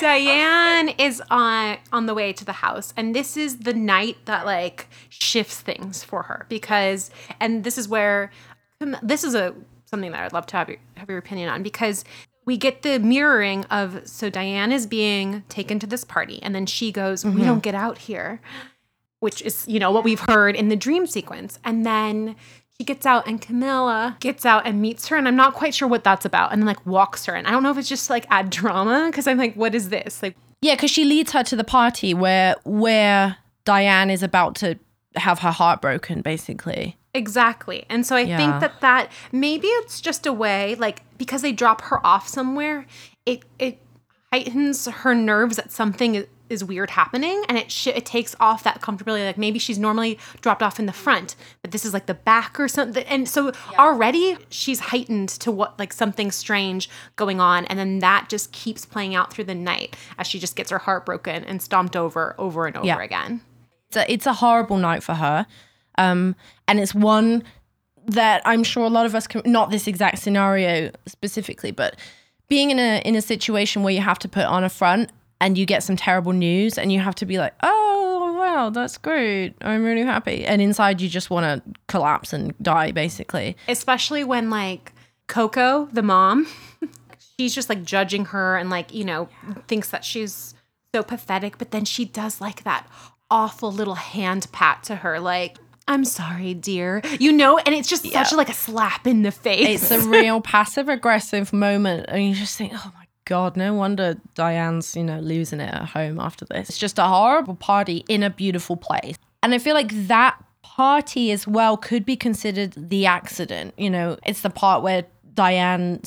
Diane 0.00 0.88
is 0.88 1.22
on 1.30 1.78
on 1.92 2.06
the 2.06 2.14
way 2.14 2.32
to 2.32 2.44
the 2.44 2.54
house 2.54 2.92
and 2.96 3.14
this 3.14 3.36
is 3.36 3.58
the 3.58 3.72
night 3.72 4.16
that 4.24 4.44
like 4.44 4.88
shifts 5.08 5.60
things 5.60 6.02
for 6.02 6.24
her 6.24 6.46
because 6.48 7.12
and 7.40 7.62
this 7.62 7.78
is 7.78 7.86
where 7.86 8.32
this 9.04 9.22
is 9.22 9.36
a 9.36 9.54
something 9.84 10.10
that 10.10 10.24
I'd 10.24 10.32
love 10.32 10.46
to 10.46 10.56
have 10.56 10.68
your, 10.68 10.78
have 10.96 11.08
your 11.08 11.18
opinion 11.18 11.48
on 11.48 11.62
because 11.62 12.04
we 12.44 12.56
get 12.56 12.82
the 12.82 12.98
mirroring 12.98 13.64
of 13.66 14.00
so 14.04 14.28
Diane 14.30 14.72
is 14.72 14.84
being 14.88 15.44
taken 15.48 15.78
to 15.78 15.86
this 15.86 16.02
party 16.02 16.42
and 16.42 16.56
then 16.56 16.66
she 16.66 16.90
goes 16.90 17.22
mm-hmm. 17.22 17.38
we 17.38 17.44
don't 17.44 17.62
get 17.62 17.76
out 17.76 17.98
here 17.98 18.40
which 19.20 19.42
is 19.42 19.66
you 19.68 19.78
know 19.78 19.90
what 19.90 20.04
we've 20.04 20.20
heard 20.20 20.54
in 20.56 20.68
the 20.68 20.76
dream 20.76 21.06
sequence. 21.06 21.58
And 21.64 21.84
then 21.84 22.36
she 22.78 22.84
gets 22.84 23.06
out 23.06 23.26
and 23.26 23.40
Camilla 23.40 24.16
gets 24.20 24.44
out 24.44 24.66
and 24.66 24.80
meets 24.80 25.08
her 25.08 25.16
and 25.16 25.26
I'm 25.26 25.36
not 25.36 25.54
quite 25.54 25.74
sure 25.74 25.88
what 25.88 26.04
that's 26.04 26.24
about 26.24 26.52
and 26.52 26.60
then 26.60 26.66
like 26.66 26.84
walks 26.86 27.24
her 27.26 27.34
and 27.34 27.46
I 27.46 27.50
don't 27.50 27.62
know 27.62 27.70
if 27.70 27.78
it's 27.78 27.88
just 27.88 28.10
like 28.10 28.26
add 28.30 28.50
drama 28.50 29.06
because 29.10 29.26
I'm 29.26 29.38
like 29.38 29.54
what 29.54 29.74
is 29.74 29.88
this? 29.88 30.22
Like 30.22 30.36
yeah 30.60 30.74
because 30.74 30.90
she 30.90 31.04
leads 31.04 31.32
her 31.32 31.42
to 31.44 31.56
the 31.56 31.64
party 31.64 32.12
where 32.14 32.56
where 32.64 33.36
Diane 33.64 34.10
is 34.10 34.22
about 34.22 34.56
to 34.56 34.78
have 35.16 35.38
her 35.40 35.50
heart 35.50 35.80
broken 35.80 36.20
basically. 36.20 36.96
Exactly. 37.14 37.86
And 37.88 38.04
so 38.04 38.14
I 38.14 38.20
yeah. 38.20 38.36
think 38.36 38.60
that 38.60 38.80
that 38.82 39.10
maybe 39.32 39.68
it's 39.68 40.00
just 40.02 40.26
a 40.26 40.32
way 40.32 40.74
like 40.74 41.02
because 41.16 41.40
they 41.42 41.52
drop 41.52 41.80
her 41.82 42.04
off 42.06 42.28
somewhere 42.28 42.86
it 43.24 43.42
it 43.58 43.80
heightens 44.32 44.86
her 44.86 45.14
nerves 45.14 45.56
that 45.56 45.72
something 45.72 46.26
is 46.48 46.64
weird 46.64 46.90
happening 46.90 47.42
and 47.48 47.58
it 47.58 47.70
sh- 47.70 47.88
it 47.88 48.04
takes 48.04 48.34
off 48.40 48.62
that 48.64 48.80
comfortability 48.80 49.24
like 49.24 49.38
maybe 49.38 49.58
she's 49.58 49.78
normally 49.78 50.18
dropped 50.40 50.62
off 50.62 50.78
in 50.78 50.86
the 50.86 50.92
front 50.92 51.36
but 51.62 51.70
this 51.70 51.84
is 51.84 51.92
like 51.92 52.06
the 52.06 52.14
back 52.14 52.58
or 52.58 52.68
something 52.68 53.04
and 53.06 53.28
so 53.28 53.46
yeah. 53.46 53.78
already 53.78 54.36
she's 54.48 54.80
heightened 54.80 55.28
to 55.28 55.50
what 55.50 55.78
like 55.78 55.92
something 55.92 56.30
strange 56.30 56.88
going 57.16 57.40
on 57.40 57.64
and 57.66 57.78
then 57.78 57.98
that 57.98 58.28
just 58.28 58.52
keeps 58.52 58.84
playing 58.84 59.14
out 59.14 59.32
through 59.32 59.44
the 59.44 59.54
night 59.54 59.96
as 60.18 60.26
she 60.26 60.38
just 60.38 60.56
gets 60.56 60.70
her 60.70 60.78
heart 60.78 61.04
broken 61.06 61.44
and 61.44 61.62
stomped 61.62 61.96
over 61.96 62.34
over 62.38 62.66
and 62.66 62.76
over 62.76 62.86
yeah. 62.86 63.00
again 63.00 63.40
it's 63.88 63.96
a, 63.96 64.12
it's 64.12 64.26
a 64.26 64.34
horrible 64.34 64.76
night 64.76 65.02
for 65.02 65.14
her 65.14 65.46
um 65.98 66.34
and 66.68 66.80
it's 66.80 66.94
one 66.94 67.42
that 68.06 68.40
I'm 68.44 68.62
sure 68.62 68.84
a 68.84 68.88
lot 68.88 69.06
of 69.06 69.14
us 69.14 69.26
can 69.26 69.42
not 69.44 69.70
this 69.70 69.86
exact 69.86 70.18
scenario 70.18 70.92
specifically 71.06 71.70
but 71.70 71.96
being 72.48 72.70
in 72.70 72.78
a 72.78 73.02
in 73.04 73.14
a 73.16 73.22
situation 73.22 73.82
where 73.82 73.92
you 73.92 74.00
have 74.00 74.18
to 74.20 74.28
put 74.28 74.44
on 74.44 74.64
a 74.64 74.68
front 74.68 75.10
and 75.40 75.58
you 75.58 75.66
get 75.66 75.82
some 75.82 75.96
terrible 75.96 76.32
news 76.32 76.78
and 76.78 76.92
you 76.92 77.00
have 77.00 77.14
to 77.16 77.26
be 77.26 77.38
like, 77.38 77.54
oh, 77.62 78.36
wow, 78.38 78.70
that's 78.70 78.98
great. 78.98 79.54
I'm 79.60 79.84
really 79.84 80.02
happy. 80.02 80.44
And 80.44 80.62
inside 80.62 81.00
you 81.00 81.08
just 81.08 81.30
want 81.30 81.64
to 81.64 81.72
collapse 81.88 82.32
and 82.32 82.56
die, 82.62 82.92
basically. 82.92 83.56
Especially 83.68 84.24
when, 84.24 84.50
like, 84.50 84.92
Coco, 85.26 85.88
the 85.92 86.02
mom, 86.02 86.46
she's 87.38 87.54
just 87.54 87.68
like 87.68 87.84
judging 87.84 88.26
her 88.26 88.56
and, 88.56 88.70
like, 88.70 88.94
you 88.94 89.04
know, 89.04 89.28
thinks 89.68 89.90
that 89.90 90.04
she's 90.04 90.54
so 90.94 91.02
pathetic. 91.02 91.58
But 91.58 91.70
then 91.70 91.84
she 91.84 92.04
does 92.04 92.40
like 92.40 92.64
that 92.64 92.86
awful 93.30 93.72
little 93.72 93.94
hand 93.94 94.46
pat 94.52 94.84
to 94.84 94.96
her, 94.96 95.20
like, 95.20 95.58
I'm 95.88 96.04
sorry, 96.04 96.54
dear. 96.54 97.00
You 97.20 97.32
know, 97.32 97.58
and 97.58 97.74
it's 97.74 97.88
just 97.88 98.04
yeah. 98.04 98.24
such 98.24 98.36
like 98.36 98.48
a 98.48 98.54
slap 98.54 99.06
in 99.06 99.22
the 99.22 99.30
face. 99.30 99.90
It's 99.90 99.90
a 99.92 100.00
real 100.08 100.40
passive 100.40 100.88
aggressive 100.88 101.52
moment. 101.52 102.06
And 102.08 102.28
you 102.28 102.34
just 102.34 102.58
think, 102.58 102.72
oh 102.74 102.92
my 102.96 103.05
God, 103.26 103.56
no 103.56 103.74
wonder 103.74 104.16
Diane's, 104.34 104.96
you 104.96 105.04
know, 105.04 105.18
losing 105.18 105.60
it 105.60 105.74
at 105.74 105.88
home 105.90 106.18
after 106.18 106.44
this. 106.44 106.70
It's 106.70 106.78
just 106.78 106.98
a 106.98 107.04
horrible 107.04 107.56
party 107.56 108.04
in 108.08 108.22
a 108.22 108.30
beautiful 108.30 108.76
place. 108.76 109.16
And 109.42 109.52
I 109.52 109.58
feel 109.58 109.74
like 109.74 109.92
that 110.06 110.42
party 110.62 111.32
as 111.32 111.46
well 111.46 111.76
could 111.76 112.06
be 112.06 112.16
considered 112.16 112.72
the 112.76 113.04
accident. 113.04 113.74
You 113.76 113.90
know, 113.90 114.16
it's 114.24 114.40
the 114.40 114.50
part 114.50 114.82
where 114.82 115.04
Diane 115.34 116.00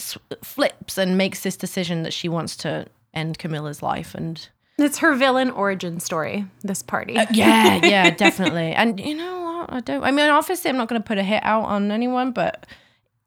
flips 0.44 0.98
and 0.98 1.18
makes 1.18 1.44
this 1.44 1.58
decision 1.58 2.04
that 2.04 2.14
she 2.14 2.30
wants 2.30 2.56
to 2.58 2.88
end 3.14 3.38
Camilla's 3.38 3.84
life 3.84 4.16
and 4.16 4.48
it's 4.78 5.00
her 5.00 5.14
villain 5.16 5.50
origin 5.52 6.00
story 6.00 6.46
this 6.62 6.82
party 6.82 7.18
uh, 7.18 7.26
yeah 7.32 7.84
yeah 7.84 8.10
definitely 8.16 8.72
and 8.72 9.00
you 9.00 9.16
know 9.16 9.42
what 9.42 9.74
i 9.74 9.80
don't 9.82 10.04
i 10.04 10.12
mean 10.12 10.30
obviously 10.30 10.70
i'm 10.70 10.78
not 10.78 10.88
going 10.88 11.02
to 11.02 11.06
put 11.06 11.18
a 11.18 11.24
hit 11.24 11.42
out 11.44 11.64
on 11.64 11.92
anyone 11.92 12.32
but 12.32 12.66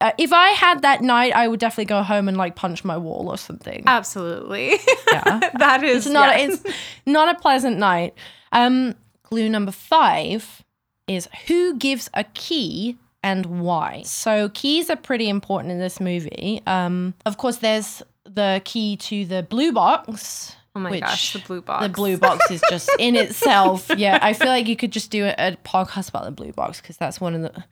uh, 0.03 0.11
if 0.19 0.33
I 0.33 0.49
had 0.49 0.83
that 0.83 1.01
night, 1.01 1.33
I 1.33 1.47
would 1.47 1.61
definitely 1.61 1.85
go 1.85 2.03
home 2.03 2.27
and 2.27 2.37
like 2.37 2.57
punch 2.57 2.85
my 2.85 2.97
wall 2.97 3.29
or 3.29 3.39
something. 3.39 3.85
Absolutely. 3.87 4.81
Yeah. 5.13 5.51
that 5.59 5.85
is 5.85 6.07
it's 6.07 6.13
not 6.13 6.37
yes. 6.37 6.61
it's 6.65 6.77
not 7.07 7.35
a 7.35 7.39
pleasant 7.39 7.79
night. 7.79 8.15
Um 8.51 8.97
clue 9.23 9.49
number 9.49 9.71
5 9.71 10.65
is 11.07 11.29
who 11.47 11.77
gives 11.77 12.11
a 12.15 12.25
key 12.25 12.99
and 13.23 13.61
why. 13.61 14.03
So 14.05 14.49
keys 14.49 14.91
are 14.91 14.97
pretty 14.97 15.29
important 15.29 15.71
in 15.71 15.79
this 15.79 16.01
movie. 16.01 16.61
Um 16.67 17.15
of 17.25 17.39
course 17.39 17.59
there's 17.59 18.03
the 18.25 18.61
key 18.65 18.97
to 18.97 19.25
the 19.25 19.45
blue 19.45 19.73
box. 19.73 20.57
Oh 20.75 20.81
my 20.81 20.99
gosh, 20.99 21.35
the 21.35 21.39
blue 21.39 21.63
box. 21.63 21.87
The 21.87 21.93
blue 21.93 22.17
box 22.17 22.51
is 22.51 22.61
just 22.69 22.91
in 22.99 23.15
itself. 23.25 23.89
Yeah, 23.97 24.19
I 24.21 24.33
feel 24.33 24.49
like 24.49 24.67
you 24.67 24.75
could 24.75 24.91
just 24.91 25.13
do 25.13 25.27
a, 25.27 25.35
a 25.39 25.57
podcast 25.65 26.09
about 26.09 26.25
the 26.25 26.33
blue 26.33 26.53
box 26.53 26.81
because 26.81 26.97
that's 26.97 27.21
one 27.21 27.35
of 27.37 27.43
the 27.43 27.65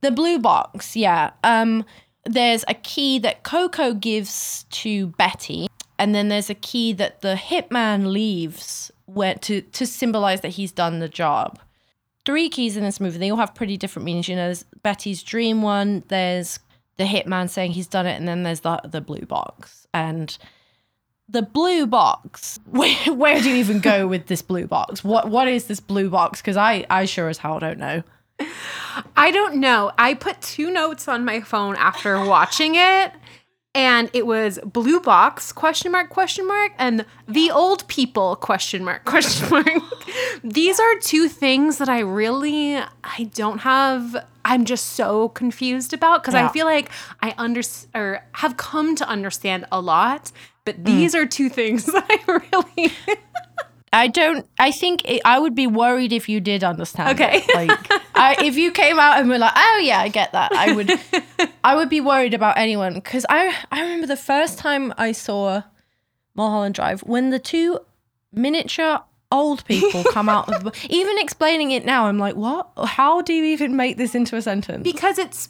the 0.00 0.10
blue 0.10 0.38
box, 0.38 0.96
yeah. 0.96 1.30
Um, 1.44 1.84
there's 2.24 2.64
a 2.68 2.74
key 2.74 3.18
that 3.20 3.42
Coco 3.42 3.94
gives 3.94 4.64
to 4.70 5.08
Betty, 5.08 5.68
and 5.98 6.14
then 6.14 6.28
there's 6.28 6.50
a 6.50 6.54
key 6.54 6.92
that 6.94 7.22
the 7.22 7.34
hitman 7.34 8.12
leaves 8.12 8.90
where 9.06 9.34
to 9.34 9.60
to 9.62 9.86
symbolize 9.86 10.40
that 10.42 10.50
he's 10.50 10.72
done 10.72 10.98
the 10.98 11.08
job. 11.08 11.58
Three 12.24 12.48
keys 12.48 12.76
in 12.76 12.84
this 12.84 13.00
movie. 13.00 13.18
They 13.18 13.30
all 13.30 13.38
have 13.38 13.54
pretty 13.54 13.76
different 13.76 14.04
meanings. 14.04 14.28
You 14.28 14.36
know, 14.36 14.46
there's 14.46 14.64
Betty's 14.82 15.22
dream 15.22 15.62
one. 15.62 16.04
There's 16.08 16.60
the 16.96 17.04
hitman 17.04 17.48
saying 17.48 17.72
he's 17.72 17.86
done 17.86 18.06
it, 18.06 18.16
and 18.16 18.28
then 18.28 18.42
there's 18.42 18.60
the 18.60 18.80
the 18.84 19.00
blue 19.00 19.26
box. 19.26 19.86
And 19.92 20.36
the 21.28 21.42
blue 21.42 21.86
box. 21.86 22.58
Where 22.66 22.94
where 23.14 23.40
do 23.40 23.50
you 23.50 23.56
even 23.56 23.80
go 23.80 24.06
with 24.06 24.26
this 24.26 24.42
blue 24.42 24.66
box? 24.66 25.02
What 25.02 25.28
what 25.28 25.48
is 25.48 25.66
this 25.66 25.80
blue 25.80 26.10
box? 26.10 26.40
Because 26.40 26.56
I 26.56 26.84
I 26.90 27.04
sure 27.06 27.28
as 27.28 27.38
hell 27.38 27.58
don't 27.58 27.78
know. 27.78 28.02
I 29.16 29.30
don't 29.30 29.56
know. 29.56 29.92
I 29.98 30.14
put 30.14 30.40
two 30.40 30.70
notes 30.70 31.08
on 31.08 31.24
my 31.24 31.40
phone 31.40 31.76
after 31.76 32.24
watching 32.24 32.74
it 32.74 33.12
and 33.74 34.10
it 34.12 34.26
was 34.26 34.58
blue 34.64 35.00
box 35.00 35.52
question 35.52 35.92
mark 35.92 36.08
question 36.08 36.46
mark 36.46 36.72
and 36.78 37.04
the 37.28 37.50
old 37.50 37.86
people 37.88 38.34
question 38.36 38.84
mark 38.84 39.04
question 39.04 39.48
mark 39.48 39.66
these 40.42 40.80
are 40.80 40.98
two 40.98 41.28
things 41.28 41.78
that 41.78 41.88
i 41.88 42.00
really 42.00 42.76
i 42.76 43.30
don't 43.34 43.58
have 43.58 44.26
i'm 44.44 44.64
just 44.64 44.88
so 44.88 45.28
confused 45.28 45.92
about 45.92 46.22
because 46.22 46.34
yeah. 46.34 46.48
i 46.48 46.52
feel 46.52 46.66
like 46.66 46.90
i 47.22 47.34
under 47.38 47.60
or 47.94 48.24
have 48.32 48.56
come 48.56 48.96
to 48.96 49.08
understand 49.08 49.64
a 49.70 49.80
lot 49.80 50.32
but 50.64 50.84
these 50.84 51.14
mm. 51.14 51.22
are 51.22 51.26
two 51.26 51.48
things 51.48 51.84
that 51.92 52.04
i 52.08 52.40
really 52.52 52.92
I 53.92 54.06
don't. 54.06 54.46
I 54.58 54.70
think 54.70 55.08
it, 55.08 55.22
I 55.24 55.38
would 55.38 55.54
be 55.54 55.66
worried 55.66 56.12
if 56.12 56.28
you 56.28 56.40
did 56.40 56.62
understand. 56.62 57.20
Okay. 57.20 57.42
It. 57.46 57.54
Like, 57.54 58.02
I, 58.14 58.36
if 58.44 58.56
you 58.56 58.70
came 58.70 59.00
out 59.00 59.18
and 59.18 59.28
were 59.28 59.38
like, 59.38 59.52
"Oh 59.56 59.80
yeah, 59.82 59.98
I 59.98 60.08
get 60.08 60.32
that," 60.32 60.52
I 60.52 60.72
would. 60.72 60.90
I 61.64 61.74
would 61.74 61.88
be 61.88 62.00
worried 62.00 62.34
about 62.34 62.56
anyone 62.56 62.94
because 62.94 63.26
I 63.28 63.54
I 63.70 63.82
remember 63.82 64.06
the 64.06 64.16
first 64.16 64.58
time 64.58 64.94
I 64.96 65.12
saw 65.12 65.62
Mulholland 66.34 66.74
Drive 66.74 67.00
when 67.00 67.30
the 67.30 67.38
two 67.38 67.80
miniature 68.32 69.00
old 69.32 69.64
people 69.64 70.04
come 70.12 70.28
out 70.28 70.52
of 70.52 70.72
even 70.90 71.18
explaining 71.18 71.72
it 71.72 71.84
now. 71.84 72.06
I'm 72.06 72.18
like, 72.18 72.36
what? 72.36 72.68
How 72.84 73.22
do 73.22 73.32
you 73.32 73.44
even 73.44 73.76
make 73.76 73.96
this 73.96 74.14
into 74.14 74.36
a 74.36 74.42
sentence? 74.42 74.84
Because 74.84 75.18
it's 75.18 75.48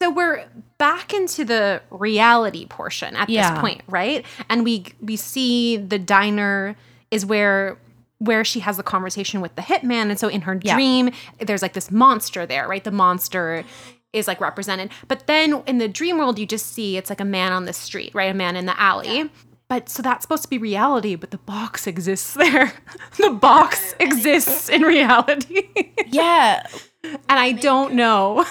so 0.00 0.10
we're 0.10 0.44
back 0.78 1.14
into 1.14 1.44
the 1.44 1.80
reality 1.90 2.66
portion 2.66 3.16
at 3.16 3.28
yeah. 3.30 3.50
this 3.50 3.60
point, 3.60 3.82
right? 3.88 4.24
And 4.48 4.64
we 4.64 4.86
we 5.00 5.16
see 5.16 5.76
the 5.76 5.98
diner 5.98 6.76
is 7.14 7.24
where 7.24 7.78
where 8.18 8.44
she 8.44 8.60
has 8.60 8.76
the 8.76 8.82
conversation 8.82 9.40
with 9.40 9.54
the 9.54 9.62
hitman. 9.62 10.10
And 10.10 10.18
so 10.18 10.28
in 10.28 10.42
her 10.42 10.58
yeah. 10.62 10.74
dream 10.74 11.10
there's 11.38 11.62
like 11.62 11.72
this 11.72 11.90
monster 11.90 12.44
there 12.44 12.68
right? 12.68 12.82
The 12.82 12.90
monster 12.90 13.64
is 14.12 14.26
like 14.28 14.40
represented. 14.40 14.90
But 15.08 15.26
then 15.26 15.62
in 15.66 15.78
the 15.78 15.88
dream 15.88 16.18
world 16.18 16.38
you 16.38 16.46
just 16.46 16.72
see 16.72 16.96
it's 16.96 17.10
like 17.10 17.20
a 17.20 17.24
man 17.24 17.52
on 17.52 17.64
the 17.64 17.72
street 17.72 18.14
right? 18.14 18.30
A 18.30 18.34
man 18.34 18.56
in 18.56 18.66
the 18.66 18.78
alley. 18.80 19.18
Yeah. 19.18 19.28
but 19.68 19.88
so 19.88 20.02
that's 20.02 20.22
supposed 20.22 20.42
to 20.42 20.48
be 20.48 20.58
reality 20.58 21.14
but 21.14 21.30
the 21.30 21.38
box 21.38 21.86
exists 21.86 22.34
there. 22.34 22.72
The 23.18 23.30
box 23.30 23.94
exists 24.00 24.68
in 24.68 24.82
reality. 24.82 25.68
Yeah. 26.06 26.66
And 27.02 27.38
i 27.38 27.52
don't 27.52 27.94
know. 27.94 28.44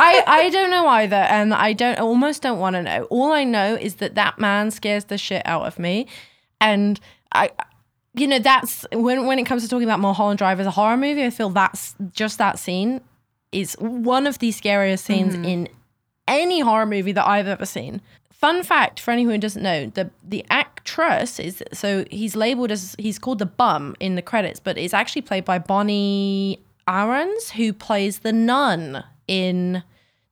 I, 0.00 0.24
I 0.26 0.50
don't 0.50 0.70
know 0.70 0.86
either 0.86 1.16
and 1.16 1.52
i 1.52 1.72
don't 1.74 1.98
almost 1.98 2.42
don't 2.42 2.58
want 2.58 2.74
to 2.76 2.82
know. 2.82 3.04
All 3.10 3.32
i 3.32 3.44
know 3.44 3.74
is 3.74 3.96
that 3.96 4.14
that 4.14 4.38
man 4.38 4.70
scares 4.70 5.04
the 5.04 5.18
shit 5.18 5.42
out 5.44 5.66
of 5.66 5.78
me 5.78 6.06
and 6.60 6.98
i 7.32 7.50
you 8.14 8.26
know, 8.28 8.38
that's 8.38 8.86
when 8.92 9.26
when 9.26 9.38
it 9.38 9.44
comes 9.44 9.62
to 9.62 9.68
talking 9.68 9.86
about 9.86 10.00
Mulholland 10.00 10.38
Drive 10.38 10.60
as 10.60 10.66
a 10.66 10.70
horror 10.70 10.96
movie, 10.96 11.24
I 11.24 11.30
feel 11.30 11.50
that's 11.50 11.94
just 12.12 12.38
that 12.38 12.58
scene 12.58 13.00
is 13.52 13.74
one 13.78 14.26
of 14.26 14.38
the 14.38 14.52
scariest 14.52 15.04
scenes 15.04 15.34
mm-hmm. 15.34 15.44
in 15.44 15.68
any 16.28 16.60
horror 16.60 16.86
movie 16.86 17.12
that 17.12 17.26
I've 17.26 17.48
ever 17.48 17.66
seen. 17.66 18.00
Fun 18.30 18.62
fact 18.62 19.00
for 19.00 19.10
anyone 19.10 19.36
who 19.36 19.40
doesn't 19.40 19.62
know, 19.62 19.86
the 19.86 20.10
the 20.22 20.44
actress 20.50 21.40
is 21.40 21.62
so 21.72 22.04
he's 22.10 22.36
labeled 22.36 22.70
as 22.70 22.94
he's 22.98 23.18
called 23.18 23.40
the 23.40 23.46
bum 23.46 23.96
in 24.00 24.14
the 24.14 24.22
credits, 24.22 24.60
but 24.60 24.78
it's 24.78 24.94
actually 24.94 25.22
played 25.22 25.44
by 25.44 25.58
Bonnie 25.58 26.60
Aarons, 26.86 27.50
who 27.50 27.72
plays 27.72 28.20
the 28.20 28.32
nun 28.32 29.02
in 29.26 29.82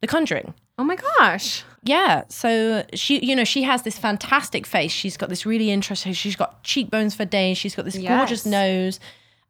The 0.01 0.07
Conjuring. 0.07 0.55
Oh 0.79 0.85
my 0.85 0.97
gosh. 0.97 1.65
Yeah. 1.83 2.23
So 2.29 2.85
she, 2.95 3.25
you 3.25 3.35
know, 3.35 3.45
she 3.45 3.63
has 3.65 3.83
this 3.83 3.99
fantastic 3.99 4.67
face. 4.67 4.93
She's 4.93 5.17
got 5.17 5.29
this 5.29 5.45
really 5.45 5.71
interesting, 5.71 6.13
she's 6.13 6.37
got 6.37 6.63
cheekbones 6.63 7.15
for 7.15 7.25
days. 7.25 7.59
She's 7.59 7.75
got 7.75 7.85
this 7.85 7.97
yes. 7.97 8.17
gorgeous 8.17 8.47
nose. 8.47 9.01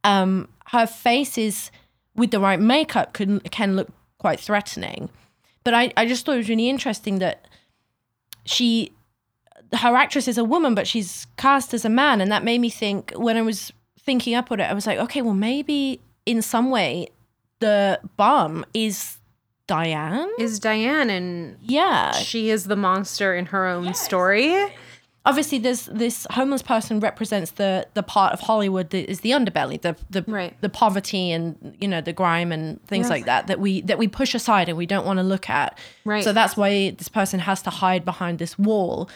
Um, 0.04 0.48
her 0.66 0.86
face 0.86 1.36
is, 1.36 1.70
with 2.16 2.30
the 2.30 2.40
right 2.40 2.58
makeup, 2.58 3.12
can, 3.12 3.40
can 3.40 3.76
look 3.76 3.88
quite 4.18 4.40
threatening. 4.40 5.10
But 5.64 5.74
I, 5.74 5.92
I 5.96 6.06
just 6.06 6.24
thought 6.24 6.34
it 6.34 6.38
was 6.38 6.48
really 6.48 6.68
interesting 6.68 7.18
that 7.18 7.46
she, 8.44 8.92
her 9.74 9.94
actress 9.94 10.26
is 10.26 10.38
a 10.38 10.44
woman, 10.44 10.74
but 10.74 10.86
she's 10.86 11.26
cast 11.36 11.74
as 11.74 11.84
a 11.84 11.88
man. 11.88 12.20
And 12.20 12.32
that 12.32 12.44
made 12.44 12.60
me 12.60 12.70
think, 12.70 13.12
when 13.14 13.36
I 13.36 13.42
was 13.42 13.72
thinking 14.00 14.34
up 14.34 14.50
on 14.50 14.58
it, 14.58 14.64
I 14.64 14.72
was 14.72 14.86
like, 14.86 14.98
okay, 14.98 15.22
well, 15.22 15.34
maybe 15.34 16.00
in 16.26 16.42
some 16.42 16.70
way 16.70 17.08
the 17.60 18.00
bum 18.16 18.64
is 18.74 19.18
Diane? 19.72 20.30
Is 20.38 20.58
Diane 20.58 21.08
and 21.08 21.56
yeah, 21.62 22.12
she 22.12 22.50
is 22.50 22.64
the 22.64 22.76
monster 22.76 23.34
in 23.34 23.46
her 23.46 23.66
own 23.66 23.84
yes. 23.84 24.02
story. 24.02 24.54
Obviously, 25.24 25.58
this 25.58 25.88
this 25.90 26.26
homeless 26.30 26.60
person 26.60 27.00
represents 27.00 27.52
the 27.52 27.86
the 27.94 28.02
part 28.02 28.34
of 28.34 28.40
Hollywood 28.40 28.90
that 28.90 29.10
is 29.10 29.20
the 29.20 29.30
underbelly, 29.30 29.80
the 29.80 29.96
the 30.10 30.24
right. 30.26 30.54
the 30.60 30.68
poverty 30.68 31.32
and 31.32 31.74
you 31.80 31.88
know 31.88 32.02
the 32.02 32.12
grime 32.12 32.52
and 32.52 32.86
things 32.86 33.04
yes. 33.04 33.10
like 33.10 33.24
that 33.24 33.46
that 33.46 33.60
we 33.60 33.80
that 33.82 33.96
we 33.96 34.08
push 34.08 34.34
aside 34.34 34.68
and 34.68 34.76
we 34.76 34.84
don't 34.84 35.06
want 35.06 35.18
to 35.20 35.22
look 35.22 35.48
at. 35.48 35.78
Right. 36.04 36.22
So 36.22 36.34
that's 36.34 36.54
why 36.54 36.90
this 36.90 37.08
person 37.08 37.40
has 37.40 37.62
to 37.62 37.70
hide 37.70 38.04
behind 38.04 38.38
this 38.38 38.58
wall. 38.58 39.08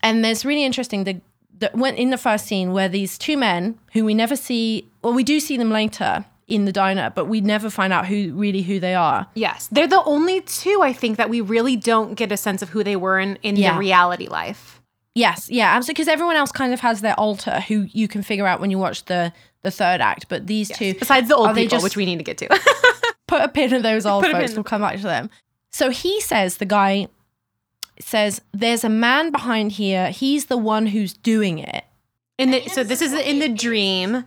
And 0.00 0.24
there's 0.24 0.44
really 0.44 0.64
interesting 0.64 1.02
the 1.02 1.20
that 1.58 1.74
went 1.76 1.98
in 1.98 2.10
the 2.10 2.18
first 2.18 2.46
scene 2.46 2.70
where 2.72 2.88
these 2.88 3.18
two 3.18 3.36
men 3.36 3.78
who 3.94 4.04
we 4.04 4.14
never 4.14 4.36
see, 4.36 4.88
well, 5.02 5.14
we 5.14 5.24
do 5.24 5.40
see 5.40 5.56
them 5.56 5.70
later 5.70 6.24
in 6.46 6.64
the 6.64 6.72
diner, 6.72 7.10
but 7.14 7.26
we 7.26 7.40
never 7.40 7.70
find 7.70 7.92
out 7.92 8.06
who 8.06 8.32
really 8.34 8.62
who 8.62 8.78
they 8.78 8.94
are. 8.94 9.26
Yes. 9.34 9.68
They're 9.72 9.88
the 9.88 10.02
only 10.04 10.40
two 10.42 10.80
I 10.82 10.92
think 10.92 11.16
that 11.16 11.30
we 11.30 11.40
really 11.40 11.76
don't 11.76 12.14
get 12.14 12.30
a 12.32 12.36
sense 12.36 12.62
of 12.62 12.70
who 12.70 12.84
they 12.84 12.96
were 12.96 13.18
in, 13.18 13.38
in 13.42 13.56
yeah. 13.56 13.72
the 13.72 13.78
reality 13.78 14.28
life. 14.28 14.82
Yes, 15.14 15.48
yeah, 15.48 15.76
absolutely. 15.76 15.94
Because 15.94 16.08
everyone 16.08 16.36
else 16.36 16.50
kind 16.50 16.72
of 16.72 16.80
has 16.80 17.00
their 17.00 17.14
alter 17.14 17.60
who 17.60 17.86
you 17.92 18.08
can 18.08 18.22
figure 18.22 18.46
out 18.46 18.60
when 18.60 18.70
you 18.70 18.78
watch 18.78 19.04
the 19.04 19.32
the 19.62 19.70
third 19.70 20.00
act. 20.00 20.28
But 20.28 20.46
these 20.46 20.70
yes. 20.70 20.78
two, 20.78 20.94
besides 20.94 21.28
the 21.28 21.36
old 21.36 21.54
people, 21.54 21.68
just, 21.68 21.84
which 21.84 21.96
we 21.96 22.04
need 22.04 22.18
to 22.18 22.24
get 22.24 22.36
to, 22.38 22.48
put 23.28 23.40
a 23.40 23.48
pin 23.48 23.72
in 23.72 23.82
those 23.82 24.06
old 24.06 24.26
folks. 24.26 24.54
We'll 24.54 24.64
come 24.64 24.82
back 24.82 24.96
to 24.96 25.02
them. 25.02 25.30
So 25.70 25.90
he 25.90 26.20
says 26.20 26.56
the 26.56 26.66
guy 26.66 27.08
says 28.00 28.40
there's 28.52 28.82
a 28.82 28.88
man 28.88 29.30
behind 29.30 29.72
here. 29.72 30.10
He's 30.10 30.46
the 30.46 30.56
one 30.56 30.86
who's 30.86 31.12
doing 31.12 31.58
it. 31.58 31.84
In 32.36 32.50
the 32.50 32.68
so 32.68 32.82
this 32.82 33.00
is 33.00 33.12
in 33.12 33.38
the 33.38 33.48
dream 33.48 34.24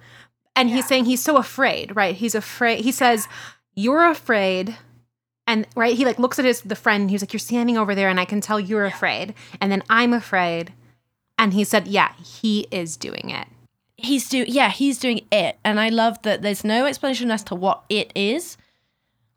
and 0.57 0.69
yeah. 0.69 0.75
he's 0.75 0.87
saying 0.87 1.05
he's 1.05 1.23
so 1.23 1.37
afraid, 1.37 1.95
right? 1.95 2.15
He's 2.15 2.35
afraid. 2.35 2.83
He 2.83 2.91
says, 2.91 3.27
"You're 3.75 4.09
afraid." 4.09 4.75
And 5.45 5.65
right, 5.75 5.95
he 5.95 6.03
like 6.03 6.19
looks 6.19 6.39
at 6.39 6.45
his 6.45 6.61
the 6.61 6.75
friend. 6.75 7.09
He's 7.09 7.21
like, 7.21 7.31
"You're 7.31 7.39
standing 7.39 7.77
over 7.77 7.95
there, 7.95 8.09
and 8.09 8.19
I 8.19 8.25
can 8.25 8.41
tell 8.41 8.59
you're 8.59 8.85
yeah. 8.85 8.93
afraid." 8.93 9.33
And 9.61 9.71
then 9.71 9.83
I'm 9.89 10.11
afraid. 10.11 10.73
And 11.37 11.53
he 11.53 11.63
said, 11.63 11.87
"Yeah, 11.87 12.11
he 12.17 12.67
is 12.71 12.97
doing 12.97 13.29
it." 13.29 13.47
He's 13.95 14.27
doing 14.27 14.47
yeah, 14.49 14.69
he's 14.69 14.99
doing 14.99 15.21
it. 15.31 15.57
And 15.63 15.79
I 15.79 15.89
love 15.89 16.21
that 16.23 16.41
there's 16.41 16.63
no 16.63 16.85
explanation 16.85 17.31
as 17.31 17.43
to 17.45 17.55
what 17.55 17.83
it 17.87 18.11
is, 18.15 18.57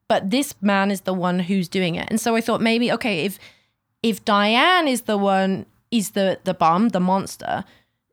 but 0.08 0.30
this 0.30 0.54
man 0.60 0.90
is 0.90 1.02
the 1.02 1.14
one 1.14 1.40
who's 1.40 1.68
doing 1.68 1.94
it. 1.94 2.08
And 2.10 2.20
so 2.20 2.34
I 2.34 2.40
thought 2.40 2.60
maybe 2.60 2.90
okay, 2.92 3.24
if 3.26 3.38
if 4.02 4.24
Diane 4.24 4.88
is 4.88 5.02
the 5.02 5.18
one 5.18 5.66
is 5.90 6.10
the 6.10 6.38
the 6.44 6.54
bomb, 6.54 6.88
the 6.88 7.00
monster, 7.00 7.64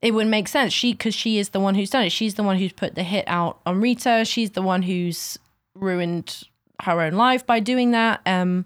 it 0.02 0.12
wouldn't 0.12 0.32
make 0.32 0.48
sense. 0.48 0.74
She 0.74 0.94
because 0.94 1.16
she 1.16 1.40
is 1.40 1.50
the 1.50 1.60
one 1.60 1.76
who's 1.76 1.90
done 1.90 2.06
it. 2.06 2.12
She's 2.12 2.36
the 2.36 2.44
one 2.44 2.58
who's 2.58 2.74
put 2.74 2.96
the 2.96 3.04
hit 3.04 3.26
out 3.28 3.60
on 3.66 3.82
Rita. 3.82 4.24
She's 4.26 4.52
the 4.52 4.62
one 4.62 4.84
who's 4.84 5.40
ruined 5.74 6.44
her 6.82 7.02
own 7.02 7.14
life 7.14 7.46
by 7.46 7.60
doing 7.60 7.92
that. 7.92 8.22
Um, 8.26 8.66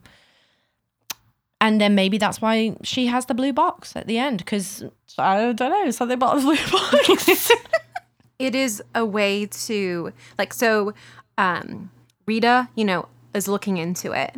and 1.61 1.79
then 1.79 1.95
maybe 1.95 2.17
that's 2.17 2.41
why 2.41 2.75
she 2.83 3.07
has 3.07 3.27
the 3.27 3.33
blue 3.33 3.53
box 3.53 3.95
at 3.95 4.07
the 4.07 4.17
end 4.17 4.39
because 4.39 4.83
I 5.17 5.53
don't 5.53 5.69
know 5.69 5.91
something 5.91 6.15
about 6.15 6.35
the 6.35 6.41
blue 6.41 6.57
box. 6.71 7.51
it 8.39 8.55
is 8.55 8.83
a 8.95 9.05
way 9.05 9.45
to 9.45 10.11
like 10.37 10.53
so. 10.53 10.93
Um, 11.37 11.91
Rita, 12.27 12.69
you 12.75 12.85
know, 12.85 13.07
is 13.33 13.47
looking 13.47 13.77
into 13.77 14.11
it 14.11 14.35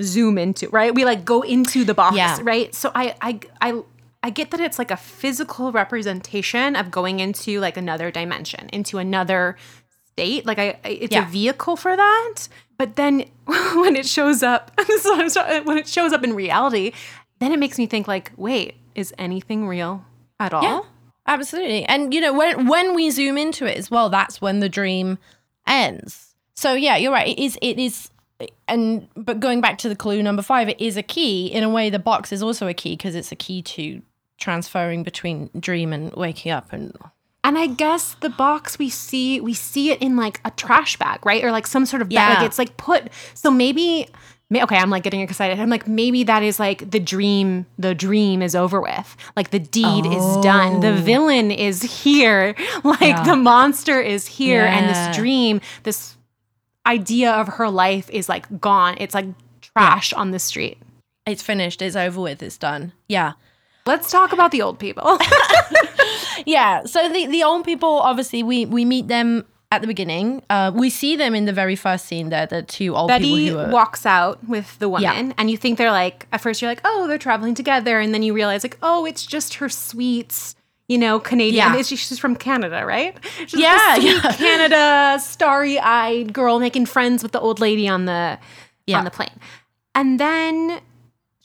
zoom 0.00 0.38
into 0.38 0.68
right 0.70 0.94
we 0.94 1.04
like 1.04 1.24
go 1.24 1.42
into 1.42 1.84
the 1.84 1.94
box 1.94 2.16
yeah. 2.16 2.38
right 2.42 2.74
so 2.74 2.90
i 2.94 3.14
i 3.20 3.38
i 3.60 3.82
I 4.22 4.30
get 4.30 4.50
that 4.52 4.60
it's 4.60 4.78
like 4.78 4.90
a 4.90 4.96
physical 4.96 5.72
representation 5.72 6.76
of 6.76 6.90
going 6.90 7.20
into 7.20 7.58
like 7.60 7.76
another 7.76 8.10
dimension, 8.10 8.68
into 8.72 8.98
another 8.98 9.56
state. 10.12 10.46
Like 10.46 10.58
I, 10.58 10.78
it's 10.84 11.12
yeah. 11.12 11.26
a 11.26 11.30
vehicle 11.30 11.76
for 11.76 11.96
that. 11.96 12.48
But 12.78 12.96
then 12.96 13.24
when 13.46 13.96
it 13.96 14.06
shows 14.06 14.42
up, 14.42 14.70
when 15.04 15.78
it 15.78 15.88
shows 15.88 16.12
up 16.12 16.22
in 16.22 16.34
reality, 16.34 16.92
then 17.40 17.52
it 17.52 17.58
makes 17.58 17.78
me 17.78 17.86
think 17.86 18.06
like, 18.06 18.32
wait, 18.36 18.76
is 18.94 19.12
anything 19.18 19.66
real 19.66 20.04
at 20.38 20.54
all? 20.54 20.62
Yeah, 20.62 20.80
absolutely. 21.26 21.84
And 21.84 22.14
you 22.14 22.20
know, 22.20 22.32
when 22.32 22.66
when 22.68 22.94
we 22.94 23.10
zoom 23.10 23.36
into 23.36 23.66
it 23.66 23.76
as 23.76 23.90
well, 23.90 24.08
that's 24.08 24.40
when 24.40 24.60
the 24.60 24.68
dream 24.68 25.18
ends. 25.66 26.34
So 26.54 26.74
yeah, 26.74 26.96
you're 26.96 27.12
right. 27.12 27.28
It 27.28 27.42
is. 27.42 27.58
It 27.60 27.78
is. 27.78 28.10
And 28.66 29.08
but 29.16 29.40
going 29.40 29.60
back 29.60 29.78
to 29.78 29.88
the 29.88 29.96
clue 29.96 30.22
number 30.22 30.42
five, 30.42 30.68
it 30.68 30.80
is 30.80 30.96
a 30.96 31.02
key. 31.02 31.46
In 31.46 31.64
a 31.64 31.68
way, 31.68 31.90
the 31.90 31.98
box 31.98 32.32
is 32.32 32.42
also 32.42 32.68
a 32.68 32.74
key 32.74 32.96
because 32.96 33.14
it's 33.14 33.32
a 33.32 33.36
key 33.36 33.62
to 33.62 34.02
transferring 34.42 35.02
between 35.02 35.48
dream 35.58 35.92
and 35.92 36.12
waking 36.14 36.50
up 36.50 36.72
and 36.72 36.92
and 37.44 37.58
I 37.58 37.66
guess 37.66 38.14
the 38.20 38.28
box 38.28 38.78
we 38.78 38.88
see 38.88 39.40
we 39.40 39.54
see 39.54 39.90
it 39.90 40.00
in 40.00 40.16
like 40.16 40.40
a 40.44 40.50
trash 40.52 40.96
bag, 40.96 41.24
right? 41.26 41.42
Or 41.42 41.50
like 41.50 41.66
some 41.66 41.86
sort 41.86 42.02
of 42.02 42.08
bag. 42.08 42.14
Yeah. 42.14 42.34
Like 42.34 42.46
it's 42.46 42.58
like 42.58 42.76
put 42.76 43.08
so 43.34 43.50
maybe 43.50 44.08
okay, 44.54 44.76
I'm 44.76 44.90
like 44.90 45.02
getting 45.02 45.20
excited. 45.20 45.58
I'm 45.58 45.70
like 45.70 45.88
maybe 45.88 46.24
that 46.24 46.42
is 46.42 46.60
like 46.60 46.90
the 46.90 47.00
dream 47.00 47.66
the 47.78 47.94
dream 47.94 48.42
is 48.42 48.54
over 48.54 48.80
with. 48.80 49.16
Like 49.36 49.50
the 49.50 49.58
deed 49.58 50.04
oh. 50.06 50.36
is 50.38 50.44
done. 50.44 50.80
The 50.80 50.92
oh. 50.92 50.96
villain 50.96 51.50
is 51.50 51.82
here. 51.82 52.54
Like 52.84 53.00
yeah. 53.00 53.22
the 53.22 53.36
monster 53.36 54.00
is 54.00 54.26
here 54.26 54.64
yeah. 54.64 54.76
and 54.76 54.88
this 54.88 55.16
dream, 55.16 55.60
this 55.84 56.16
idea 56.86 57.32
of 57.32 57.46
her 57.48 57.68
life 57.70 58.10
is 58.10 58.28
like 58.28 58.60
gone. 58.60 58.96
It's 58.98 59.14
like 59.14 59.26
trash 59.60 60.12
on 60.12 60.30
the 60.32 60.38
street. 60.38 60.78
It's 61.26 61.42
finished. 61.42 61.80
It's 61.82 61.96
over 61.96 62.20
with. 62.20 62.42
It's 62.42 62.56
done. 62.56 62.92
Yeah. 63.08 63.32
Let's 63.86 64.10
talk 64.10 64.32
about 64.32 64.50
the 64.52 64.62
old 64.62 64.78
people. 64.78 65.18
yeah. 66.46 66.84
So 66.84 67.08
the, 67.08 67.26
the 67.26 67.42
old 67.42 67.64
people, 67.64 67.98
obviously, 67.98 68.42
we, 68.42 68.64
we 68.66 68.84
meet 68.84 69.08
them 69.08 69.44
at 69.72 69.80
the 69.80 69.86
beginning. 69.86 70.42
Uh, 70.50 70.70
we 70.74 70.90
see 70.90 71.16
them 71.16 71.34
in 71.34 71.46
the 71.46 71.52
very 71.52 71.74
first 71.74 72.06
scene 72.06 72.28
there, 72.28 72.46
the 72.46 72.62
two 72.62 72.94
old 72.94 73.08
Betty 73.08 73.46
people 73.46 73.60
are... 73.60 73.70
walks 73.70 74.06
out 74.06 74.46
with 74.46 74.78
the 74.78 74.88
woman, 74.88 75.28
yeah. 75.28 75.32
and 75.38 75.50
you 75.50 75.56
think 75.56 75.78
they're 75.78 75.90
like, 75.90 76.26
at 76.30 76.40
first 76.40 76.60
you're 76.60 76.70
like, 76.70 76.82
oh, 76.84 77.06
they're 77.08 77.18
traveling 77.18 77.54
together. 77.54 77.98
And 77.98 78.12
then 78.12 78.22
you 78.22 78.34
realize, 78.34 78.62
like, 78.62 78.78
oh, 78.82 79.04
it's 79.04 79.26
just 79.26 79.54
her 79.54 79.68
sweets 79.68 80.54
you 80.88 80.98
know, 80.98 81.18
Canadian. 81.18 81.72
Yeah. 81.72 81.82
She's 81.82 82.18
from 82.18 82.36
Canada, 82.36 82.84
right? 82.84 83.16
She's 83.46 83.54
yeah, 83.54 83.96
yeah. 83.96 84.20
Canada, 84.36 85.18
starry-eyed 85.22 86.34
girl 86.34 86.58
making 86.58 86.84
friends 86.84 87.22
with 87.22 87.32
the 87.32 87.40
old 87.40 87.60
lady 87.60 87.88
on 87.88 88.04
the 88.04 88.38
yeah. 88.86 88.98
on 88.98 89.04
the 89.04 89.10
plane. 89.10 89.40
And 89.94 90.20
then 90.20 90.80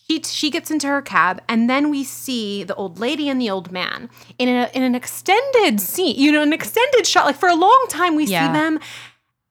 she 0.10 0.22
she 0.24 0.50
gets 0.50 0.72
into 0.72 0.88
her 0.88 1.02
cab 1.02 1.42
and 1.48 1.70
then 1.70 1.90
we 1.90 2.04
see 2.04 2.64
the 2.64 2.76
old 2.76 3.00
lady 3.00 3.30
and 3.30 3.40
the 3.42 3.50
old 3.50 3.72
man 3.72 4.10
in 4.38 4.50
a 4.50 4.70
in 4.74 4.84
an 4.84 4.96
extended 4.96 5.80
scene 5.82 6.16
you 6.18 6.32
know 6.32 6.42
an 6.42 6.54
extended 6.54 7.06
shot 7.06 7.26
like 7.26 7.36
for 7.36 7.50
a 7.50 7.56
long 7.56 7.86
time 7.90 8.16
we 8.16 8.26
yeah. 8.26 8.48
see 8.48 8.54
them 8.54 8.80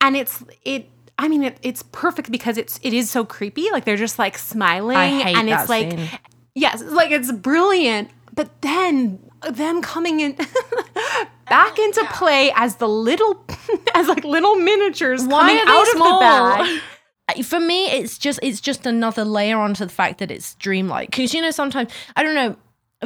and 0.00 0.16
it's 0.16 0.42
it 0.64 0.90
I 1.18 1.28
mean 1.28 1.44
it, 1.44 1.58
it's 1.62 1.82
perfect 1.82 2.30
because 2.30 2.58
it's 2.58 2.80
it 2.82 2.92
is 2.92 3.10
so 3.10 3.24
creepy 3.24 3.70
like 3.70 3.84
they're 3.84 3.96
just 3.96 4.18
like 4.18 4.38
smiling 4.38 4.96
and 4.96 5.48
it's 5.48 5.68
like 5.68 5.90
scene. 5.92 6.08
yes 6.54 6.82
like 6.82 7.10
it's 7.10 7.32
brilliant 7.32 8.10
but 8.34 8.62
then 8.62 9.18
them 9.50 9.82
coming 9.82 10.20
in 10.20 10.32
back 11.48 11.78
into 11.78 12.04
play 12.12 12.52
as 12.54 12.76
the 12.76 12.88
little 12.88 13.44
as 13.94 14.08
like 14.08 14.24
little 14.24 14.56
miniatures 14.56 15.24
Why 15.24 15.40
coming 15.40 15.62
out 15.66 15.86
small? 15.88 16.22
of 16.22 16.58
the 16.58 16.64
bag 16.64 16.82
for 17.42 17.60
me 17.60 17.90
it's 17.90 18.18
just 18.18 18.38
it's 18.42 18.60
just 18.60 18.86
another 18.86 19.24
layer 19.24 19.58
onto 19.58 19.84
the 19.84 19.92
fact 19.92 20.18
that 20.18 20.30
it's 20.30 20.54
dreamlike. 20.56 21.10
Because 21.10 21.34
you 21.34 21.42
know 21.42 21.50
sometimes 21.50 21.92
i 22.14 22.22
don't 22.22 22.34
know 22.34 22.56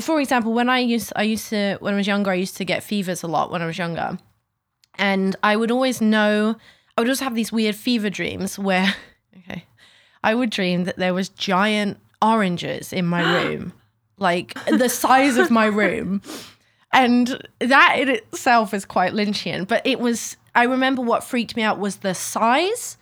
for 0.00 0.20
example 0.20 0.52
when 0.52 0.68
i 0.68 0.78
used 0.78 1.12
i 1.16 1.22
used 1.22 1.48
to 1.48 1.76
when 1.80 1.94
i 1.94 1.96
was 1.96 2.06
younger 2.06 2.30
i 2.30 2.34
used 2.34 2.56
to 2.56 2.64
get 2.64 2.82
fevers 2.82 3.22
a 3.22 3.26
lot 3.26 3.50
when 3.50 3.62
i 3.62 3.66
was 3.66 3.78
younger. 3.78 4.18
And 4.98 5.36
i 5.42 5.56
would 5.56 5.70
always 5.70 6.00
know 6.00 6.56
i 6.96 7.00
would 7.00 7.08
just 7.08 7.22
have 7.22 7.34
these 7.34 7.52
weird 7.52 7.74
fever 7.74 8.10
dreams 8.10 8.58
where 8.58 8.94
okay 9.38 9.64
i 10.22 10.34
would 10.34 10.50
dream 10.50 10.84
that 10.84 10.96
there 10.96 11.14
was 11.14 11.28
giant 11.28 11.98
oranges 12.20 12.92
in 12.92 13.06
my 13.06 13.22
room 13.42 13.72
like 14.18 14.52
the 14.66 14.90
size 14.90 15.38
of 15.38 15.50
my 15.50 15.64
room. 15.64 16.20
And 16.92 17.48
that 17.60 17.96
in 17.98 18.10
itself 18.10 18.74
is 18.74 18.84
quite 18.84 19.12
lynchian 19.12 19.66
but 19.66 19.80
it 19.86 19.98
was 19.98 20.36
i 20.54 20.64
remember 20.64 21.00
what 21.00 21.24
freaked 21.24 21.56
me 21.56 21.62
out 21.62 21.78
was 21.78 21.96
the 21.98 22.14
size 22.14 22.98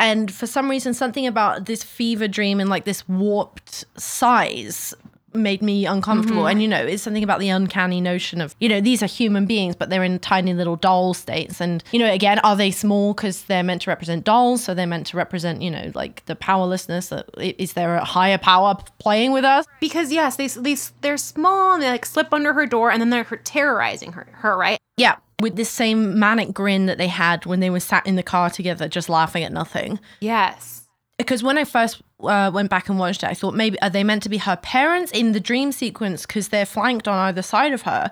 And 0.00 0.32
for 0.32 0.46
some 0.46 0.68
reason, 0.68 0.94
something 0.94 1.26
about 1.26 1.66
this 1.66 1.84
fever 1.84 2.26
dream 2.26 2.58
and 2.58 2.70
like 2.70 2.86
this 2.86 3.08
warped 3.08 3.84
size 4.00 4.94
made 5.32 5.62
me 5.62 5.86
uncomfortable. 5.86 6.42
Mm-hmm. 6.42 6.50
And, 6.50 6.62
you 6.62 6.68
know, 6.68 6.84
it's 6.84 7.02
something 7.02 7.22
about 7.22 7.38
the 7.38 7.50
uncanny 7.50 8.00
notion 8.00 8.40
of, 8.40 8.56
you 8.58 8.68
know, 8.68 8.80
these 8.80 9.02
are 9.02 9.06
human 9.06 9.46
beings, 9.46 9.76
but 9.76 9.90
they're 9.90 10.02
in 10.02 10.18
tiny 10.18 10.54
little 10.54 10.76
doll 10.76 11.14
states. 11.14 11.60
And, 11.60 11.84
you 11.92 11.98
know, 11.98 12.10
again, 12.10 12.40
are 12.40 12.56
they 12.56 12.70
small 12.70 13.14
because 13.14 13.44
they're 13.44 13.62
meant 13.62 13.82
to 13.82 13.90
represent 13.90 14.24
dolls? 14.24 14.64
So 14.64 14.74
they're 14.74 14.86
meant 14.86 15.06
to 15.08 15.16
represent, 15.16 15.62
you 15.62 15.70
know, 15.70 15.92
like 15.94 16.24
the 16.26 16.34
powerlessness. 16.34 17.12
Is 17.38 17.74
there 17.74 17.94
a 17.96 18.04
higher 18.04 18.38
power 18.38 18.76
playing 18.98 19.32
with 19.32 19.44
us? 19.44 19.66
Because, 19.80 20.10
yes, 20.10 20.36
they, 20.36 20.48
they, 20.48 20.76
they're 21.00 21.16
small 21.16 21.74
and 21.74 21.82
they 21.82 21.90
like 21.90 22.06
slip 22.06 22.32
under 22.32 22.52
her 22.52 22.66
door 22.66 22.90
and 22.90 23.00
then 23.00 23.10
they're 23.10 23.24
terrorizing 23.44 24.12
her, 24.12 24.26
her, 24.32 24.56
right? 24.56 24.78
Yeah. 24.96 25.16
With 25.40 25.56
this 25.56 25.70
same 25.70 26.18
manic 26.18 26.52
grin 26.52 26.86
that 26.86 26.98
they 26.98 27.08
had 27.08 27.46
when 27.46 27.60
they 27.60 27.70
were 27.70 27.80
sat 27.80 28.06
in 28.06 28.16
the 28.16 28.22
car 28.22 28.50
together, 28.50 28.88
just 28.88 29.08
laughing 29.08 29.42
at 29.42 29.52
nothing. 29.52 29.98
Yes 30.20 30.80
because 31.20 31.42
when 31.42 31.58
I 31.58 31.64
first 31.64 32.00
uh, 32.22 32.50
went 32.52 32.70
back 32.70 32.88
and 32.88 32.98
watched 32.98 33.22
it, 33.22 33.28
I 33.28 33.34
thought 33.34 33.54
maybe 33.54 33.80
are 33.82 33.90
they 33.90 34.02
meant 34.02 34.22
to 34.22 34.30
be 34.30 34.38
her 34.38 34.56
parents 34.56 35.12
in 35.12 35.32
the 35.32 35.40
dream 35.40 35.70
sequence 35.70 36.24
because 36.24 36.48
they're 36.48 36.64
flanked 36.64 37.06
on 37.06 37.14
either 37.14 37.42
side 37.42 37.74
of 37.74 37.82
her, 37.82 38.10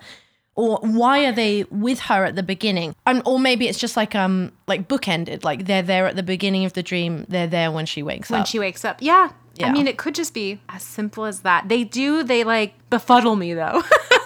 or 0.54 0.78
why 0.82 1.24
are 1.24 1.32
they 1.32 1.64
with 1.70 2.00
her 2.00 2.24
at 2.24 2.36
the 2.36 2.42
beginning? 2.42 2.94
And 3.06 3.22
or 3.24 3.38
maybe 3.38 3.66
it's 3.66 3.78
just 3.78 3.96
like 3.96 4.14
um 4.14 4.52
like 4.66 4.88
bookended, 4.88 5.42
like 5.42 5.64
they're 5.64 5.82
there 5.82 6.06
at 6.06 6.16
the 6.16 6.22
beginning 6.22 6.66
of 6.66 6.74
the 6.74 6.82
dream, 6.82 7.24
they're 7.28 7.46
there 7.46 7.72
when 7.72 7.86
she 7.86 8.02
wakes 8.02 8.28
when 8.28 8.40
up. 8.40 8.44
When 8.44 8.50
she 8.50 8.58
wakes 8.58 8.84
up, 8.84 8.98
yeah. 9.00 9.30
yeah. 9.54 9.68
I 9.68 9.72
mean, 9.72 9.88
it 9.88 9.96
could 9.96 10.14
just 10.14 10.34
be 10.34 10.60
as 10.68 10.82
simple 10.82 11.24
as 11.24 11.40
that. 11.40 11.68
They 11.70 11.84
do 11.84 12.22
they 12.22 12.44
like 12.44 12.74
befuddle 12.90 13.36
me 13.36 13.54
though. 13.54 13.82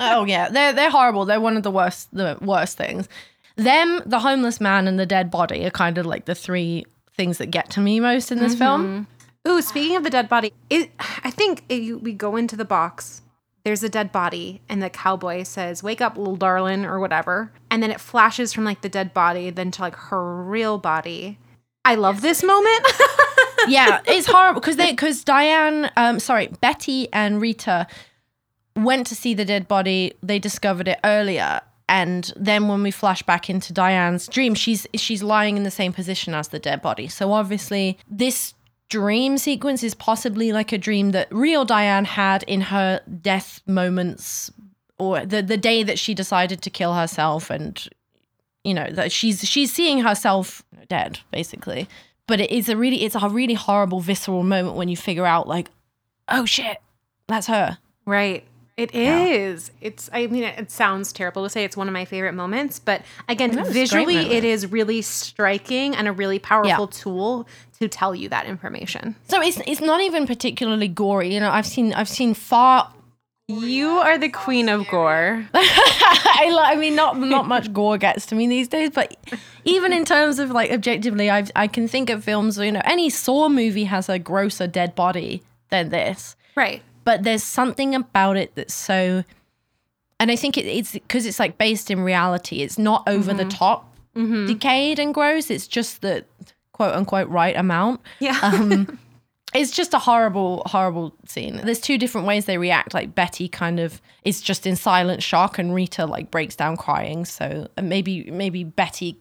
oh 0.00 0.24
yeah, 0.24 0.48
they're 0.48 0.72
they're 0.72 0.90
horrible. 0.90 1.24
They're 1.24 1.40
one 1.40 1.56
of 1.56 1.62
the 1.62 1.70
worst 1.70 2.08
the 2.12 2.38
worst 2.40 2.76
things. 2.76 3.08
Them, 3.56 4.02
the 4.04 4.18
homeless 4.18 4.60
man, 4.60 4.86
and 4.86 4.98
the 4.98 5.06
dead 5.06 5.30
body 5.30 5.64
are 5.64 5.70
kind 5.70 5.96
of 5.96 6.04
like 6.04 6.26
the 6.26 6.34
three 6.34 6.84
things 7.14 7.38
that 7.38 7.46
get 7.46 7.70
to 7.70 7.80
me 7.80 8.00
most 8.00 8.30
in 8.30 8.38
this 8.38 8.54
mm-hmm. 8.54 8.58
film. 8.58 9.06
Ooh, 9.48 9.62
speaking 9.62 9.96
of 9.96 10.02
the 10.02 10.10
dead 10.10 10.28
body, 10.28 10.52
it, 10.68 10.90
I 10.98 11.30
think 11.30 11.62
it, 11.68 12.02
we 12.02 12.12
go 12.12 12.36
into 12.36 12.56
the 12.56 12.64
box. 12.64 13.22
There's 13.64 13.82
a 13.82 13.88
dead 13.88 14.12
body, 14.12 14.60
and 14.68 14.82
the 14.82 14.90
cowboy 14.90 15.42
says, 15.42 15.82
"Wake 15.82 16.00
up, 16.00 16.16
little 16.16 16.36
darling," 16.36 16.84
or 16.84 17.00
whatever. 17.00 17.50
And 17.70 17.82
then 17.82 17.90
it 17.90 18.00
flashes 18.00 18.52
from 18.52 18.64
like 18.64 18.82
the 18.82 18.88
dead 18.88 19.14
body, 19.14 19.50
then 19.50 19.70
to 19.72 19.82
like 19.82 19.96
her 19.96 20.42
real 20.42 20.78
body. 20.78 21.38
I 21.84 21.94
love 21.94 22.20
this 22.20 22.42
moment. 22.42 22.86
yeah, 23.68 24.00
it's 24.06 24.26
horrible 24.26 24.60
because 24.60 24.76
they 24.76 24.90
because 24.90 25.24
Diane, 25.24 25.90
um, 25.96 26.20
sorry, 26.20 26.48
Betty 26.60 27.08
and 27.12 27.40
Rita 27.40 27.86
went 28.76 29.06
to 29.08 29.14
see 29.14 29.34
the 29.34 29.44
dead 29.44 29.66
body. 29.66 30.12
They 30.22 30.38
discovered 30.38 30.88
it 30.88 30.98
earlier, 31.04 31.60
and 31.88 32.32
then 32.36 32.68
when 32.68 32.82
we 32.82 32.90
flash 32.90 33.22
back 33.22 33.48
into 33.50 33.72
Diane's 33.72 34.28
dream, 34.28 34.54
she's 34.54 34.86
she's 34.94 35.22
lying 35.22 35.56
in 35.56 35.62
the 35.62 35.70
same 35.70 35.92
position 35.92 36.34
as 36.34 36.48
the 36.48 36.58
dead 36.58 36.82
body. 36.82 37.08
So 37.08 37.32
obviously, 37.32 37.98
this 38.08 38.54
dream 38.88 39.38
sequence 39.38 39.82
is 39.82 39.94
possibly 39.94 40.52
like 40.52 40.72
a 40.72 40.78
dream 40.78 41.10
that 41.10 41.28
real 41.32 41.64
Diane 41.64 42.04
had 42.04 42.42
in 42.44 42.60
her 42.60 43.00
death 43.20 43.60
moments 43.66 44.50
or 44.98 45.26
the 45.26 45.42
the 45.42 45.56
day 45.56 45.82
that 45.82 45.98
she 45.98 46.14
decided 46.14 46.62
to 46.62 46.70
kill 46.70 46.94
herself 46.94 47.50
and 47.50 47.88
you 48.64 48.72
know 48.72 48.88
that 48.90 49.10
she's 49.12 49.44
she's 49.44 49.72
seeing 49.72 50.00
herself 50.00 50.62
dead 50.88 51.18
basically 51.32 51.88
but 52.26 52.40
it 52.40 52.50
is 52.50 52.68
a 52.68 52.76
really 52.76 53.02
it's 53.02 53.16
a 53.16 53.28
really 53.28 53.54
horrible 53.54 54.00
visceral 54.00 54.42
moment 54.42 54.76
when 54.76 54.88
you 54.88 54.96
figure 54.96 55.26
out 55.26 55.48
like 55.48 55.68
oh 56.28 56.44
shit 56.44 56.78
that's 57.26 57.46
her 57.46 57.78
right 58.06 58.44
it 58.76 58.94
is. 58.94 59.70
Yeah. 59.80 59.88
It's. 59.88 60.10
I 60.12 60.26
mean, 60.26 60.44
it, 60.44 60.58
it, 60.58 60.70
sounds 60.70 61.10
terrible 61.12 61.42
to 61.44 61.48
say 61.48 61.64
it's 61.64 61.78
one 61.78 61.88
of 61.88 61.94
my 61.94 62.04
favorite 62.04 62.34
moments, 62.34 62.78
but 62.78 63.02
again, 63.26 63.64
visually, 63.72 64.16
it 64.16 64.44
is 64.44 64.70
really 64.70 65.00
striking 65.00 65.96
and 65.96 66.06
a 66.06 66.12
really 66.12 66.38
powerful 66.38 66.84
yeah. 66.84 67.00
tool 67.00 67.48
to 67.80 67.88
tell 67.88 68.14
you 68.14 68.28
that 68.28 68.44
information. 68.44 69.16
So 69.28 69.40
it's 69.40 69.60
it's 69.66 69.80
not 69.80 70.02
even 70.02 70.26
particularly 70.26 70.88
gory. 70.88 71.32
You 71.32 71.40
know, 71.40 71.50
I've 71.50 71.66
seen 71.66 71.94
I've 71.94 72.08
seen 72.08 72.34
far. 72.34 72.92
You 73.48 73.90
are 73.90 74.18
the 74.18 74.28
queen 74.28 74.68
of 74.68 74.86
gore. 74.88 75.46
I, 75.54 76.54
I 76.72 76.76
mean, 76.76 76.96
not 76.96 77.18
not 77.18 77.48
much 77.48 77.72
gore 77.72 77.96
gets 77.96 78.26
to 78.26 78.34
me 78.34 78.46
these 78.46 78.68
days, 78.68 78.90
but 78.90 79.16
even 79.64 79.94
in 79.94 80.04
terms 80.04 80.38
of 80.38 80.50
like 80.50 80.70
objectively, 80.70 81.30
I 81.30 81.46
I 81.56 81.66
can 81.66 81.88
think 81.88 82.10
of 82.10 82.22
films. 82.22 82.58
You 82.58 82.72
know, 82.72 82.82
any 82.84 83.08
Saw 83.08 83.48
movie 83.48 83.84
has 83.84 84.10
a 84.10 84.18
grosser 84.18 84.66
dead 84.66 84.94
body 84.94 85.42
than 85.70 85.88
this. 85.88 86.36
Right 86.54 86.82
but 87.06 87.22
there's 87.22 87.44
something 87.44 87.94
about 87.94 88.36
it 88.36 88.54
that's 88.56 88.74
so 88.74 89.24
and 90.20 90.30
i 90.30 90.36
think 90.36 90.58
it, 90.58 90.66
it's 90.66 90.92
because 90.92 91.24
it's 91.24 91.38
like 91.38 91.56
based 91.56 91.90
in 91.90 92.00
reality. 92.00 92.62
It's 92.62 92.78
not 92.78 93.04
over 93.06 93.30
mm-hmm. 93.30 93.38
the 93.38 93.44
top 93.44 93.96
mm-hmm. 94.14 94.46
decayed 94.46 94.98
and 94.98 95.14
gross. 95.14 95.50
It's 95.50 95.66
just 95.66 96.02
the 96.02 96.24
quote 96.72 96.94
unquote 96.94 97.28
right 97.28 97.56
amount. 97.56 98.00
Yeah. 98.18 98.38
Um, 98.42 98.98
it's 99.54 99.70
just 99.70 99.94
a 99.94 99.98
horrible 99.98 100.62
horrible 100.66 101.14
scene. 101.26 101.60
There's 101.62 101.80
two 101.80 101.98
different 101.98 102.26
ways 102.26 102.46
they 102.46 102.58
react. 102.58 102.94
Like 102.94 103.14
betty 103.14 103.48
kind 103.48 103.80
of 103.80 104.00
is 104.24 104.40
just 104.40 104.66
in 104.66 104.76
silent 104.76 105.22
shock 105.22 105.58
and 105.58 105.74
rita 105.74 106.06
like 106.06 106.30
breaks 106.30 106.56
down 106.56 106.76
crying. 106.76 107.24
So 107.24 107.68
maybe 107.80 108.30
maybe 108.30 108.64
betty 108.64 109.18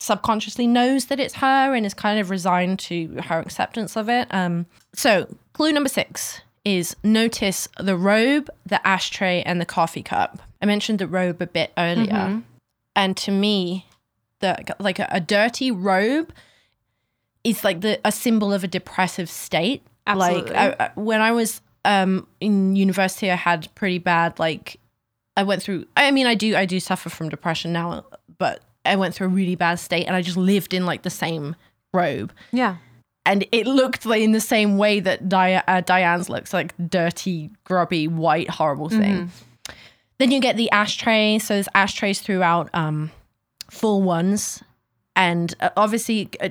subconsciously 0.00 0.66
knows 0.68 1.06
that 1.06 1.18
it's 1.18 1.34
her 1.34 1.74
and 1.74 1.84
is 1.84 1.92
kind 1.92 2.20
of 2.20 2.30
resigned 2.30 2.78
to 2.78 3.20
her 3.24 3.40
acceptance 3.40 3.96
of 3.96 4.08
it. 4.08 4.28
Um 4.30 4.66
so 4.94 5.26
clue 5.54 5.72
number 5.72 5.88
six 5.88 6.40
is 6.68 6.94
notice 7.02 7.66
the 7.80 7.96
robe, 7.96 8.50
the 8.66 8.86
ashtray, 8.86 9.42
and 9.42 9.58
the 9.58 9.64
coffee 9.64 10.02
cup. 10.02 10.42
I 10.60 10.66
mentioned 10.66 10.98
the 10.98 11.06
robe 11.06 11.40
a 11.40 11.46
bit 11.46 11.72
earlier. 11.78 12.12
Mm-hmm. 12.12 12.40
And 12.94 13.16
to 13.18 13.30
me, 13.30 13.86
the 14.40 14.56
like 14.78 14.98
a, 14.98 15.08
a, 15.10 15.18
dirty 15.20 15.70
robe 15.70 16.32
is 17.42 17.64
like 17.64 17.80
the 17.80 17.98
a 18.04 18.12
symbol 18.12 18.52
of 18.52 18.64
a 18.64 18.68
depressive 18.68 19.30
state. 19.30 19.82
Absolutely. 20.06 20.52
Like 20.52 20.80
I, 20.80 20.90
when 20.94 21.22
I 21.22 21.32
was 21.32 21.62
um, 21.86 22.26
in 22.38 22.76
university, 22.76 23.30
I 23.30 23.36
had 23.36 23.74
pretty 23.74 23.98
bad 23.98 24.38
like 24.38 24.78
I 25.38 25.44
went 25.44 25.62
through. 25.62 25.86
I 25.96 26.10
mean, 26.10 26.26
I 26.26 26.34
do 26.34 26.54
I 26.54 26.66
do 26.66 26.80
suffer 26.80 27.08
from 27.08 27.30
depression 27.30 27.72
now, 27.72 28.04
but 28.36 28.60
I 28.84 28.96
went 28.96 29.14
through 29.14 29.28
a 29.28 29.30
really 29.30 29.54
bad 29.54 29.76
state, 29.76 30.06
and 30.06 30.14
I 30.14 30.20
just 30.20 30.36
lived 30.36 30.74
in 30.74 30.84
like 30.84 31.02
the 31.02 31.10
same 31.10 31.56
robe. 31.94 32.30
Yeah 32.52 32.76
and 33.28 33.46
it 33.52 33.66
looked 33.66 34.06
like 34.06 34.22
in 34.22 34.32
the 34.32 34.40
same 34.40 34.78
way 34.78 35.00
that 35.00 35.28
Di- 35.28 35.62
uh, 35.68 35.82
Diane's 35.82 36.30
looks 36.30 36.54
like 36.54 36.74
dirty, 36.88 37.50
grubby, 37.64 38.08
white, 38.08 38.48
horrible 38.48 38.88
thing. 38.88 39.28
Mm-hmm. 39.28 39.72
Then 40.16 40.30
you 40.30 40.40
get 40.40 40.56
the 40.56 40.70
ashtray. 40.70 41.38
So 41.38 41.54
there's 41.54 41.68
ashtrays 41.74 42.20
throughout, 42.20 42.70
um, 42.72 43.10
full 43.70 44.00
ones, 44.02 44.62
and 45.14 45.54
uh, 45.60 45.68
obviously, 45.76 46.30
uh, 46.40 46.48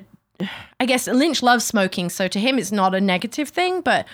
I 0.79 0.85
guess 0.85 1.07
Lynch 1.07 1.41
loves 1.41 1.65
smoking, 1.65 2.09
so 2.09 2.27
to 2.27 2.39
him 2.39 2.59
it's 2.59 2.71
not 2.71 2.93
a 2.93 3.01
negative 3.01 3.49
thing, 3.49 3.81
but 3.81 4.05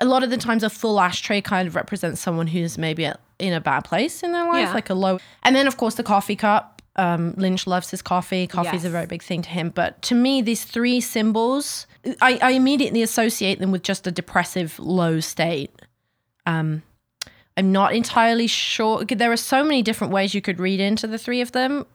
a 0.00 0.04
lot 0.04 0.24
of 0.24 0.30
the 0.30 0.36
times 0.36 0.64
a 0.64 0.70
full 0.70 0.98
ashtray 0.98 1.40
kind 1.40 1.68
of 1.68 1.76
represents 1.76 2.20
someone 2.20 2.48
who's 2.48 2.76
maybe 2.76 3.08
in 3.38 3.52
a 3.52 3.60
bad 3.60 3.84
place 3.84 4.24
in 4.24 4.32
their 4.32 4.46
life, 4.46 4.68
yeah. 4.68 4.74
like 4.74 4.90
a 4.90 4.94
low. 4.94 5.20
And 5.44 5.54
then 5.54 5.68
of 5.68 5.76
course 5.76 5.94
the 5.94 6.02
coffee 6.02 6.34
cup 6.34 6.82
um, 6.96 7.34
Lynch 7.36 7.66
loves 7.66 7.90
his 7.90 8.02
coffee. 8.02 8.46
Coffee 8.46 8.76
is 8.76 8.82
yes. 8.82 8.84
a 8.84 8.90
very 8.90 9.06
big 9.06 9.22
thing 9.22 9.42
to 9.42 9.48
him. 9.48 9.70
But 9.70 10.02
to 10.02 10.14
me, 10.14 10.42
these 10.42 10.64
three 10.64 11.00
symbols, 11.00 11.86
I, 12.20 12.38
I 12.42 12.50
immediately 12.52 13.02
associate 13.02 13.58
them 13.58 13.70
with 13.70 13.82
just 13.82 14.06
a 14.06 14.10
depressive, 14.10 14.78
low 14.78 15.20
state. 15.20 15.70
Um, 16.46 16.82
I'm 17.56 17.70
not 17.70 17.94
entirely 17.94 18.46
sure. 18.46 19.04
There 19.04 19.30
are 19.30 19.36
so 19.36 19.62
many 19.62 19.82
different 19.82 20.12
ways 20.12 20.34
you 20.34 20.40
could 20.40 20.58
read 20.58 20.80
into 20.80 21.06
the 21.06 21.18
three 21.18 21.40
of 21.40 21.52
them. 21.52 21.86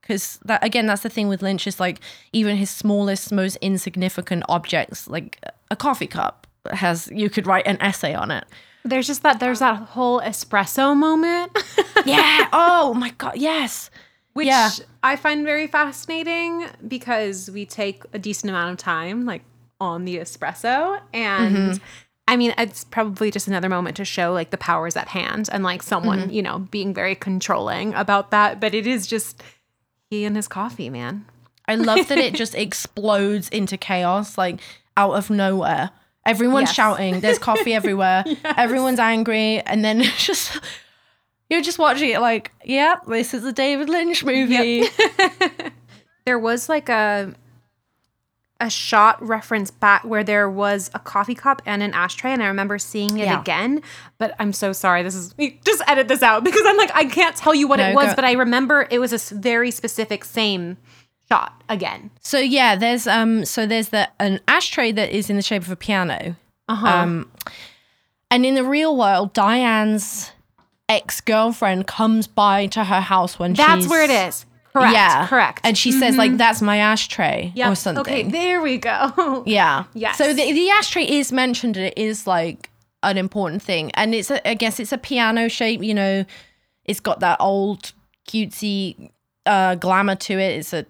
Because 0.00 0.38
that 0.44 0.62
again, 0.62 0.84
that's 0.84 1.02
the 1.02 1.08
thing 1.08 1.28
with 1.28 1.40
Lynch 1.40 1.66
is 1.66 1.80
like 1.80 1.98
even 2.34 2.58
his 2.58 2.68
smallest, 2.68 3.32
most 3.32 3.56
insignificant 3.62 4.42
objects, 4.50 5.08
like 5.08 5.42
a 5.70 5.76
coffee 5.76 6.06
cup, 6.06 6.46
has 6.70 7.08
you 7.10 7.30
could 7.30 7.46
write 7.46 7.66
an 7.66 7.80
essay 7.80 8.12
on 8.12 8.30
it. 8.30 8.44
There's 8.84 9.06
just 9.06 9.22
that 9.22 9.40
there's 9.40 9.60
that 9.60 9.76
whole 9.76 10.20
espresso 10.20 10.94
moment. 10.94 11.52
yeah. 12.04 12.48
Oh 12.52 12.92
my 12.92 13.10
god. 13.16 13.38
Yes 13.38 13.88
which 14.34 14.48
yeah. 14.48 14.70
I 15.02 15.16
find 15.16 15.44
very 15.44 15.66
fascinating 15.66 16.66
because 16.86 17.50
we 17.50 17.64
take 17.64 18.02
a 18.12 18.18
decent 18.18 18.50
amount 18.50 18.72
of 18.72 18.78
time, 18.78 19.24
like 19.24 19.42
on 19.80 20.04
the 20.04 20.18
espresso, 20.18 21.00
and 21.12 21.56
mm-hmm. 21.56 21.84
I 22.26 22.36
mean, 22.36 22.54
it's 22.56 22.84
probably 22.84 23.30
just 23.30 23.48
another 23.48 23.68
moment 23.68 23.96
to 23.98 24.04
show 24.04 24.32
like 24.32 24.50
the 24.50 24.56
powers 24.56 24.96
at 24.96 25.08
hand 25.08 25.48
and 25.52 25.62
like 25.62 25.82
someone, 25.82 26.20
mm-hmm. 26.20 26.30
you 26.30 26.42
know, 26.42 26.58
being 26.58 26.94
very 26.94 27.14
controlling 27.14 27.92
about 27.94 28.30
that. 28.30 28.60
But 28.60 28.74
it 28.74 28.86
is 28.86 29.06
just 29.06 29.42
he 30.10 30.24
and 30.24 30.34
his 30.34 30.48
coffee, 30.48 30.88
man. 30.88 31.26
I 31.66 31.74
love 31.76 32.08
that 32.08 32.18
it 32.18 32.34
just 32.42 32.54
explodes 32.54 33.48
into 33.50 33.76
chaos, 33.76 34.38
like 34.38 34.60
out 34.96 35.12
of 35.12 35.28
nowhere. 35.28 35.90
Everyone's 36.26 36.68
yes. 36.68 36.74
shouting, 36.74 37.20
there's 37.20 37.38
coffee 37.38 37.74
everywhere, 37.74 38.24
yes. 38.26 38.38
everyone's 38.56 38.98
angry, 38.98 39.60
and 39.60 39.84
then 39.84 40.00
it's 40.00 40.26
just 40.26 40.58
you're 41.50 41.60
just 41.60 41.78
watching 41.78 42.08
it 42.08 42.20
like, 42.20 42.52
yep, 42.64 43.02
yeah, 43.06 43.14
this 43.14 43.34
is 43.34 43.44
a 43.44 43.52
David 43.52 43.90
Lynch 43.90 44.24
movie. 44.24 44.88
Yep. 44.98 45.72
there 46.24 46.38
was 46.38 46.70
like 46.70 46.88
a 46.88 47.34
a 48.60 48.70
shot 48.70 49.20
reference 49.20 49.70
back 49.70 50.04
where 50.04 50.22
there 50.22 50.48
was 50.48 50.90
a 50.94 50.98
coffee 50.98 51.34
cup 51.34 51.60
and 51.66 51.82
an 51.82 51.92
ashtray 51.92 52.32
and 52.32 52.42
I 52.42 52.46
remember 52.46 52.78
seeing 52.78 53.18
it 53.18 53.24
yeah. 53.24 53.40
again 53.40 53.82
but 54.16 54.34
I'm 54.38 54.52
so 54.52 54.72
sorry 54.72 55.02
this 55.02 55.16
is 55.16 55.34
just 55.64 55.82
edit 55.88 56.06
this 56.06 56.22
out 56.22 56.44
because 56.44 56.62
I'm 56.64 56.76
like 56.76 56.92
I 56.94 57.04
can't 57.04 57.36
tell 57.36 57.54
you 57.54 57.66
what 57.66 57.78
no, 57.78 57.90
it 57.90 57.94
was 57.94 58.06
go. 58.06 58.14
but 58.14 58.24
I 58.24 58.32
remember 58.32 58.86
it 58.90 59.00
was 59.00 59.12
a 59.12 59.34
very 59.34 59.70
specific 59.70 60.24
same 60.24 60.76
shot 61.28 61.62
again. 61.68 62.10
So 62.20 62.38
yeah, 62.38 62.76
there's 62.76 63.06
um 63.06 63.44
so 63.44 63.66
there's 63.66 63.88
the 63.88 64.08
an 64.20 64.40
ashtray 64.46 64.92
that 64.92 65.10
is 65.10 65.30
in 65.30 65.36
the 65.36 65.42
shape 65.42 65.62
of 65.62 65.70
a 65.70 65.76
piano. 65.76 66.36
Uh-huh. 66.68 66.86
Um 66.86 67.30
and 68.30 68.46
in 68.46 68.54
the 68.54 68.64
real 68.64 68.96
world, 68.96 69.32
Diane's 69.32 70.32
ex-girlfriend 70.88 71.86
comes 71.86 72.26
by 72.26 72.66
to 72.66 72.84
her 72.84 73.00
house 73.00 73.38
when 73.38 73.54
That's 73.54 73.88
where 73.88 74.04
it 74.04 74.10
is. 74.10 74.46
Correct. 74.74 74.92
Yeah. 74.92 75.26
Correct. 75.28 75.60
And 75.62 75.78
she 75.78 75.92
says 75.92 76.16
like 76.16 76.36
that's 76.36 76.60
my 76.60 76.78
ashtray 76.78 77.52
Yep. 77.54 77.70
or 77.72 77.74
something. 77.76 78.00
Okay, 78.00 78.22
there 78.24 78.60
we 78.60 78.76
go. 78.78 79.44
Yeah. 79.46 79.84
Yes. 79.94 80.18
So 80.18 80.32
the, 80.32 80.52
the 80.52 80.70
ashtray 80.70 81.04
is 81.04 81.30
mentioned 81.30 81.76
and 81.76 81.86
it 81.86 81.96
is 81.96 82.26
like 82.26 82.70
an 83.04 83.16
important 83.16 83.62
thing. 83.62 83.92
And 83.92 84.14
it's, 84.14 84.30
a, 84.30 84.46
I 84.48 84.54
guess 84.54 84.80
it's 84.80 84.90
a 84.92 84.98
piano 84.98 85.48
shape, 85.48 85.82
you 85.82 85.94
know, 85.94 86.24
it's 86.84 86.98
got 87.00 87.20
that 87.20 87.36
old 87.40 87.92
cutesy 88.28 89.10
uh, 89.46 89.76
glamour 89.76 90.16
to 90.16 90.34
it. 90.38 90.58
It's 90.58 90.72
a 90.72 90.86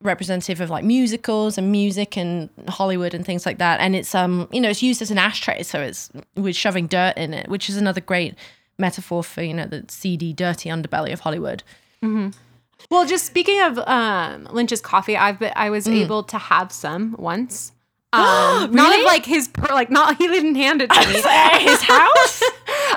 representative 0.00 0.60
of 0.60 0.70
like 0.70 0.84
musicals 0.84 1.58
and 1.58 1.72
music 1.72 2.16
and 2.16 2.48
Hollywood 2.68 3.14
and 3.14 3.24
things 3.26 3.44
like 3.44 3.58
that. 3.58 3.80
And 3.80 3.96
it's, 3.96 4.14
um, 4.14 4.48
you 4.52 4.60
know, 4.60 4.68
it's 4.70 4.82
used 4.82 5.02
as 5.02 5.10
an 5.10 5.18
ashtray. 5.18 5.64
So 5.64 5.80
it's 5.80 6.10
with 6.36 6.54
shoving 6.54 6.86
dirt 6.86 7.16
in 7.16 7.34
it, 7.34 7.48
which 7.48 7.68
is 7.68 7.76
another 7.76 8.00
great 8.00 8.36
metaphor 8.78 9.24
for, 9.24 9.42
you 9.42 9.54
know, 9.54 9.66
the 9.66 9.84
seedy, 9.88 10.32
dirty 10.32 10.68
underbelly 10.68 11.12
of 11.12 11.20
Hollywood. 11.20 11.64
Well, 12.90 13.06
just 13.06 13.26
speaking 13.26 13.60
of 13.60 13.78
um, 13.80 14.48
Lynch's 14.50 14.80
coffee, 14.80 15.16
I've 15.16 15.38
been, 15.38 15.52
I 15.56 15.70
was 15.70 15.86
Mm. 15.86 16.02
able 16.02 16.22
to 16.24 16.38
have 16.38 16.72
some 16.72 17.14
once. 17.18 17.72
Um, 18.14 18.72
Not 18.72 18.88
Really? 18.90 19.00
of 19.02 19.06
like 19.06 19.26
his, 19.26 19.48
per- 19.48 19.74
like 19.74 19.90
not 19.90 20.16
he 20.18 20.26
didn't 20.28 20.54
hand 20.54 20.80
it 20.80 20.90
to 20.90 20.98
me. 21.08 21.22
At 21.28 21.58
his 21.60 21.82
house? 21.82 22.42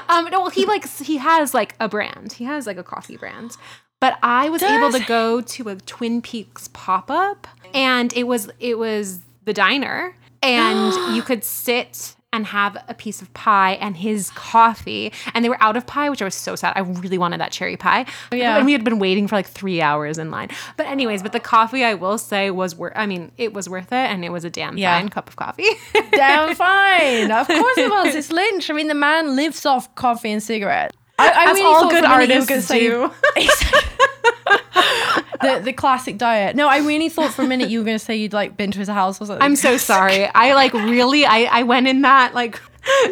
Um, 0.07 0.25
no, 0.25 0.41
well, 0.41 0.49
he 0.49 0.65
like 0.65 0.85
he 0.99 1.17
has 1.17 1.53
like 1.53 1.73
a 1.79 1.87
brand. 1.87 2.33
He 2.33 2.43
has 2.43 2.67
like 2.67 2.77
a 2.77 2.83
coffee 2.83 3.15
brand. 3.15 3.55
But 4.01 4.17
I 4.21 4.49
was 4.49 4.61
able 4.61 4.91
to 4.91 4.99
go 5.05 5.39
to 5.39 5.69
a 5.69 5.75
Twin 5.77 6.21
Peaks 6.21 6.67
pop 6.73 7.09
up, 7.09 7.47
and 7.73 8.11
it 8.13 8.23
was 8.23 8.49
it 8.59 8.77
was 8.77 9.19
the 9.45 9.53
diner, 9.53 10.13
and 10.43 10.93
you 11.15 11.21
could 11.21 11.45
sit 11.45 12.15
and 12.33 12.45
have 12.45 12.77
a 12.87 12.93
piece 12.93 13.21
of 13.21 13.33
pie 13.33 13.73
and 13.73 13.97
his 13.97 14.29
coffee, 14.31 15.11
and 15.33 15.43
they 15.43 15.49
were 15.49 15.61
out 15.61 15.75
of 15.75 15.85
pie, 15.85 16.09
which 16.09 16.21
I 16.21 16.25
was 16.25 16.35
so 16.35 16.55
sad. 16.55 16.73
I 16.75 16.79
really 16.79 17.17
wanted 17.17 17.41
that 17.41 17.51
cherry 17.51 17.75
pie. 17.75 18.05
Oh, 18.31 18.35
yeah. 18.35 18.55
and 18.57 18.65
we 18.65 18.71
had 18.71 18.83
been 18.85 18.99
waiting 18.99 19.27
for 19.27 19.35
like 19.35 19.47
three 19.47 19.81
hours 19.81 20.17
in 20.17 20.31
line. 20.31 20.49
But 20.77 20.87
anyways, 20.87 21.23
but 21.23 21.33
the 21.33 21.39
coffee 21.41 21.83
I 21.83 21.93
will 21.95 22.17
say 22.17 22.49
was 22.49 22.75
worth. 22.75 22.93
I 22.95 23.05
mean, 23.05 23.31
it 23.37 23.53
was 23.53 23.67
worth 23.67 23.91
it, 23.91 23.95
and 23.95 24.23
it 24.23 24.29
was 24.29 24.45
a 24.45 24.49
damn 24.49 24.77
Yeah. 24.77 24.97
fine 24.97 25.09
cup 25.09 25.27
of 25.27 25.35
coffee. 25.35 25.67
Damn 26.11 26.55
fine. 26.55 27.31
Of 27.31 27.47
course 27.47 27.77
it 27.77 27.89
was. 27.89 28.15
It's 28.15 28.31
Lynch. 28.31 28.69
I 28.69 28.73
mean, 28.73 28.87
the 28.87 28.93
man 28.93 29.35
lives 29.35 29.65
off 29.65 29.93
coffee 29.95 30.31
and 30.31 30.41
cigarettes. 30.43 30.95
I, 31.19 31.29
I 31.29 31.51
As 31.51 31.55
really 31.55 31.65
all 31.65 31.89
good 31.89 32.03
for 32.03 32.11
a 32.11 32.17
minute 32.17 32.49
you 32.49 32.99
were 32.99 33.13
artists 33.13 33.61
do. 33.61 33.71
the 35.41 35.59
the 35.63 35.73
classic 35.73 36.17
diet. 36.17 36.55
No, 36.55 36.67
I 36.67 36.79
really 36.79 37.09
thought 37.09 37.31
for 37.33 37.43
a 37.43 37.47
minute 37.47 37.69
you 37.69 37.79
were 37.79 37.85
going 37.85 37.97
to 37.97 38.03
say 38.03 38.15
you'd 38.15 38.33
like 38.33 38.57
been 38.57 38.71
to 38.71 38.79
his 38.79 38.87
house 38.87 39.19
or 39.21 39.25
something. 39.25 39.41
I'm 39.43 39.55
so 39.55 39.77
sorry. 39.91 40.25
I 40.25 40.53
like 40.53 40.73
really 40.73 41.25
I 41.25 41.43
I 41.59 41.63
went 41.63 41.87
in 41.87 42.01
that 42.01 42.33
like 42.33 42.59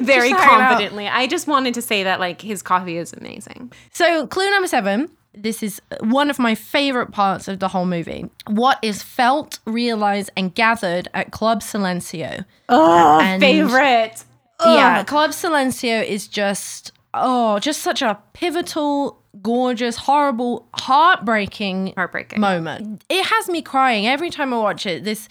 very 0.01 0.29
Just 0.31 0.41
hanging 0.41 0.59
confidently. 0.67 1.07
I 1.07 1.27
just 1.27 1.47
wanted 1.47 1.73
to 1.75 1.81
say 1.81 2.03
that 2.03 2.19
like 2.19 2.41
his 2.41 2.61
coffee 2.61 2.97
is 2.97 3.13
amazing. 3.13 3.71
So, 3.91 4.25
clue 4.27 4.49
number 4.49 4.67
seven. 4.67 5.11
This 5.35 5.61
is 5.61 5.79
one 6.01 6.31
of 6.31 6.39
my 6.39 6.55
favorite 6.55 7.11
parts 7.11 7.47
of 7.47 7.59
the 7.59 7.67
whole 7.67 7.85
movie. 7.85 8.25
What 8.47 8.79
is 8.81 9.03
felt, 9.03 9.59
realized, 9.65 10.31
and 10.35 10.53
gathered 10.53 11.07
at 11.13 11.31
Club 11.31 11.61
Silencio? 11.61 12.45
Oh, 12.67 13.19
And- 13.21 13.41
favorite. 13.41 14.23
Yeah, 14.61 15.03
Club 15.03 15.29
Silencio 15.29 16.05
is 16.05 16.27
just 16.27 16.91
oh, 17.13 17.59
just 17.59 17.81
such 17.81 18.01
a 18.01 18.19
pivotal, 18.33 19.18
gorgeous, 19.41 19.95
horrible, 19.97 20.67
heartbreaking 20.75 21.93
Heartbreaking. 21.95 22.39
moment. 22.41 23.03
It 23.09 23.25
has 23.25 23.49
me 23.49 23.61
crying 23.61 24.07
every 24.07 24.29
time 24.29 24.53
I 24.53 24.57
watch 24.57 24.85
it. 24.85 25.03
This, 25.03 25.27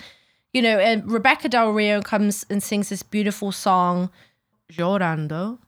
you 0.53 0.63
know, 0.63 0.79
uh, 0.79 1.01
Rebekah 1.05 1.49
Del 1.49 1.71
Rio 1.73 2.01
comes 2.03 2.45
and 2.51 2.63
sings 2.63 2.89
this 2.89 3.03
beautiful 3.03 3.53
song, 3.53 4.11
Llorando. 4.73 5.59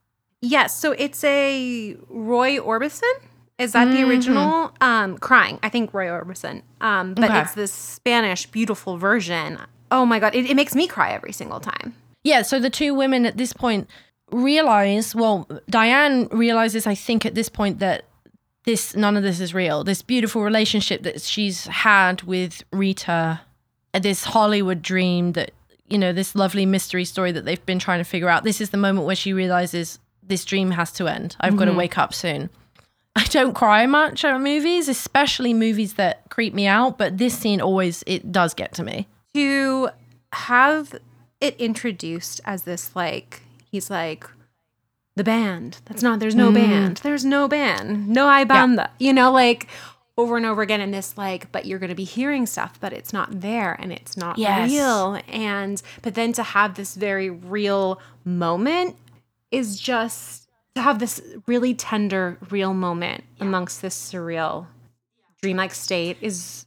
Yes, 0.40 0.78
so 0.80 0.92
it's 0.92 1.22
a 1.24 1.96
Roy 2.08 2.58
Orbison. 2.58 3.12
Is 3.58 3.72
that 3.72 3.92
the 3.92 4.02
original? 4.08 4.72
Um, 4.80 5.18
crying. 5.18 5.58
I 5.62 5.68
think 5.68 5.92
Roy 5.92 6.06
Orbison. 6.06 6.62
Um, 6.80 7.12
but 7.12 7.24
Okay. 7.26 7.40
it's 7.42 7.52
this 7.54 7.72
Spanish 7.72 8.46
beautiful 8.46 8.96
version. 8.96 9.58
Oh 9.90 10.06
my 10.06 10.18
god, 10.18 10.34
it, 10.34 10.48
it 10.48 10.54
makes 10.56 10.74
me 10.74 10.86
cry 10.86 11.10
every 11.12 11.32
single 11.32 11.60
time. 11.60 11.94
Yeah, 12.24 12.40
so 12.42 12.58
the 12.58 12.70
two 12.70 12.94
women 12.94 13.26
at 13.26 13.36
this 13.36 13.52
point 13.52 13.88
realize, 14.32 15.14
well, 15.14 15.46
Diane 15.68 16.26
realizes, 16.30 16.86
I 16.86 16.94
think, 16.94 17.26
at 17.26 17.34
this 17.34 17.48
point 17.50 17.80
that 17.80 18.04
this 18.64 18.94
none 18.94 19.16
of 19.16 19.22
this 19.22 19.40
is 19.40 19.54
real. 19.54 19.84
This 19.84 20.02
beautiful 20.02 20.42
relationship 20.42 21.02
that 21.02 21.20
she's 21.22 21.66
had 21.66 22.22
with 22.22 22.62
Rita, 22.72 23.40
uh, 23.94 23.98
this 23.98 24.24
Hollywood 24.24 24.82
dream 24.82 25.32
that, 25.32 25.52
you 25.88 25.98
know, 25.98 26.12
this 26.12 26.34
lovely 26.34 26.66
mystery 26.66 27.04
story 27.04 27.32
that 27.32 27.44
they've 27.44 27.64
been 27.66 27.78
trying 27.78 27.98
to 27.98 28.04
figure 28.04 28.28
out. 28.28 28.44
This 28.44 28.60
is 28.60 28.70
the 28.70 28.76
moment 28.76 29.06
where 29.06 29.16
she 29.16 29.32
realizes 29.32 29.98
this 30.22 30.44
dream 30.44 30.70
has 30.72 30.92
to 30.92 31.08
end. 31.08 31.36
I've 31.40 31.56
got 31.56 31.64
to 31.64 31.72
wake 31.72 31.98
up 31.98 32.14
soon. 32.14 32.50
I 33.16 33.24
don't 33.24 33.54
cry 33.54 33.86
much 33.86 34.24
at 34.24 34.40
movies, 34.40 34.88
especially 34.88 35.52
movies 35.52 35.94
that 35.94 36.30
creep 36.30 36.54
me 36.54 36.66
out, 36.66 36.96
but 36.96 37.18
this 37.18 37.36
scene 37.36 37.60
always 37.60 38.04
it 38.06 38.30
does 38.30 38.54
get 38.54 38.72
to 38.74 38.84
me. 38.84 39.08
to 39.34 39.90
have 40.32 40.94
it 41.40 41.56
introduced 41.58 42.40
as 42.44 42.62
this 42.62 42.94
like 42.94 43.42
he's 43.70 43.90
like 43.90 44.26
the 45.20 45.24
band. 45.24 45.76
That's 45.84 46.02
not 46.02 46.18
there's 46.18 46.34
no 46.34 46.50
mm. 46.50 46.54
band. 46.54 46.96
There's 46.98 47.26
no 47.26 47.46
band. 47.46 48.08
No 48.08 48.32
hay 48.32 48.44
banda. 48.44 48.90
You 48.98 49.12
know 49.12 49.30
like 49.30 49.66
over 50.16 50.38
and 50.38 50.46
over 50.46 50.62
again 50.62 50.80
in 50.80 50.92
this 50.92 51.18
like 51.18 51.52
but 51.52 51.66
you're 51.66 51.78
going 51.78 51.90
to 51.90 51.94
be 51.94 52.04
hearing 52.04 52.46
stuff 52.46 52.78
but 52.80 52.92
it's 52.94 53.12
not 53.12 53.40
there 53.42 53.74
and 53.78 53.92
it's 53.92 54.16
not 54.16 54.38
Yes. 54.38 54.70
real. 54.70 55.20
And 55.28 55.82
but 56.00 56.14
then 56.14 56.32
to 56.32 56.42
have 56.42 56.74
this 56.74 56.94
very 56.94 57.28
real 57.28 58.00
moment 58.24 58.96
is 59.50 59.78
just 59.78 60.48
to 60.74 60.80
have 60.80 61.00
this 61.00 61.20
really 61.46 61.74
tender 61.74 62.38
real 62.48 62.72
moment 62.72 63.24
amongst 63.40 63.82
this 63.82 63.94
surreal 64.12 64.68
dreamlike 65.42 65.74
state 65.74 66.16
is 66.22 66.64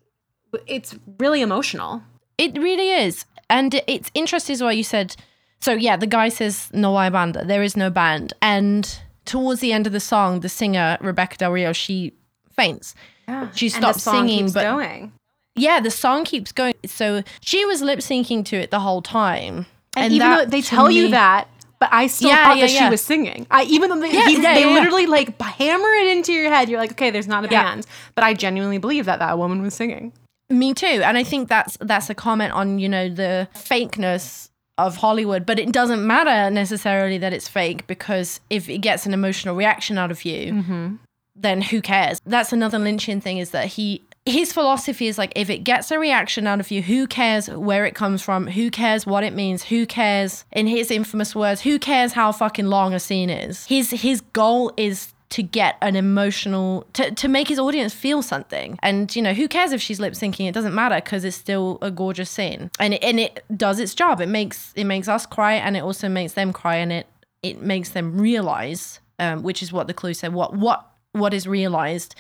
it's 0.68 0.95
really 1.18 1.41
emotional. 1.41 2.04
It 2.38 2.56
really 2.58 2.91
is. 2.91 3.26
And 3.49 3.82
it's 3.88 4.12
interesting 4.14 4.54
as 4.54 4.62
well. 4.62 4.74
You 4.74 4.84
said, 4.84 5.16
so 5.64 5.74
yeah, 5.74 5.95
the 5.97 6.07
guy 6.07 6.30
says, 6.30 6.70
no 6.74 6.97
hay 6.99 7.09
banda. 7.09 7.45
There 7.45 7.64
is 7.64 7.76
no 7.78 7.89
band. 7.89 8.34
And 8.41 8.84
towards 9.26 9.61
the 9.61 9.72
end 9.72 9.88
of 9.88 9.93
the 9.93 9.99
song, 9.99 10.41
the 10.41 10.49
singer, 10.49 10.97
Rebekah 11.01 11.38
Del 11.38 11.51
Rio, 11.51 11.72
she 11.74 12.14
faints. 12.51 12.93
Ah, 13.28 13.49
she 13.55 13.68
And 13.68 13.76
the 13.76 13.78
stops 13.93 14.03
song 14.03 14.28
singing, 14.28 14.45
keeps 14.45 14.53
but 14.53 14.64
going. 14.64 15.14
yeah, 15.55 15.80
the 15.80 15.91
song 15.91 16.26
keeps 16.26 16.51
going. 16.51 16.74
So 16.86 17.24
she 17.41 17.64
was 17.66 17.82
lip 17.82 17.99
syncing 17.99 18.43
to 18.45 18.57
it 18.57 18.70
the 18.72 18.82
whole 18.82 19.01
time. 19.01 19.66
And, 19.95 20.14
even 20.14 20.30
that, 20.30 20.38
though 20.45 20.49
they 20.49 20.61
tell 20.61 20.91
you 20.91 21.09
that, 21.09 21.47
but 21.80 21.88
I 21.93 22.07
still 22.07 22.30
Yeah, 22.30 22.43
thought 22.45 22.57
yeah, 22.57 22.66
that 22.66 22.74
yeah. 22.74 22.86
she 22.88 22.91
was 22.91 23.01
singing. 23.01 23.47
I 23.51 23.64
even 23.64 23.89
though 23.89 23.99
they, 23.99 24.11
Yeah, 24.11 24.26
he- 24.26 24.34
yeah, 24.41 24.53
they 24.55 24.61
yeah, 24.61 24.68
yeah. 24.68 24.74
literally 24.74 25.05
like 25.05 25.39
hammer 25.41 25.89
it 26.01 26.07
into 26.18 26.34
your 26.34 26.49
head, 26.51 26.68
you're 26.70 26.80
like, 26.80 26.91
okay, 26.93 27.09
there's 27.11 27.28
not 27.28 27.45
a 27.45 27.49
Yeah. 27.49 27.64
band, 27.64 27.86
but 28.16 28.24
I 28.24 28.34
genuinely 28.34 28.80
believe 28.80 29.05
that 29.05 29.20
that 29.20 29.38
woman 29.38 29.61
was 29.61 29.74
singing. 29.74 30.11
Me 30.49 30.74
too. 30.74 31.01
And 31.07 31.18
I 31.18 31.24
think 31.24 31.47
that's 31.47 31.78
that's 31.80 32.09
a 32.09 32.16
comment 32.16 32.51
on, 32.53 32.80
you 32.80 32.89
know, 32.89 33.07
the 33.09 33.47
fakeness 33.55 34.49
of 34.78 34.98
Hollywood, 34.98 35.46
but 35.46 35.60
it 35.60 35.72
doesn't 35.72 36.06
matter 36.06 36.50
necessarily 36.50 37.18
that 37.20 37.34
it's 37.34 37.48
fake 37.48 37.86
because 37.88 38.40
if 38.50 38.70
it 38.70 38.80
gets 38.80 39.06
an 39.06 39.14
emotional 39.14 39.56
reaction 39.56 39.98
out 39.98 40.12
of 40.12 40.26
you, 40.26 40.54
mm-hmm. 40.54 40.96
then 41.36 41.62
who 41.62 41.82
cares? 41.82 42.20
That's 42.26 42.54
another 42.54 42.80
Lynchian 42.80 43.22
thing 43.22 43.38
is 43.38 43.52
that 43.52 43.68
he 43.68 44.04
his 44.26 44.54
philosophy 44.54 45.08
is 45.08 45.18
like 45.18 45.34
if 45.36 45.50
it 45.50 45.60
gets 45.60 45.92
a 45.92 46.00
reaction 46.00 46.48
out 46.48 46.60
of 46.60 46.72
you, 46.72 46.82
who 46.82 47.08
cares 47.08 47.50
where 47.50 47.86
it 47.86 47.94
comes 47.94 48.22
from? 48.22 48.48
Who 48.48 48.72
cares 48.72 49.06
what 49.06 49.24
it 49.24 49.34
means? 49.34 49.64
Who 49.64 49.86
cares 49.86 50.46
in 50.52 50.66
his 50.66 50.92
infamous 50.92 51.36
words, 51.36 51.62
who 51.62 51.78
cares 51.78 52.14
how 52.14 52.32
fucking 52.32 52.68
long 52.68 52.94
a 52.94 53.00
scene 53.00 53.30
is? 53.30 53.66
His 53.66 53.92
his 53.92 54.22
goal 54.22 54.72
is 54.78 55.14
to 55.34 55.42
get 55.42 55.78
an 55.82 55.96
emotional 55.96 56.86
to, 56.94 57.10
to 57.12 57.28
make 57.28 57.48
his 57.48 57.58
audience 57.58 57.94
feel 57.94 58.22
something 58.22 58.78
and 58.84 59.16
you 59.16 59.22
know 59.22 59.34
who 59.34 59.48
cares 59.48 59.72
if 59.72 59.82
she's 59.82 60.00
lip 60.00 60.14
syncing 60.14 60.48
it 60.48 60.54
doesn't 60.54 60.76
matter 60.76 60.96
because 60.96 61.24
it's 61.24 61.36
still 61.36 61.80
a 61.82 61.90
gorgeous 61.90 62.30
scene 62.30 62.70
and 62.80 62.94
it, 62.94 63.04
and 63.04 63.20
it 63.20 63.44
does 63.58 63.80
its 63.80 63.96
job 63.96 64.22
it 64.22 64.28
makes 64.30 64.72
it 64.76 64.84
makes 64.84 65.08
us 65.08 65.26
cry 65.26 65.54
and 65.54 65.76
it 65.76 65.82
also 65.82 66.08
makes 66.08 66.34
them 66.34 66.54
cry 66.54 66.76
and 66.76 66.92
it 66.92 67.08
it 67.42 67.62
makes 67.62 67.90
them 67.90 68.18
realize 68.18 69.00
um, 69.20 69.42
which 69.44 69.64
is 69.64 69.74
what 69.74 69.88
the 69.88 69.94
clue 69.94 70.14
said 70.14 70.34
what 70.34 70.56
what 70.56 70.88
what 71.14 71.34
is 71.34 71.48
realized 71.48 72.14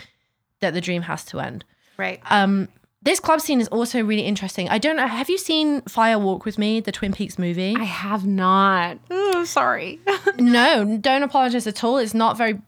that 0.61 0.73
the 0.73 0.81
dream 0.81 1.03
has 1.03 1.23
to 1.25 1.39
end 1.39 1.63
Right. 1.97 2.19
um 2.31 2.67
this 3.03 3.19
club 3.19 3.41
scene 3.41 3.61
is 3.61 3.67
also 3.67 4.01
really 4.03 4.23
interesting 4.23 4.69
i 4.69 4.77
don't 4.79 4.95
know 4.95 5.07
have 5.07 5.29
you 5.29 5.37
seen 5.37 5.81
fire 5.81 6.17
walk 6.17 6.45
with 6.45 6.57
me 6.57 6.79
the 6.79 6.91
twin 6.91 7.13
peaks 7.13 7.37
movie 7.37 7.75
I 7.77 7.83
have 7.83 8.25
not. 8.25 8.97
Oh, 9.11 9.43
sorry. 9.45 9.99
no, 10.39 10.97
don't 11.01 11.21
apologize 11.23 11.67
at 11.67 11.83
all. 11.83 11.97
It's 11.97 12.13
not 12.13 12.37
very. 12.37 12.61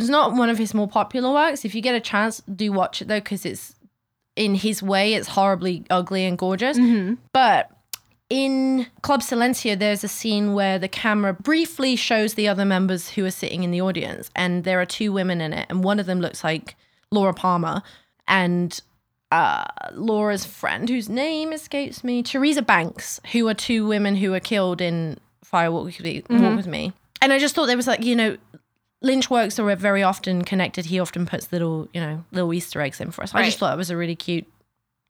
It's 0.00 0.10
not 0.10 0.34
one 0.34 0.48
of 0.48 0.58
his 0.58 0.74
more 0.74 0.88
popular 0.88 1.32
works. 1.32 1.64
If 1.64 1.74
you 1.74 1.82
get 1.82 1.94
a 1.94 2.00
chance, 2.00 2.40
do 2.42 2.72
watch 2.72 3.02
it 3.02 3.08
though, 3.08 3.20
because 3.20 3.44
it's 3.44 3.74
in 4.36 4.54
his 4.54 4.82
way. 4.82 5.14
It's 5.14 5.28
horribly 5.28 5.84
ugly 5.90 6.24
and 6.24 6.38
gorgeous. 6.38 6.78
But 7.32 7.70
in 8.28 8.86
Club 9.02 9.22
Silencio, 9.22 9.78
there's 9.78 10.04
a 10.04 10.08
scene 10.08 10.54
where 10.54 10.78
the 10.78 10.88
camera 10.88 11.34
briefly 11.34 11.96
shows 11.96 12.34
the 12.34 12.46
other 12.46 12.64
members 12.64 13.10
who 13.10 13.24
are 13.24 13.30
sitting 13.30 13.64
in 13.64 13.72
the 13.72 13.80
audience, 13.80 14.30
and 14.36 14.64
there 14.64 14.80
are 14.80 14.86
two 14.86 15.12
women 15.12 15.40
in 15.40 15.52
it, 15.52 15.66
and 15.68 15.82
one 15.82 15.98
of 15.98 16.06
them 16.06 16.20
looks 16.20 16.44
like 16.44 16.76
Laura 17.10 17.34
Palmer, 17.34 17.82
and 18.28 18.80
uh, 19.32 19.64
Laura's 19.92 20.44
friend, 20.44 20.88
whose 20.88 21.08
name 21.08 21.52
escapes 21.52 22.04
me, 22.04 22.22
Teresa 22.22 22.62
Banks, 22.62 23.20
who 23.32 23.48
are 23.48 23.54
two 23.54 23.86
women 23.86 24.14
who 24.16 24.30
were 24.30 24.40
killed 24.40 24.80
in 24.80 25.18
Fire 25.42 25.72
Walk 25.72 25.86
with. 25.86 25.96
Mm-hmm. 25.96 26.56
With 26.56 26.68
me. 26.68 26.92
And 27.20 27.32
I 27.32 27.38
just 27.38 27.54
thought 27.54 27.66
there 27.66 27.76
was 27.76 27.88
like, 27.88 28.04
you 28.04 28.14
know, 28.14 28.38
Lynch 29.02 29.30
works 29.30 29.58
are 29.58 29.76
very 29.76 30.02
often 30.02 30.44
connected. 30.44 30.86
He 30.86 31.00
often 31.00 31.26
puts 31.26 31.50
little, 31.52 31.88
you 31.94 32.00
know, 32.00 32.24
little 32.32 32.52
Easter 32.52 32.80
eggs 32.80 33.00
in 33.00 33.10
for 33.10 33.22
us. 33.22 33.32
Right. 33.32 33.42
I 33.42 33.44
just 33.46 33.58
thought 33.58 33.72
it 33.72 33.78
was 33.78 33.90
a 33.90 33.96
really 33.96 34.16
cute, 34.16 34.46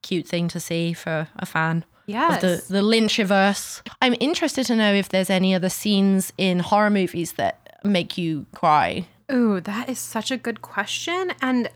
cute 0.03 0.29
thing 0.29 0.49
to 0.49 0.61
see 0.61 0.93
for 0.93 1.29
a 1.37 1.47
fan. 1.47 1.85
Yes. 2.07 2.43
Of 2.43 2.69
the, 2.69 2.75
the 2.75 2.83
Lynchiverse. 2.83 3.83
I'm 4.01 4.15
interested 4.21 4.67
to 4.67 4.77
know 4.77 4.93
if 4.93 5.09
there's 5.09 5.31
any 5.31 5.55
other 5.55 5.69
scenes 5.69 6.33
in 6.39 6.61
horror 6.61 6.91
movies 6.91 7.33
that 7.33 7.79
make 7.85 8.17
you 8.17 8.47
cry. 8.55 9.07
Ooh, 9.33 9.61
that 9.61 9.89
is 9.89 9.99
such 9.99 10.31
a 10.31 10.37
good 10.37 10.63
question. 10.63 11.33
And 11.41 11.71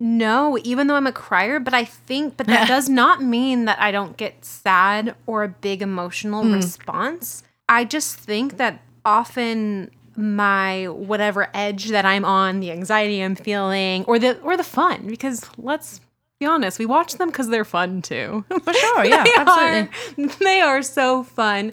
no, 0.00 0.58
even 0.64 0.86
though 0.86 0.96
I'm 0.96 1.06
a 1.06 1.12
crier, 1.12 1.60
but 1.60 1.74
I 1.74 1.84
think, 1.84 2.36
but 2.36 2.46
that 2.46 2.68
does 2.68 2.88
not 2.88 3.22
mean 3.22 3.64
that 3.64 3.80
I 3.80 3.90
don't 3.90 4.16
get 4.16 4.44
sad 4.44 5.14
or 5.26 5.44
a 5.44 5.48
big 5.48 5.82
emotional 5.82 6.44
mm. 6.44 6.54
response. 6.54 7.42
I 7.68 7.84
just 7.84 8.16
think 8.16 8.56
that 8.56 8.82
often 9.04 9.90
my 10.16 10.88
whatever 10.88 11.48
edge 11.54 11.88
that 11.90 12.04
I'm 12.04 12.24
on, 12.24 12.60
the 12.60 12.70
anxiety 12.70 13.22
I'm 13.22 13.34
feeling, 13.34 14.04
or 14.04 14.18
the 14.18 14.40
or 14.40 14.56
the 14.56 14.64
fun, 14.64 15.06
because 15.06 15.44
let's 15.56 16.00
be 16.40 16.46
honest, 16.46 16.78
we 16.78 16.86
watch 16.86 17.14
them 17.14 17.28
because 17.28 17.48
they're 17.48 17.64
fun 17.64 18.02
too. 18.02 18.44
For 18.62 18.72
sure, 18.72 19.04
yeah, 19.06 19.24
they 19.24 19.34
absolutely. 19.36 20.24
Are, 20.24 20.28
they 20.40 20.60
are 20.60 20.82
so 20.82 21.22
fun. 21.22 21.72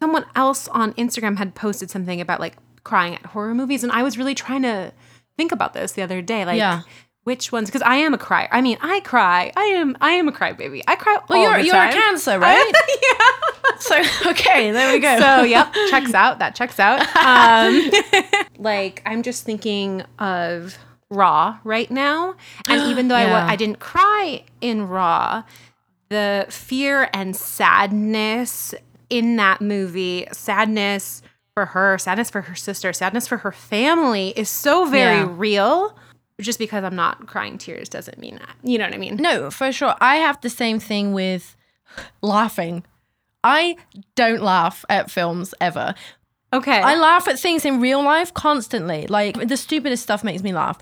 Someone 0.00 0.26
else 0.34 0.68
on 0.68 0.92
Instagram 0.94 1.38
had 1.38 1.54
posted 1.54 1.90
something 1.90 2.20
about 2.20 2.40
like 2.40 2.56
crying 2.84 3.14
at 3.14 3.26
horror 3.26 3.54
movies, 3.54 3.82
and 3.82 3.92
I 3.92 4.02
was 4.02 4.18
really 4.18 4.34
trying 4.34 4.62
to 4.62 4.92
think 5.36 5.52
about 5.52 5.74
this 5.74 5.92
the 5.92 6.02
other 6.02 6.22
day. 6.22 6.44
Like, 6.44 6.58
yeah 6.58 6.82
which 7.26 7.50
ones 7.50 7.68
because 7.68 7.82
I 7.82 7.96
am 7.96 8.14
a 8.14 8.18
crier. 8.18 8.48
I 8.52 8.60
mean, 8.60 8.78
I 8.80 9.00
cry. 9.00 9.50
I 9.56 9.64
am 9.64 9.96
I 10.00 10.12
am 10.12 10.28
a 10.28 10.32
crybaby. 10.32 10.82
I 10.86 10.94
cry 10.94 11.18
well, 11.28 11.42
you're, 11.42 11.58
you're 11.58 11.74
a 11.74 11.90
cancer, 11.90 12.38
right? 12.38 12.72
yeah. 13.02 13.76
So 13.80 14.30
okay, 14.30 14.70
there 14.70 14.92
we 14.92 15.00
go. 15.00 15.18
So 15.18 15.42
yep, 15.42 15.74
checks 15.90 16.14
out. 16.14 16.38
That 16.38 16.54
checks 16.54 16.78
out. 16.78 17.00
Um, 17.16 17.90
like 18.58 19.02
I'm 19.04 19.24
just 19.24 19.42
thinking 19.42 20.02
of 20.20 20.78
Raw 21.10 21.58
right 21.64 21.90
now, 21.90 22.36
and 22.68 22.80
even 22.90 23.08
though 23.08 23.18
yeah. 23.18 23.44
I 23.44 23.54
I 23.54 23.56
didn't 23.56 23.80
cry 23.80 24.44
in 24.60 24.86
Raw, 24.86 25.42
the 26.10 26.46
fear 26.48 27.10
and 27.12 27.34
sadness 27.34 28.72
in 29.10 29.34
that 29.34 29.60
movie, 29.60 30.28
sadness 30.30 31.22
for 31.54 31.66
her, 31.66 31.98
sadness 31.98 32.30
for 32.30 32.42
her 32.42 32.54
sister, 32.54 32.92
sadness 32.92 33.26
for 33.26 33.38
her 33.38 33.50
family 33.50 34.32
is 34.36 34.48
so 34.48 34.84
very 34.84 35.18
yeah. 35.18 35.28
real 35.28 35.96
just 36.40 36.58
because 36.58 36.84
I'm 36.84 36.96
not 36.96 37.26
crying 37.26 37.58
tears 37.58 37.88
doesn't 37.88 38.18
mean 38.18 38.36
that. 38.36 38.56
You 38.62 38.78
know 38.78 38.84
what 38.84 38.94
I 38.94 38.98
mean? 38.98 39.16
No, 39.16 39.50
for 39.50 39.72
sure. 39.72 39.94
I 40.00 40.16
have 40.16 40.40
the 40.40 40.50
same 40.50 40.78
thing 40.78 41.12
with 41.12 41.56
laughing. 42.22 42.84
I 43.42 43.76
don't 44.14 44.42
laugh 44.42 44.84
at 44.88 45.10
films 45.10 45.54
ever. 45.60 45.94
Okay. 46.52 46.80
I 46.80 46.94
laugh 46.96 47.28
at 47.28 47.38
things 47.38 47.64
in 47.64 47.80
real 47.80 48.02
life 48.02 48.32
constantly. 48.34 49.06
Like 49.06 49.48
the 49.48 49.56
stupidest 49.56 50.02
stuff 50.02 50.24
makes 50.24 50.42
me 50.42 50.52
laugh. 50.52 50.78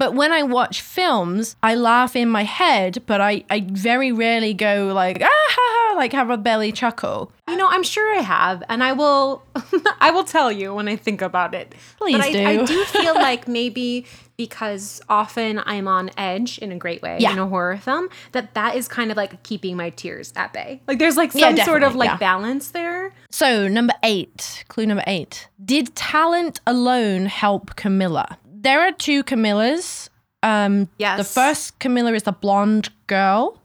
But 0.00 0.14
when 0.14 0.32
I 0.32 0.42
watch 0.42 0.80
films, 0.80 1.56
I 1.62 1.74
laugh 1.74 2.16
in 2.16 2.30
my 2.30 2.42
head, 2.42 3.02
but 3.04 3.20
I, 3.20 3.44
I 3.50 3.66
very 3.70 4.12
rarely 4.12 4.54
go 4.54 4.92
like, 4.94 5.18
ah, 5.22 5.28
ha, 5.28 5.90
ha, 5.90 5.94
like 5.94 6.14
have 6.14 6.30
a 6.30 6.38
belly 6.38 6.72
chuckle. 6.72 7.30
You 7.46 7.56
know, 7.58 7.68
I'm 7.68 7.82
sure 7.82 8.16
I 8.16 8.22
have, 8.22 8.62
and 8.70 8.82
I 8.82 8.94
will, 8.94 9.42
I 10.00 10.10
will 10.10 10.24
tell 10.24 10.50
you 10.50 10.74
when 10.74 10.88
I 10.88 10.96
think 10.96 11.20
about 11.20 11.54
it. 11.54 11.74
Please 11.98 12.16
but 12.16 12.32
do. 12.32 12.42
I, 12.42 12.50
I 12.50 12.64
do 12.64 12.82
feel 12.86 13.14
like 13.14 13.46
maybe 13.46 14.06
because 14.40 15.02
often 15.06 15.60
I'm 15.66 15.86
on 15.86 16.10
edge 16.16 16.56
in 16.56 16.72
a 16.72 16.76
great 16.76 17.02
way 17.02 17.18
yeah. 17.20 17.32
in 17.32 17.38
a 17.38 17.46
horror 17.46 17.76
film 17.76 18.08
that 18.32 18.54
that 18.54 18.74
is 18.74 18.88
kind 18.88 19.10
of 19.10 19.16
like 19.18 19.42
keeping 19.42 19.76
my 19.76 19.90
tears 19.90 20.32
at 20.34 20.54
bay. 20.54 20.80
Like 20.88 20.98
there's 20.98 21.18
like 21.18 21.32
some 21.32 21.56
yeah, 21.58 21.64
sort 21.66 21.82
of 21.82 21.94
like 21.94 22.08
yeah. 22.08 22.16
balance 22.16 22.70
there. 22.70 23.12
So, 23.30 23.68
number 23.68 23.92
8, 24.02 24.64
clue 24.68 24.86
number 24.86 25.04
8. 25.06 25.46
Did 25.62 25.94
talent 25.94 26.58
alone 26.66 27.26
help 27.26 27.76
Camilla? 27.76 28.38
There 28.50 28.80
are 28.80 28.92
two 28.92 29.22
Camillas. 29.22 30.08
Um 30.42 30.88
yes. 30.96 31.18
the 31.18 31.24
first 31.24 31.78
Camilla 31.80 32.14
is 32.14 32.22
the 32.22 32.32
blonde 32.32 32.88
girl 33.06 33.60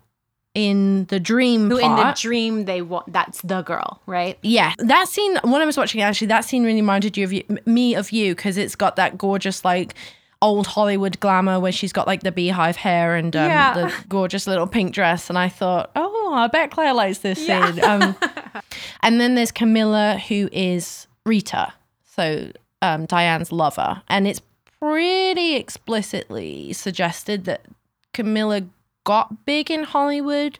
in 0.55 1.05
the 1.05 1.21
dream 1.21 1.69
who 1.69 1.77
in 1.77 1.95
the 1.95 2.13
dream 2.17 2.65
they 2.65 2.81
want 2.81 3.11
that's 3.11 3.41
the 3.41 3.61
girl 3.61 4.01
right 4.05 4.39
yeah 4.41 4.73
that 4.77 5.05
scene 5.09 5.37
when 5.43 5.61
i 5.61 5.65
was 5.65 5.75
watching 5.75 6.01
actually 6.01 6.27
that 6.27 6.45
scene 6.45 6.63
really 6.63 6.75
reminded 6.75 7.17
you 7.17 7.25
of 7.25 7.33
you, 7.33 7.43
me 7.65 7.93
of 7.93 8.13
you 8.13 8.33
because 8.33 8.55
it's 8.55 8.73
got 8.73 8.95
that 8.95 9.17
gorgeous 9.17 9.65
like 9.65 9.95
old 10.41 10.67
Hollywood 10.67 11.19
glamour 11.19 11.59
where 11.59 11.71
she's 11.71 11.93
got 11.93 12.07
like 12.07 12.23
the 12.23 12.31
beehive 12.31 12.75
hair 12.75 13.15
and 13.15 13.35
um, 13.35 13.49
yeah. 13.49 13.73
the 13.73 13.93
gorgeous 14.09 14.47
little 14.47 14.67
pink 14.67 14.93
dress. 14.93 15.29
And 15.29 15.37
I 15.37 15.49
thought, 15.49 15.91
oh, 15.95 16.33
I 16.33 16.47
bet 16.47 16.71
Claire 16.71 16.93
likes 16.93 17.19
this 17.19 17.47
yeah. 17.47 17.71
scene. 17.71 17.83
Um, 17.83 18.15
and 19.01 19.19
then 19.19 19.35
there's 19.35 19.51
Camilla, 19.51 20.21
who 20.27 20.49
is 20.51 21.07
Rita, 21.25 21.73
so 22.05 22.51
um, 22.81 23.05
Diane's 23.05 23.51
lover. 23.51 24.01
And 24.07 24.27
it's 24.27 24.41
pretty 24.79 25.55
explicitly 25.55 26.73
suggested 26.73 27.45
that 27.45 27.61
Camilla 28.13 28.63
got 29.03 29.45
big 29.45 29.71
in 29.71 29.83
Hollywood, 29.83 30.59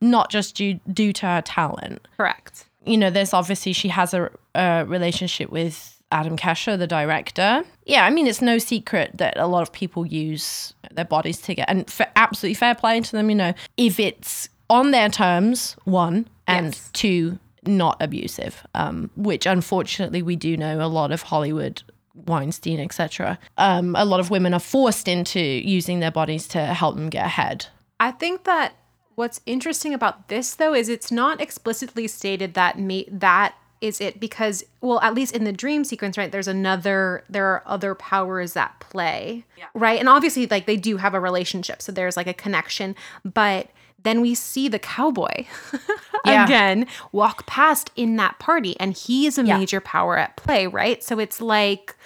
not 0.00 0.30
just 0.30 0.56
due, 0.56 0.80
due 0.90 1.12
to 1.14 1.26
her 1.26 1.42
talent. 1.42 2.06
Correct. 2.16 2.66
You 2.84 2.96
know, 2.96 3.10
there's 3.10 3.32
obviously 3.32 3.72
she 3.72 3.88
has 3.88 4.14
a, 4.14 4.30
a 4.54 4.84
relationship 4.86 5.50
with 5.50 6.02
Adam 6.10 6.36
Kesher, 6.36 6.78
the 6.78 6.86
director. 6.86 7.64
Yeah, 7.84 8.06
I 8.06 8.10
mean, 8.10 8.26
it's 8.26 8.42
no 8.42 8.58
secret 8.58 9.10
that 9.14 9.36
a 9.36 9.46
lot 9.46 9.62
of 9.62 9.72
people 9.72 10.06
use 10.06 10.72
their 10.90 11.04
bodies 11.04 11.40
to 11.42 11.54
get, 11.54 11.68
and 11.68 11.90
for 11.90 12.06
absolutely 12.16 12.54
fair 12.54 12.74
play 12.74 13.00
to 13.00 13.12
them, 13.12 13.28
you 13.28 13.36
know, 13.36 13.54
if 13.76 13.98
it's 13.98 14.48
on 14.70 14.90
their 14.90 15.08
terms, 15.08 15.76
one, 15.84 16.28
and 16.46 16.66
yes. 16.66 16.90
two, 16.92 17.38
not 17.66 17.96
abusive, 18.00 18.66
um, 18.74 19.10
which 19.16 19.46
unfortunately 19.46 20.22
we 20.22 20.36
do 20.36 20.56
know 20.56 20.84
a 20.84 20.88
lot 20.88 21.12
of 21.12 21.22
Hollywood 21.22 21.82
Weinstein, 22.14 22.80
etc. 22.80 23.38
Um, 23.58 23.96
a 23.96 24.04
lot 24.04 24.20
of 24.20 24.30
women 24.30 24.54
are 24.54 24.60
forced 24.60 25.08
into 25.08 25.40
using 25.40 26.00
their 26.00 26.10
bodies 26.10 26.46
to 26.48 26.64
help 26.66 26.96
them 26.96 27.10
get 27.10 27.26
ahead. 27.26 27.66
I 27.98 28.10
think 28.10 28.44
that 28.44 28.74
what's 29.14 29.40
interesting 29.46 29.94
about 29.94 30.28
this 30.28 30.54
though 30.54 30.74
is 30.74 30.88
it's 30.88 31.12
not 31.12 31.40
explicitly 31.40 32.08
stated 32.08 32.54
that 32.54 32.78
me 32.78 33.06
that 33.10 33.54
is 33.82 34.00
it 34.00 34.20
because 34.20 34.64
well 34.80 35.00
at 35.00 35.12
least 35.12 35.34
in 35.34 35.44
the 35.44 35.52
dream 35.52 35.84
sequence 35.84 36.16
right 36.16 36.32
there's 36.32 36.48
another 36.48 37.24
there 37.28 37.46
are 37.46 37.62
other 37.66 37.94
powers 37.94 38.56
at 38.56 38.78
play 38.80 39.44
yeah. 39.58 39.66
right 39.74 39.98
and 39.98 40.08
obviously 40.08 40.46
like 40.46 40.66
they 40.66 40.76
do 40.76 40.96
have 40.96 41.12
a 41.12 41.20
relationship 41.20 41.82
so 41.82 41.92
there's 41.92 42.16
like 42.16 42.28
a 42.28 42.32
connection 42.32 42.94
but 43.24 43.68
then 44.04 44.20
we 44.20 44.34
see 44.34 44.68
the 44.68 44.78
cowboy 44.78 45.44
yeah. 46.24 46.44
again 46.44 46.86
walk 47.10 47.44
past 47.46 47.90
in 47.96 48.16
that 48.16 48.38
party 48.38 48.78
and 48.80 48.96
he 48.96 49.26
is 49.26 49.36
a 49.36 49.44
yeah. 49.44 49.58
major 49.58 49.80
power 49.80 50.16
at 50.16 50.36
play 50.36 50.66
right 50.66 51.02
so 51.02 51.18
it's 51.18 51.40
like 51.40 51.96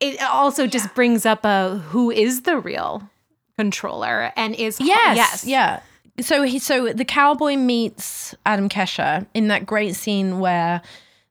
it 0.00 0.20
also 0.22 0.66
just 0.66 0.94
brings 0.94 1.26
up 1.26 1.44
a 1.44 1.78
who 1.90 2.10
is 2.10 2.42
the 2.42 2.58
real 2.58 3.08
controller 3.58 4.32
and 4.36 4.54
is 4.54 4.80
yes 4.80 5.16
yes 5.16 5.44
yeah 5.44 5.80
so 6.20 6.42
he 6.42 6.58
so 6.58 6.92
the 6.92 7.04
cowboy 7.04 7.56
meets 7.56 8.34
Adam 8.46 8.68
Kesher 8.68 9.26
in 9.34 9.48
that 9.48 9.66
great 9.66 9.96
scene 9.96 10.38
where 10.38 10.80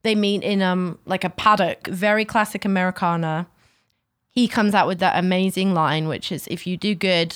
they 0.03 0.15
meet 0.15 0.43
in 0.43 0.61
um 0.61 0.99
like 1.05 1.23
a 1.23 1.29
paddock, 1.29 1.87
very 1.87 2.25
classic 2.25 2.65
Americana. 2.65 3.47
He 4.29 4.47
comes 4.47 4.73
out 4.73 4.87
with 4.87 4.99
that 4.99 5.17
amazing 5.17 5.73
line, 5.73 6.07
which 6.07 6.31
is, 6.31 6.47
"If 6.47 6.65
you 6.67 6.77
do 6.77 6.95
good, 6.95 7.35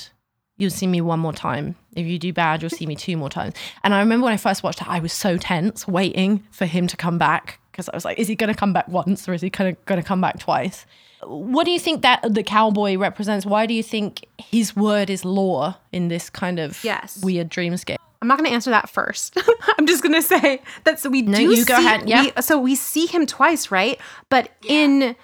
you'll 0.58 0.72
see 0.72 0.88
me 0.88 1.02
one 1.02 1.20
more 1.20 1.34
time. 1.34 1.76
If 1.96 2.08
you 2.08 2.20
do 2.20 2.34
bad, 2.34 2.62
you'll 2.62 2.70
see 2.70 2.86
me 2.86 2.96
two 2.96 3.18
more 3.18 3.30
times." 3.30 3.54
And 3.84 3.94
I 3.94 4.00
remember 4.00 4.26
when 4.26 4.34
I 4.34 4.38
first 4.38 4.64
watched 4.64 4.82
it, 4.82 4.90
I 4.90 5.00
was 5.00 5.14
so 5.14 5.38
tense, 5.38 5.88
waiting 5.88 6.44
for 6.52 6.66
him 6.66 6.88
to 6.88 6.98
come 6.98 7.18
back 7.18 7.60
because 7.72 7.88
I 7.90 7.96
was 7.96 8.06
like, 8.06 8.20
"Is 8.20 8.28
he 8.28 8.36
going 8.36 8.52
to 8.52 8.60
come 8.60 8.74
back 8.74 8.88
once, 8.88 9.28
or 9.30 9.34
is 9.34 9.42
he 9.42 9.50
kind 9.50 9.70
of 9.70 9.86
going 9.86 10.02
to 10.02 10.08
come 10.08 10.22
back 10.22 10.40
twice?" 10.40 10.86
What 11.24 11.66
do 11.66 11.72
you 11.72 11.80
think 11.80 12.04
that 12.04 12.22
the 12.32 12.44
cowboy 12.44 12.96
represents? 12.98 13.46
Why 13.46 13.66
do 13.66 13.74
you 13.74 13.82
think 13.82 14.28
his 14.38 14.76
word 14.76 15.10
is 15.10 15.26
law 15.26 15.78
in 15.92 16.10
this 16.10 16.30
kind 16.30 16.60
of 16.60 16.84
yes. 16.84 17.20
weird 17.24 17.50
dreamscape? 17.50 17.98
I'm 18.22 18.28
not 18.28 18.38
going 18.38 18.50
to 18.50 18.54
answer 18.54 18.72
that 18.72 18.90
first. 18.90 19.38
I'm 19.78 19.86
just 19.86 20.02
going 20.02 20.16
to 20.16 20.22
say 20.22 20.62
that 20.86 21.00
so 21.00 21.10
we 21.10 21.22
no, 21.22 21.38
do 21.38 21.44
you 21.44 21.58
see, 21.58 21.66
go 21.66 21.78
ahead. 21.78 22.08
Yeah. 22.10 22.24
We, 22.24 22.42
so 22.42 22.60
we 22.60 22.76
see 22.76 23.06
him 23.06 23.26
twice, 23.26 23.72
right? 23.72 24.00
But 24.30 24.50
yeah. 24.64 24.72
in 24.72 25.16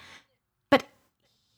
but 0.70 0.84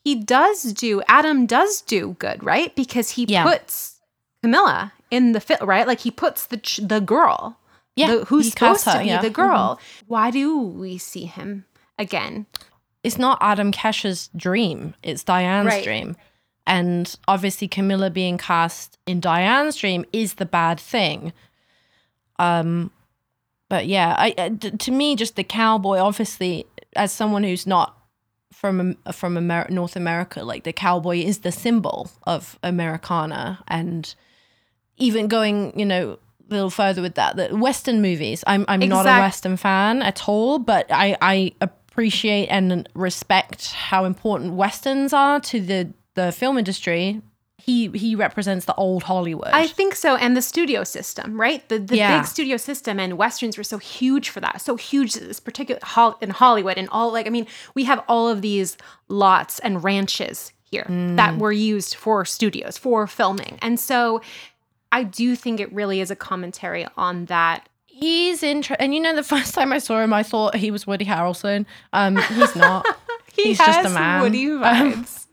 he 0.03 0.15
does 0.15 0.63
do 0.73 1.01
Adam 1.07 1.45
does 1.45 1.81
do 1.81 2.15
good, 2.19 2.43
right? 2.43 2.75
Because 2.75 3.11
he 3.11 3.25
yeah. 3.25 3.43
puts 3.43 3.99
Camilla 4.41 4.93
in 5.11 5.33
the 5.33 5.39
fit, 5.39 5.61
right? 5.61 5.87
Like 5.87 5.99
he 5.99 6.11
puts 6.11 6.45
the 6.45 6.59
the 6.81 6.99
girl, 6.99 7.57
yeah, 7.95 8.07
the, 8.07 8.25
who's 8.25 8.49
supposed 8.51 8.85
her, 8.85 8.93
to 8.93 8.99
be 8.99 9.05
yeah. 9.05 9.21
the 9.21 9.29
girl. 9.29 9.79
Mm-hmm. 9.79 10.05
Why 10.07 10.31
do 10.31 10.59
we 10.59 10.97
see 10.97 11.25
him 11.25 11.65
again? 11.97 12.45
It's 13.03 13.17
not 13.17 13.37
Adam 13.41 13.71
Kesher's 13.71 14.29
dream; 14.35 14.95
it's 15.03 15.23
Diane's 15.23 15.67
right. 15.67 15.83
dream. 15.83 16.17
And 16.67 17.15
obviously, 17.27 17.67
Camilla 17.67 18.09
being 18.11 18.37
cast 18.37 18.99
in 19.07 19.19
Diane's 19.19 19.77
dream 19.77 20.05
is 20.13 20.35
the 20.35 20.45
bad 20.45 20.79
thing. 20.79 21.33
Um, 22.37 22.91
but 23.69 23.87
yeah, 23.87 24.15
I, 24.17 24.31
to 24.49 24.91
me, 24.91 25.15
just 25.15 25.35
the 25.35 25.43
cowboy. 25.43 25.97
Obviously, 25.97 26.65
as 26.95 27.11
someone 27.11 27.43
who's 27.43 27.65
not 27.65 27.97
from 28.53 28.97
from 29.11 29.37
Amer- 29.37 29.67
North 29.69 29.95
America, 29.95 30.43
like 30.43 30.63
the 30.63 30.73
cowboy 30.73 31.17
is 31.17 31.39
the 31.39 31.51
symbol 31.51 32.11
of 32.23 32.59
Americana, 32.63 33.63
and 33.67 34.13
even 34.97 35.27
going, 35.27 35.77
you 35.79 35.85
know, 35.85 36.19
a 36.49 36.53
little 36.53 36.69
further 36.69 37.01
with 37.01 37.15
that, 37.15 37.35
the 37.35 37.55
Western 37.55 38.01
movies. 38.01 38.43
I'm 38.45 38.65
I'm 38.67 38.81
exact- 38.81 39.05
not 39.05 39.17
a 39.17 39.21
Western 39.21 39.57
fan 39.57 40.01
at 40.01 40.27
all, 40.27 40.59
but 40.59 40.85
I 40.89 41.17
I 41.21 41.53
appreciate 41.61 42.47
and 42.47 42.87
respect 42.93 43.71
how 43.73 44.05
important 44.05 44.53
westerns 44.53 45.13
are 45.13 45.39
to 45.39 45.59
the 45.59 45.93
the 46.17 46.31
film 46.31 46.57
industry 46.57 47.21
he 47.67 47.89
he 47.89 48.15
represents 48.15 48.65
the 48.65 48.75
old 48.75 49.03
Hollywood. 49.03 49.49
I 49.51 49.67
think 49.67 49.95
so, 49.95 50.15
and 50.15 50.37
the 50.37 50.41
studio 50.41 50.83
system, 50.83 51.39
right? 51.39 51.67
The 51.69 51.79
the 51.79 51.97
yeah. 51.97 52.19
big 52.19 52.27
studio 52.27 52.55
system 52.55 52.99
and 52.99 53.17
westerns 53.17 53.57
were 53.57 53.63
so 53.63 53.77
huge 53.77 54.29
for 54.29 54.39
that, 54.39 54.61
so 54.61 54.75
huge 54.75 55.13
this 55.15 55.39
particular 55.39 55.81
in 56.21 56.29
Hollywood 56.29 56.77
and 56.77 56.87
all 56.89 57.11
like 57.11 57.27
I 57.27 57.29
mean, 57.29 57.47
we 57.73 57.83
have 57.83 58.03
all 58.07 58.29
of 58.29 58.41
these 58.41 58.77
lots 59.09 59.59
and 59.59 59.83
ranches 59.83 60.53
here 60.63 60.85
mm. 60.87 61.15
that 61.17 61.37
were 61.37 61.51
used 61.51 61.95
for 61.95 62.23
studios 62.25 62.77
for 62.77 63.07
filming, 63.07 63.57
and 63.61 63.79
so 63.79 64.21
I 64.91 65.03
do 65.03 65.35
think 65.35 65.59
it 65.59 65.71
really 65.73 65.99
is 65.99 66.11
a 66.11 66.15
commentary 66.15 66.87
on 66.95 67.25
that 67.25 67.67
He's 67.85 68.43
interesting. 68.43 68.85
And 68.85 68.93
you 68.93 69.01
know, 69.01 69.15
the 69.15 69.23
first 69.35 69.55
time 69.55 69.73
I 69.73 69.79
saw 69.79 69.99
him, 69.99 70.13
I 70.13 70.21
thought 70.21 70.55
he 70.55 70.69
was 70.69 70.85
Woody 70.85 71.05
Harrelson. 71.05 71.65
Um, 71.93 72.17
he's 72.17 72.55
not. 72.55 72.85
he 73.33 73.45
he's 73.45 73.57
just 73.57 73.87
a 73.87 73.89
man. 73.89 74.21
Woody 74.21 74.51
um, 74.51 74.61
vibes. 74.61 74.93
Um, 74.93 75.26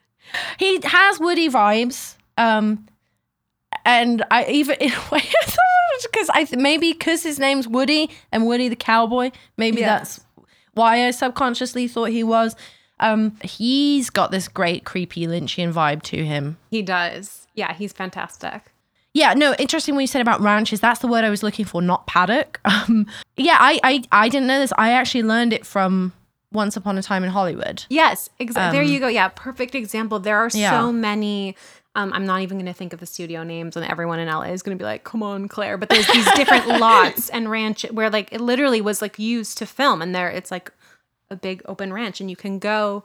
he 0.58 0.80
has 0.84 1.18
Woody 1.20 1.48
vibes. 1.48 2.16
Um, 2.36 2.86
and 3.84 4.24
I 4.30 4.46
even 4.46 4.76
in 4.80 4.92
a 4.92 5.02
way 5.10 5.22
because 6.02 6.30
I 6.32 6.46
maybe 6.56 6.92
because 6.92 7.22
his 7.22 7.38
name's 7.38 7.68
Woody 7.68 8.10
and 8.32 8.46
Woody 8.46 8.68
the 8.68 8.76
cowboy, 8.76 9.30
maybe 9.56 9.80
that's 9.80 10.20
why 10.74 11.06
I 11.06 11.10
subconsciously 11.10 11.88
thought 11.88 12.10
he 12.10 12.24
was. 12.24 12.56
Um, 13.00 13.36
he's 13.42 14.10
got 14.10 14.30
this 14.30 14.48
great 14.48 14.84
creepy 14.84 15.26
Lynchian 15.26 15.72
vibe 15.72 16.02
to 16.02 16.24
him. 16.24 16.56
He 16.70 16.82
does. 16.82 17.46
Yeah, 17.54 17.72
he's 17.74 17.92
fantastic. 17.92 18.72
Yeah, 19.12 19.34
no, 19.34 19.54
interesting 19.58 19.94
what 19.94 20.00
you 20.00 20.06
said 20.08 20.20
about 20.20 20.40
ranches. 20.40 20.80
That's 20.80 21.00
the 21.00 21.06
word 21.06 21.24
I 21.24 21.30
was 21.30 21.42
looking 21.42 21.64
for, 21.64 21.80
not 21.80 22.06
paddock. 22.06 22.60
Um, 22.84 23.06
yeah, 23.36 23.56
I, 23.58 23.80
I, 23.82 24.02
I 24.12 24.28
didn't 24.28 24.46
know 24.46 24.58
this. 24.58 24.72
I 24.76 24.90
actually 24.90 25.22
learned 25.22 25.52
it 25.52 25.64
from 25.64 26.12
Once 26.54 26.76
Upon 26.76 26.96
a 26.96 27.02
Time 27.02 27.24
in 27.24 27.30
Hollywood. 27.30 27.84
Yes, 27.88 28.30
exactly. 28.38 28.78
Um, 28.78 28.86
there 28.86 28.94
you 28.94 29.00
go. 29.00 29.08
Yeah, 29.08 29.28
perfect 29.28 29.74
example. 29.74 30.18
There 30.20 30.38
are 30.38 30.48
yeah. 30.52 30.70
so 30.70 30.92
many 30.92 31.56
um, 31.96 32.12
I'm 32.12 32.26
not 32.26 32.40
even 32.40 32.58
going 32.58 32.66
to 32.66 32.72
think 32.72 32.92
of 32.92 33.00
the 33.00 33.06
studio 33.06 33.44
names, 33.44 33.76
and 33.76 33.86
everyone 33.86 34.18
in 34.18 34.26
LA 34.26 34.44
is 34.44 34.62
going 34.62 34.76
to 34.76 34.82
be 34.82 34.86
like, 34.86 35.04
"Come 35.04 35.22
on, 35.22 35.46
Claire!" 35.46 35.78
But 35.78 35.90
there's 35.90 36.08
these 36.08 36.30
different 36.32 36.66
lots 36.80 37.28
and 37.28 37.48
ranch 37.48 37.84
where 37.90 38.10
like 38.10 38.32
it 38.32 38.40
literally 38.40 38.80
was 38.80 39.00
like 39.00 39.18
used 39.18 39.58
to 39.58 39.66
film, 39.66 40.02
and 40.02 40.14
there 40.14 40.28
it's 40.28 40.50
like 40.50 40.72
a 41.30 41.36
big 41.36 41.62
open 41.66 41.92
ranch, 41.92 42.20
and 42.20 42.28
you 42.28 42.36
can 42.36 42.58
go. 42.58 43.04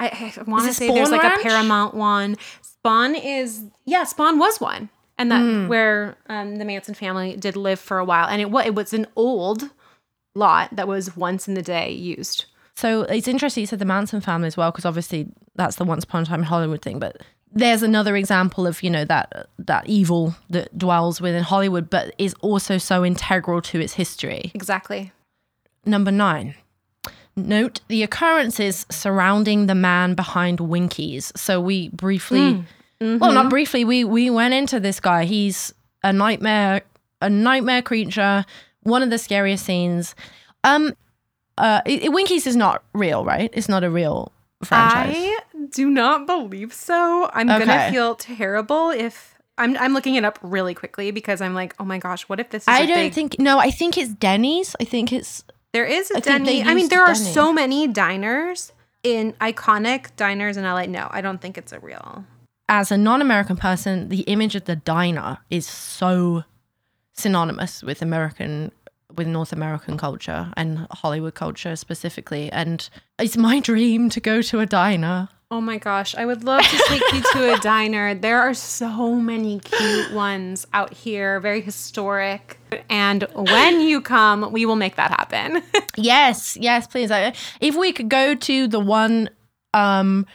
I, 0.00 0.32
I 0.36 0.42
want 0.50 0.66
to 0.66 0.74
say 0.74 0.88
there's 0.88 1.10
like 1.10 1.22
ranch? 1.22 1.40
a 1.40 1.42
Paramount 1.42 1.94
one. 1.94 2.36
Spahn 2.62 3.20
is 3.22 3.64
yeah, 3.84 4.04
Spahn 4.04 4.38
was 4.38 4.60
one, 4.60 4.88
and 5.16 5.30
that 5.30 5.40
mm. 5.40 5.68
where 5.68 6.16
um, 6.28 6.56
the 6.56 6.64
Manson 6.64 6.94
family 6.94 7.36
did 7.36 7.54
live 7.54 7.78
for 7.78 7.98
a 7.98 8.04
while, 8.04 8.26
and 8.26 8.42
it 8.42 8.66
it 8.66 8.74
was 8.74 8.92
an 8.92 9.06
old 9.14 9.70
lot 10.34 10.74
that 10.74 10.88
was 10.88 11.16
once 11.16 11.46
in 11.46 11.54
the 11.54 11.62
day 11.62 11.92
used. 11.92 12.46
So 12.78 13.02
it's 13.02 13.26
interesting 13.26 13.62
you 13.62 13.66
said 13.66 13.80
the 13.80 13.84
Manson 13.84 14.20
family 14.20 14.46
as 14.46 14.56
well, 14.56 14.70
because 14.70 14.84
obviously 14.84 15.26
that's 15.56 15.74
the 15.74 15.84
once 15.84 16.04
upon 16.04 16.22
a 16.22 16.26
time 16.26 16.38
in 16.38 16.46
Hollywood 16.46 16.80
thing, 16.80 17.00
but 17.00 17.20
there's 17.50 17.82
another 17.82 18.16
example 18.16 18.68
of 18.68 18.84
you 18.84 18.90
know 18.90 19.04
that 19.04 19.48
that 19.58 19.88
evil 19.88 20.36
that 20.50 20.78
dwells 20.78 21.20
within 21.20 21.42
Hollywood, 21.42 21.90
but 21.90 22.14
is 22.18 22.34
also 22.34 22.78
so 22.78 23.04
integral 23.04 23.60
to 23.62 23.80
its 23.80 23.94
history. 23.94 24.52
Exactly. 24.54 25.10
Number 25.86 26.12
nine. 26.12 26.54
Note 27.34 27.80
the 27.88 28.04
occurrences 28.04 28.86
surrounding 28.92 29.66
the 29.66 29.74
man 29.74 30.14
behind 30.14 30.60
Winkies. 30.60 31.32
So 31.36 31.60
we 31.60 31.88
briefly, 31.88 32.38
mm. 32.38 32.64
mm-hmm. 33.00 33.18
well, 33.18 33.32
not 33.32 33.50
briefly, 33.50 33.84
we 33.84 34.04
we 34.04 34.30
went 34.30 34.54
into 34.54 34.78
this 34.78 35.00
guy. 35.00 35.24
He's 35.24 35.74
a 36.04 36.12
nightmare, 36.12 36.82
a 37.20 37.28
nightmare 37.28 37.82
creature. 37.82 38.44
One 38.84 39.02
of 39.02 39.10
the 39.10 39.18
scariest 39.18 39.64
scenes. 39.64 40.14
Um, 40.62 40.94
uh, 41.58 41.82
it, 41.84 42.04
it, 42.04 42.12
Winkies 42.12 42.46
is 42.46 42.56
not 42.56 42.82
real, 42.92 43.24
right? 43.24 43.50
It's 43.52 43.68
not 43.68 43.84
a 43.84 43.90
real 43.90 44.32
franchise. 44.62 45.14
I 45.14 45.38
do 45.70 45.90
not 45.90 46.26
believe 46.26 46.72
so. 46.72 47.30
I'm 47.32 47.50
okay. 47.50 47.66
gonna 47.66 47.90
feel 47.90 48.14
terrible 48.14 48.90
if 48.90 49.38
I'm 49.58 49.76
I'm 49.76 49.92
looking 49.92 50.14
it 50.14 50.24
up 50.24 50.38
really 50.42 50.74
quickly 50.74 51.10
because 51.10 51.40
I'm 51.40 51.54
like, 51.54 51.74
oh 51.78 51.84
my 51.84 51.98
gosh, 51.98 52.28
what 52.28 52.40
if 52.40 52.50
this 52.50 52.62
is 52.62 52.68
I 52.68 52.86
don't 52.86 52.96
big... 52.96 53.12
think 53.12 53.38
no, 53.38 53.58
I 53.58 53.70
think 53.70 53.98
it's 53.98 54.12
Denny's. 54.12 54.74
I 54.80 54.84
think 54.84 55.12
it's 55.12 55.44
there 55.72 55.84
is 55.84 56.10
a 56.10 56.20
Denny. 56.20 56.62
I 56.62 56.74
mean, 56.74 56.88
there 56.88 57.02
are 57.02 57.14
so 57.14 57.52
many 57.52 57.86
diners 57.86 58.72
in 59.02 59.34
iconic 59.34 60.14
diners 60.16 60.56
in 60.56 60.64
LA. 60.64 60.86
No, 60.86 61.08
I 61.10 61.20
don't 61.20 61.40
think 61.40 61.58
it's 61.58 61.72
a 61.72 61.80
real. 61.80 62.24
As 62.70 62.92
a 62.92 62.98
non-American 62.98 63.56
person, 63.56 64.08
the 64.08 64.20
image 64.22 64.54
of 64.54 64.64
the 64.64 64.76
diner 64.76 65.38
is 65.48 65.66
so 65.66 66.44
synonymous 67.14 67.82
with 67.82 68.02
American 68.02 68.72
with 69.18 69.26
North 69.26 69.52
American 69.52 69.98
culture 69.98 70.50
and 70.56 70.86
Hollywood 70.90 71.34
culture 71.34 71.76
specifically. 71.76 72.50
And 72.50 72.88
it's 73.18 73.36
my 73.36 73.60
dream 73.60 74.08
to 74.10 74.20
go 74.20 74.40
to 74.42 74.60
a 74.60 74.66
diner. 74.66 75.28
Oh 75.50 75.60
my 75.60 75.78
gosh, 75.78 76.14
I 76.14 76.26
would 76.26 76.44
love 76.44 76.62
to 76.62 76.84
take 76.88 77.02
you 77.12 77.22
to 77.32 77.54
a 77.54 77.58
diner. 77.60 78.14
There 78.14 78.40
are 78.40 78.54
so 78.54 79.14
many 79.14 79.60
cute 79.60 80.12
ones 80.12 80.66
out 80.72 80.92
here, 80.92 81.40
very 81.40 81.60
historic. 81.60 82.58
And 82.90 83.26
when 83.34 83.80
you 83.80 84.00
come, 84.00 84.52
we 84.52 84.66
will 84.66 84.76
make 84.76 84.96
that 84.96 85.10
happen. 85.10 85.62
yes, 85.96 86.56
yes, 86.58 86.86
please. 86.86 87.10
If 87.60 87.76
we 87.76 87.92
could 87.92 88.08
go 88.08 88.34
to 88.34 88.68
the 88.68 88.80
one 88.80 89.30
um 89.74 90.26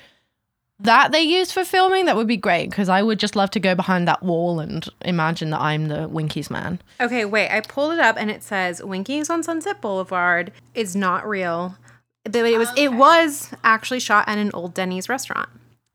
that 0.83 1.11
they 1.11 1.21
use 1.21 1.51
for 1.51 1.65
filming, 1.65 2.05
that 2.05 2.15
would 2.15 2.27
be 2.27 2.37
great 2.37 2.69
because 2.69 2.89
I 2.89 3.01
would 3.01 3.19
just 3.19 3.35
love 3.35 3.51
to 3.51 3.59
go 3.59 3.73
behind 3.75 4.07
that 4.07 4.21
wall 4.23 4.59
and 4.59 4.87
imagine 5.01 5.49
that 5.49 5.61
I'm 5.61 5.87
the 5.87 6.07
Winkies 6.07 6.49
man. 6.49 6.81
Okay, 7.01 7.25
wait, 7.25 7.49
I 7.49 7.61
pulled 7.61 7.93
it 7.93 7.99
up 7.99 8.15
and 8.17 8.29
it 8.29 8.43
says 8.43 8.83
Winkies 8.83 9.29
on 9.29 9.43
Sunset 9.43 9.81
Boulevard 9.81 10.51
is 10.73 10.95
not 10.95 11.27
real. 11.27 11.77
But 12.25 12.35
it 12.35 12.57
was 12.57 12.69
okay. 12.69 12.85
it 12.85 12.93
was 12.93 13.51
actually 13.63 13.99
shot 13.99 14.27
at 14.27 14.37
an 14.37 14.51
old 14.53 14.73
Denny's 14.73 15.09
restaurant. 15.09 15.49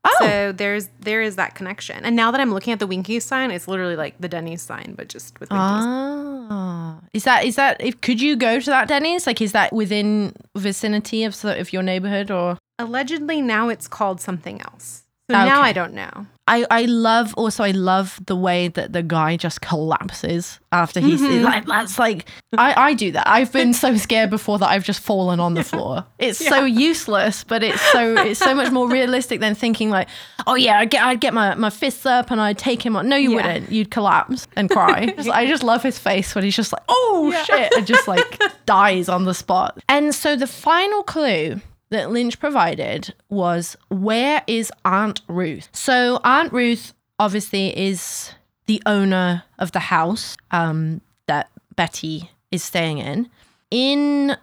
Oh. 0.05 0.15
So 0.19 0.51
there's 0.51 0.89
there 0.99 1.21
is 1.21 1.35
that 1.35 1.55
connection. 1.55 2.05
And 2.05 2.15
now 2.15 2.31
that 2.31 2.39
I'm 2.39 2.53
looking 2.53 2.73
at 2.73 2.79
the 2.79 2.87
Winkies 2.87 3.25
sign, 3.25 3.51
it's 3.51 3.67
literally 3.67 3.95
like 3.95 4.19
the 4.19 4.29
Denny's 4.29 4.61
sign, 4.61 4.93
but 4.97 5.09
just 5.09 5.39
with 5.39 5.49
Winkies. 5.49 5.85
Oh. 5.85 6.99
Is 7.13 7.23
that 7.25 7.45
is 7.45 7.55
that 7.55 7.81
if 7.81 7.99
could 8.01 8.21
you 8.21 8.35
go 8.35 8.59
to 8.59 8.69
that 8.69 8.87
Denny's? 8.87 9.27
Like 9.27 9.41
is 9.41 9.51
that 9.51 9.73
within 9.73 10.33
vicinity 10.55 11.23
of 11.23 11.43
of 11.43 11.73
your 11.73 11.83
neighborhood 11.83 12.31
or 12.31 12.57
Allegedly, 12.79 13.41
now 13.41 13.67
it's 13.67 13.89
called 13.89 14.21
something 14.21 14.61
else. 14.61 15.03
So 15.29 15.35
ah, 15.35 15.41
okay. 15.41 15.49
now 15.49 15.61
I 15.61 15.73
don't 15.73 15.93
know. 15.93 16.25
I, 16.49 16.65
I 16.71 16.85
love 16.85 17.35
also 17.35 17.63
I 17.63 17.71
love 17.71 18.19
the 18.25 18.35
way 18.35 18.69
that 18.69 18.91
the 18.91 19.03
guy 19.03 19.37
just 19.37 19.61
collapses 19.61 20.59
after 20.71 20.99
he's 20.99 21.21
mm-hmm. 21.21 21.43
like 21.43 21.67
that's 21.67 21.99
like 21.99 22.27
I, 22.57 22.73
I 22.89 22.93
do 22.95 23.11
that. 23.11 23.27
I've 23.27 23.51
been 23.51 23.71
so 23.71 23.95
scared 23.97 24.31
before 24.31 24.57
that 24.57 24.67
I've 24.67 24.83
just 24.83 24.99
fallen 24.99 25.39
on 25.39 25.53
the 25.53 25.59
yeah. 25.59 25.63
floor. 25.63 26.05
It's 26.17 26.41
yeah. 26.41 26.49
so 26.49 26.65
useless, 26.65 27.43
but 27.43 27.61
it's 27.61 27.81
so 27.91 28.15
it's 28.17 28.39
so 28.39 28.55
much 28.55 28.71
more 28.71 28.89
realistic 28.91 29.39
than 29.41 29.53
thinking 29.53 29.91
like, 29.91 30.09
oh 30.47 30.55
yeah, 30.55 30.79
I'd 30.79 30.89
get 30.89 31.03
I'd 31.03 31.21
get 31.21 31.35
my, 31.35 31.53
my 31.53 31.69
fists 31.69 32.07
up 32.07 32.31
and 32.31 32.41
I'd 32.41 32.57
take 32.57 32.83
him 32.83 32.95
on. 32.95 33.07
No, 33.07 33.15
you 33.15 33.29
yeah. 33.29 33.35
wouldn't. 33.35 33.71
You'd 33.71 33.91
collapse 33.91 34.47
and 34.55 34.71
cry. 34.71 35.13
I 35.31 35.45
just 35.45 35.61
love 35.61 35.83
his 35.83 35.99
face 35.99 36.33
when 36.33 36.43
he's 36.43 36.55
just 36.55 36.73
like, 36.73 36.83
oh 36.89 37.31
shit, 37.45 37.71
and 37.75 37.85
just 37.85 38.07
like 38.07 38.41
dies 38.65 39.07
on 39.07 39.25
the 39.25 39.35
spot. 39.35 39.77
And 39.87 40.15
so 40.15 40.35
the 40.35 40.47
final 40.47 41.03
clue 41.03 41.61
that 41.89 42.11
Lynch 42.11 42.39
provided 42.39 43.13
was 43.29 43.75
where 43.89 44.43
is 44.47 44.71
Aunt 44.85 45.21
Ruth? 45.27 45.69
So 45.73 46.19
Aunt 46.23 46.53
Ruth 46.53 46.93
obviously 47.17 47.77
is 47.77 48.31
the 48.65 48.81
owner 48.85 49.43
of 49.57 49.71
the 49.71 49.79
house 49.79 50.37
um, 50.51 51.01
that 51.27 51.49
Betty 51.75 52.29
is 52.51 52.63
staying 52.63 52.99
in. 52.99 53.29
In 53.71 54.37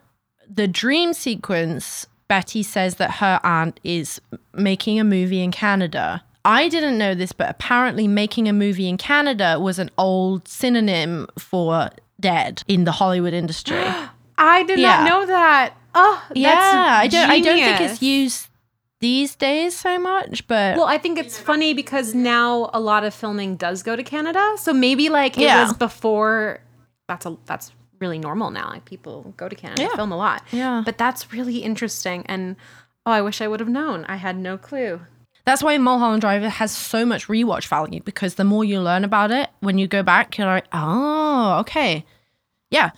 the 0.48 0.68
dream 0.68 1.12
sequence, 1.12 2.06
Betty 2.28 2.62
says 2.62 2.96
that 2.96 3.12
her 3.12 3.40
aunt 3.44 3.78
is 3.84 4.20
making 4.52 4.98
a 4.98 5.04
movie 5.04 5.42
in 5.42 5.52
Canada. 5.52 6.22
I 6.44 6.68
didn't 6.68 6.98
know 6.98 7.14
this, 7.14 7.32
but 7.32 7.50
apparently, 7.50 8.06
making 8.06 8.48
a 8.48 8.52
movie 8.52 8.88
in 8.88 8.96
Canada 8.96 9.58
was 9.60 9.78
an 9.78 9.90
old 9.98 10.46
synonym 10.46 11.26
for 11.38 11.90
dead 12.20 12.62
in 12.68 12.84
the 12.84 12.92
Hollywood 12.92 13.32
industry. 13.32 13.84
I 14.38 14.62
did 14.64 14.78
yeah. 14.78 15.04
not 15.04 15.08
know 15.08 15.26
that. 15.26 15.74
Oh, 15.98 16.22
yeah. 16.34 16.98
I 17.00 17.08
don't. 17.08 17.30
I 17.30 17.40
don't 17.40 17.58
think 17.58 17.80
it's 17.80 18.02
used 18.02 18.48
these 19.00 19.34
days 19.34 19.78
so 19.78 19.98
much, 19.98 20.46
but 20.46 20.76
well, 20.76 20.86
I 20.86 20.98
think 20.98 21.18
it's 21.18 21.38
funny 21.38 21.74
because 21.74 22.14
now 22.14 22.70
a 22.72 22.80
lot 22.80 23.04
of 23.04 23.14
filming 23.14 23.56
does 23.56 23.82
go 23.82 23.96
to 23.96 24.02
Canada. 24.02 24.56
So 24.58 24.72
maybe 24.72 25.08
like 25.08 25.38
it 25.38 25.42
yeah. 25.42 25.62
was 25.62 25.72
before. 25.72 26.60
That's 27.08 27.24
a 27.24 27.36
that's 27.46 27.72
really 27.98 28.18
normal 28.18 28.50
now. 28.50 28.68
Like 28.68 28.84
people 28.84 29.32
go 29.36 29.48
to 29.48 29.56
Canada 29.56 29.82
yeah. 29.82 29.96
film 29.96 30.12
a 30.12 30.16
lot. 30.16 30.42
Yeah, 30.52 30.82
but 30.84 30.98
that's 30.98 31.32
really 31.32 31.58
interesting. 31.58 32.24
And 32.26 32.56
oh, 33.06 33.12
I 33.12 33.22
wish 33.22 33.40
I 33.40 33.48
would 33.48 33.60
have 33.60 33.68
known. 33.68 34.04
I 34.04 34.16
had 34.16 34.36
no 34.36 34.58
clue. 34.58 35.00
That's 35.46 35.62
why 35.62 35.78
Mulholland 35.78 36.22
Drive 36.22 36.42
has 36.42 36.76
so 36.76 37.06
much 37.06 37.28
rewatch 37.28 37.68
value 37.68 38.02
because 38.02 38.34
the 38.34 38.44
more 38.44 38.64
you 38.64 38.80
learn 38.80 39.04
about 39.04 39.30
it, 39.30 39.48
when 39.60 39.78
you 39.78 39.86
go 39.86 40.02
back, 40.02 40.36
you're 40.36 40.46
like, 40.46 40.66
oh, 40.72 41.58
okay, 41.60 42.04
yeah. 42.70 42.90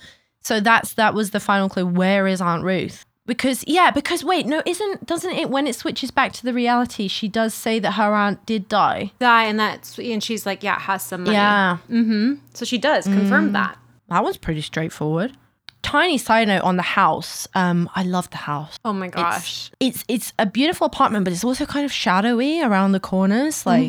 So 0.49 0.59
that's 0.59 0.95
that 0.95 1.13
was 1.13 1.29
the 1.29 1.39
final 1.39 1.69
clue. 1.69 1.85
Where 1.85 2.25
is 2.25 2.41
Aunt 2.41 2.63
Ruth? 2.63 3.05
because 3.27 3.63
yeah, 3.67 3.91
because 3.91 4.23
wait, 4.23 4.47
no, 4.47 4.63
isn't 4.65 5.05
doesn't 5.05 5.33
it 5.33 5.51
when 5.51 5.67
it 5.67 5.75
switches 5.75 6.09
back 6.09 6.33
to 6.33 6.43
the 6.43 6.53
reality, 6.53 7.07
she 7.07 7.27
does 7.27 7.53
say 7.53 7.77
that 7.77 7.91
her 7.91 8.15
aunt 8.15 8.43
did 8.47 8.67
die. 8.67 9.11
Die 9.19 9.43
and 9.43 9.59
that's 9.59 9.99
and 9.99 10.23
she's 10.23 10.47
like, 10.47 10.63
yeah, 10.63 10.79
has 10.79 11.03
some 11.03 11.25
money. 11.25 11.35
Yeah. 11.35 11.77
Mm-hmm. 11.87 12.33
So 12.55 12.65
she 12.65 12.79
does 12.79 13.05
confirm 13.05 13.51
that. 13.53 13.77
That 14.09 14.23
was 14.23 14.37
pretty 14.37 14.61
straightforward. 14.61 15.37
Tiny 15.83 16.17
side 16.17 16.47
note 16.47 16.63
on 16.63 16.77
the 16.77 16.83
house. 16.83 17.47
Um, 17.53 17.87
I 17.95 18.01
love 18.01 18.27
the 18.31 18.37
house. 18.37 18.79
Oh 18.83 18.91
my 18.91 19.07
gosh. 19.07 19.69
It's 19.79 20.03
it's 20.07 20.33
a 20.39 20.47
beautiful 20.47 20.87
apartment, 20.87 21.25
but 21.25 21.31
it's 21.31 21.43
also 21.43 21.67
kind 21.67 21.85
of 21.85 21.91
shadowy 21.91 22.63
around 22.63 22.93
the 22.93 22.99
corners. 22.99 23.67
Like 23.67 23.87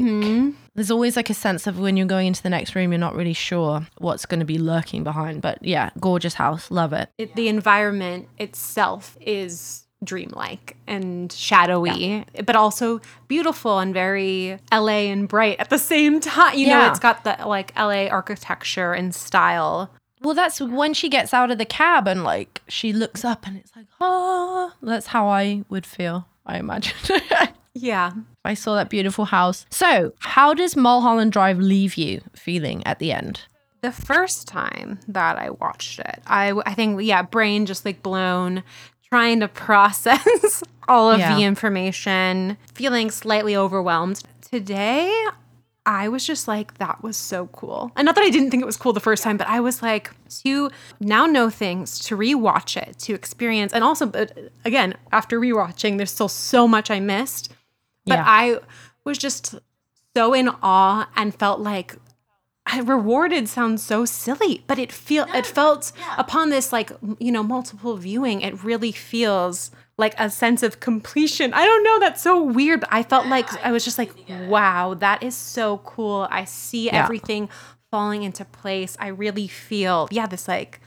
there's 0.74 0.90
always 0.90 1.16
like 1.16 1.30
a 1.30 1.34
sense 1.34 1.66
of 1.66 1.78
when 1.78 1.96
you're 1.96 2.06
going 2.06 2.26
into 2.28 2.42
the 2.42 2.50
next 2.50 2.74
room, 2.74 2.92
you're 2.92 2.98
not 2.98 3.14
really 3.14 3.32
sure 3.32 3.86
what's 3.98 4.26
going 4.26 4.40
to 4.40 4.46
be 4.46 4.58
lurking 4.58 5.04
behind. 5.04 5.42
But 5.42 5.58
yeah, 5.64 5.90
gorgeous 6.00 6.34
house, 6.34 6.70
love 6.70 6.92
it. 6.92 7.08
It, 7.18 7.34
the 7.36 7.48
environment 7.48 8.28
itself 8.38 9.16
is 9.20 9.84
dreamlike 10.02 10.76
and 10.86 11.30
shadowy, 11.30 12.24
but 12.46 12.56
also 12.56 13.00
beautiful 13.28 13.78
and 13.80 13.92
very 13.92 14.58
LA 14.72 15.10
and 15.12 15.28
bright 15.28 15.58
at 15.60 15.68
the 15.70 15.76
same 15.78 16.20
time. 16.20 16.56
You 16.56 16.68
know, 16.68 16.78
Yeah. 16.78 16.90
it's 16.90 16.98
got 17.00 17.24
the 17.24 17.36
like 17.46 17.72
LA 17.76 18.06
architecture 18.06 18.92
and 18.94 19.14
style. 19.14 19.90
Well, 20.22 20.34
that's 20.34 20.60
when 20.60 20.94
she 20.94 21.08
gets 21.08 21.32
out 21.34 21.50
of 21.50 21.58
the 21.58 21.64
cab 21.66 22.06
and 22.06 22.24
like 22.24 22.62
she 22.68 22.92
looks 22.92 23.24
up 23.24 23.46
and 23.46 23.56
it's 23.58 23.72
like, 23.76 23.86
oh, 24.00 24.72
that's 24.82 25.08
how 25.08 25.26
I 25.28 25.64
would 25.68 25.84
feel, 25.86 26.26
I 26.46 26.58
imagine. 26.58 26.94
Yeah. 27.74 28.12
I 28.44 28.54
saw 28.54 28.74
that 28.76 28.90
beautiful 28.90 29.26
house. 29.26 29.66
So, 29.70 30.12
how 30.18 30.54
does 30.54 30.76
Mulholland 30.76 31.32
Drive 31.32 31.58
leave 31.58 31.94
you 31.94 32.20
feeling 32.34 32.84
at 32.86 32.98
the 32.98 33.12
end? 33.12 33.42
The 33.82 33.92
first 33.92 34.46
time 34.48 34.98
that 35.08 35.38
I 35.38 35.50
watched 35.50 36.00
it, 36.00 36.20
I, 36.26 36.52
I 36.66 36.74
think, 36.74 37.00
yeah, 37.02 37.22
brain 37.22 37.66
just 37.66 37.84
like 37.84 38.02
blown, 38.02 38.62
trying 39.08 39.40
to 39.40 39.48
process 39.66 40.62
all 40.88 41.10
of 41.10 41.20
Yeah. 41.20 41.34
the 41.36 41.44
information, 41.44 42.56
feeling 42.74 43.10
slightly 43.10 43.56
overwhelmed. 43.56 44.22
Today, 44.42 45.24
I 45.86 46.08
was 46.08 46.26
just 46.26 46.46
like, 46.48 46.76
that 46.78 47.02
was 47.02 47.16
so 47.16 47.46
cool. 47.52 47.90
And 47.96 48.04
not 48.04 48.16
that 48.16 48.24
I 48.24 48.30
didn't 48.30 48.50
think 48.50 48.62
it 48.62 48.66
was 48.66 48.76
cool 48.76 48.92
the 48.92 49.00
first 49.00 49.22
time, 49.22 49.36
but 49.36 49.46
I 49.48 49.60
was 49.60 49.80
like, 49.80 50.10
to 50.42 50.70
now 51.00 51.24
know 51.26 51.48
things, 51.48 51.98
to 52.00 52.16
rewatch 52.16 52.76
it, 52.76 52.98
to 53.00 53.14
experience. 53.14 53.72
And 53.72 53.82
also, 53.84 54.04
but 54.06 54.36
again, 54.64 54.94
after 55.12 55.40
rewatching, 55.40 55.96
there's 55.96 56.10
still 56.10 56.28
so 56.28 56.68
much 56.68 56.90
I 56.90 57.00
missed. 57.00 57.52
But 58.10 58.18
Yeah. 58.18 58.24
I 58.26 58.58
was 59.04 59.16
just 59.26 59.54
so 60.16 60.34
in 60.34 60.48
awe 60.62 61.08
and 61.16 61.34
felt 61.34 61.60
like 61.60 61.96
I 62.66 62.80
rewarded 62.80 63.48
sounds 63.48 63.82
so 63.82 64.04
silly, 64.04 64.62
but 64.68 64.78
it 64.78 64.92
feel 64.92 65.26
it 65.34 65.46
felt 65.46 65.92
upon 66.18 66.50
this 66.50 66.72
like 66.72 66.92
you 67.18 67.32
know 67.32 67.42
multiple 67.42 67.96
viewing, 67.96 68.42
it 68.42 68.62
really 68.62 68.92
feels 68.92 69.70
like 69.96 70.14
a 70.18 70.30
sense 70.30 70.62
of 70.62 70.78
completion. 70.80 71.52
I 71.52 71.64
don't 71.64 71.84
know, 71.84 71.98
that's 71.98 72.22
so 72.22 72.42
weird. 72.42 72.80
But 72.80 72.90
I 72.92 73.02
felt 73.02 73.26
like 73.26 73.48
I 73.64 73.70
was 73.72 73.84
just 73.84 73.98
like, 73.98 74.12
wow, 74.54 74.94
that 74.94 75.22
is 75.22 75.34
so 75.34 75.78
cool. 75.78 76.28
I 76.30 76.44
see 76.44 76.86
Yeah. 76.86 77.02
everything 77.04 77.48
falling 77.90 78.22
into 78.22 78.44
place. 78.44 78.96
I 79.00 79.08
really 79.08 79.48
feel 79.48 80.08
yeah, 80.10 80.26
this 80.26 80.46
like 80.46 80.80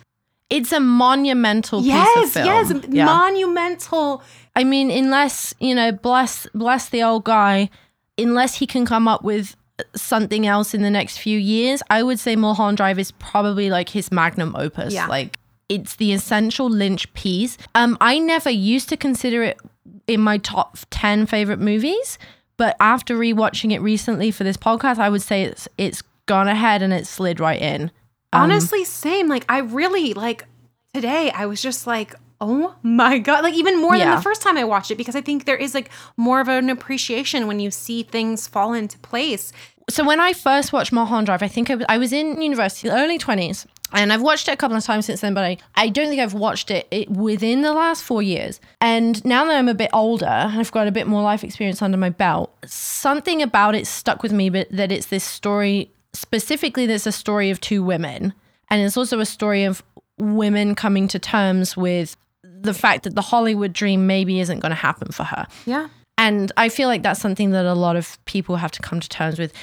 It's 0.54 0.72
a 0.72 0.80
monumental 0.80 1.82
piece 1.82 1.90
of 2.36 2.36
yes, 2.46 2.72
yes, 2.72 2.86
Yeah. 2.90 3.06
monumental. 3.06 4.22
I 4.56 4.64
mean, 4.64 4.92
unless 4.92 5.54
you 5.60 5.74
know, 5.76 5.92
bless 5.92 6.48
bless 6.54 6.90
the 6.90 7.04
old 7.04 7.24
guy, 7.24 7.70
unless 8.18 8.56
he 8.56 8.68
can 8.68 8.86
come 8.86 9.08
up 9.08 9.24
with 9.24 9.56
something 9.96 10.46
else 10.46 10.74
in 10.74 10.82
the 10.84 10.92
next 10.92 11.18
few 11.18 11.38
years, 11.40 11.82
I 11.90 12.04
would 12.04 12.20
say 12.20 12.36
Mulholland 12.36 12.78
Drive 12.78 13.00
is 13.00 13.12
probably 13.12 13.70
like 13.70 13.90
his 13.90 14.12
magnum 14.12 14.56
opus. 14.56 14.94
Yeah. 14.94 15.08
Like 15.08 15.40
it's 15.70 15.96
the 15.96 16.14
essential 16.14 16.70
Lynch 16.70 17.12
piece. 17.14 17.58
Um, 17.74 17.98
I 18.00 18.20
never 18.20 18.50
used 18.52 18.90
to 18.90 18.98
consider 18.98 19.42
it 19.44 19.60
in 20.08 20.22
my 20.22 20.38
top 20.38 20.78
ten 20.92 21.26
favorite 21.26 21.60
movies, 21.60 22.20
but 22.58 22.76
after 22.80 23.18
rewatching 23.18 23.72
it 23.72 23.80
recently 23.82 24.30
for 24.30 24.44
this 24.44 24.58
podcast, 24.58 25.00
I 25.00 25.10
would 25.10 25.24
say 25.24 25.44
it's 25.44 25.68
it's 25.78 26.04
gone 26.28 26.48
ahead 26.48 26.82
and 26.84 26.94
it 26.94 27.08
slid 27.08 27.40
right 27.40 27.60
in. 27.62 27.90
Um, 28.34 28.42
Honestly, 28.44 28.84
same. 28.84 29.28
Like 29.28 29.46
I 29.48 29.60
really 29.60 30.14
like 30.14 30.46
today. 30.94 31.32
I 31.32 31.46
was 31.46 31.62
just 31.62 31.86
like, 31.88 32.16
oh 32.42 32.76
my 32.84 33.20
god! 33.20 33.44
Like 33.44 33.54
even 33.54 33.80
more 33.82 33.98
than 33.98 34.16
the 34.16 34.22
first 34.22 34.42
time 34.42 34.58
I 34.58 34.64
watched 34.64 34.92
it 34.92 34.98
because 34.98 35.16
I 35.16 35.22
think 35.22 35.46
there 35.46 35.56
is 35.56 35.74
like 35.74 35.90
more 36.18 36.42
of 36.42 36.48
an 36.48 36.70
appreciation 36.70 37.48
when 37.48 37.60
you 37.60 37.72
see 37.72 38.04
things 38.04 38.48
fall 38.48 38.74
into 38.74 38.98
place. 39.00 39.54
so 39.90 40.04
when 40.04 40.20
I 40.20 40.34
first 40.34 40.74
watched 40.74 40.92
Mulholland 40.92 41.28
Drive, 41.28 41.44
I 41.44 41.48
think 41.48 41.70
I 41.70 41.76
was, 41.76 41.86
I 41.90 41.98
was 41.98 42.14
in 42.14 42.42
university, 42.42 42.90
early 42.90 43.20
20s, 43.20 43.66
and 43.92 44.12
I've 44.12 44.22
watched 44.22 44.48
it 44.48 44.52
a 44.52 44.58
couple 44.58 44.76
of 44.76 44.84
times 44.84 45.06
since 45.06 45.22
then, 45.22 45.34
but 45.36 45.44
I, 45.44 45.58
I 45.76 45.90
don't 45.90 46.08
think 46.10 46.20
I've 46.20 46.34
watched 46.34 46.72
it, 46.72 46.88
it 46.90 47.10
within 47.10 47.62
the 47.62 47.74
last 47.74 48.04
four 48.04 48.24
years. 48.24 48.60
And 48.82 49.24
now 49.24 49.46
that 49.46 49.56
I'm 49.56 49.70
a 49.70 49.76
bit 49.76 49.92
older, 49.94 50.26
and 50.26 50.60
I've 50.60 50.72
got 50.72 50.88
a 50.88 50.92
bit 50.92 51.06
more 51.06 51.22
life 51.22 51.44
experience 51.44 51.82
under 51.82 51.98
my 51.98 52.10
belt, 52.10 52.52
something 52.66 53.42
about 53.44 53.76
it 53.76 53.86
stuck 53.86 54.24
with 54.24 54.32
me, 54.34 54.50
but 54.50 54.68
that 54.72 54.92
it's 54.92 55.08
this 55.08 55.24
story, 55.24 55.92
specifically, 56.14 56.86
there's 56.86 57.08
a 57.08 57.12
story 57.12 57.50
of 57.50 57.60
two 57.62 57.84
women. 57.84 58.34
And 58.70 58.82
it's 58.82 58.98
also 58.98 59.20
a 59.20 59.26
story 59.26 59.66
of 59.66 59.84
women 60.20 60.76
coming 60.76 61.08
to 61.10 61.20
terms 61.20 61.76
with 61.76 62.16
the 62.44 62.74
fact 62.74 63.04
that 63.04 63.16
the 63.16 63.22
Hollywood 63.22 63.74
dream 63.74 64.08
maybe 64.08 64.40
isn't 64.40 64.60
going 64.60 64.72
to 64.72 64.76
happen 64.76 65.12
for 65.12 65.24
her. 65.24 65.48
Yeah. 65.66 65.90
And 66.18 66.52
I 66.58 66.70
feel 66.70 66.88
like 66.88 67.04
that's 67.04 67.20
something 67.20 67.52
that 67.52 67.66
a 67.66 67.74
lot 67.74 67.96
of 67.96 68.24
people 68.26 68.56
have 68.58 68.72
to 68.72 68.82
come 68.82 69.00
to 69.00 69.10
terms 69.10 69.40
with. 69.40 69.54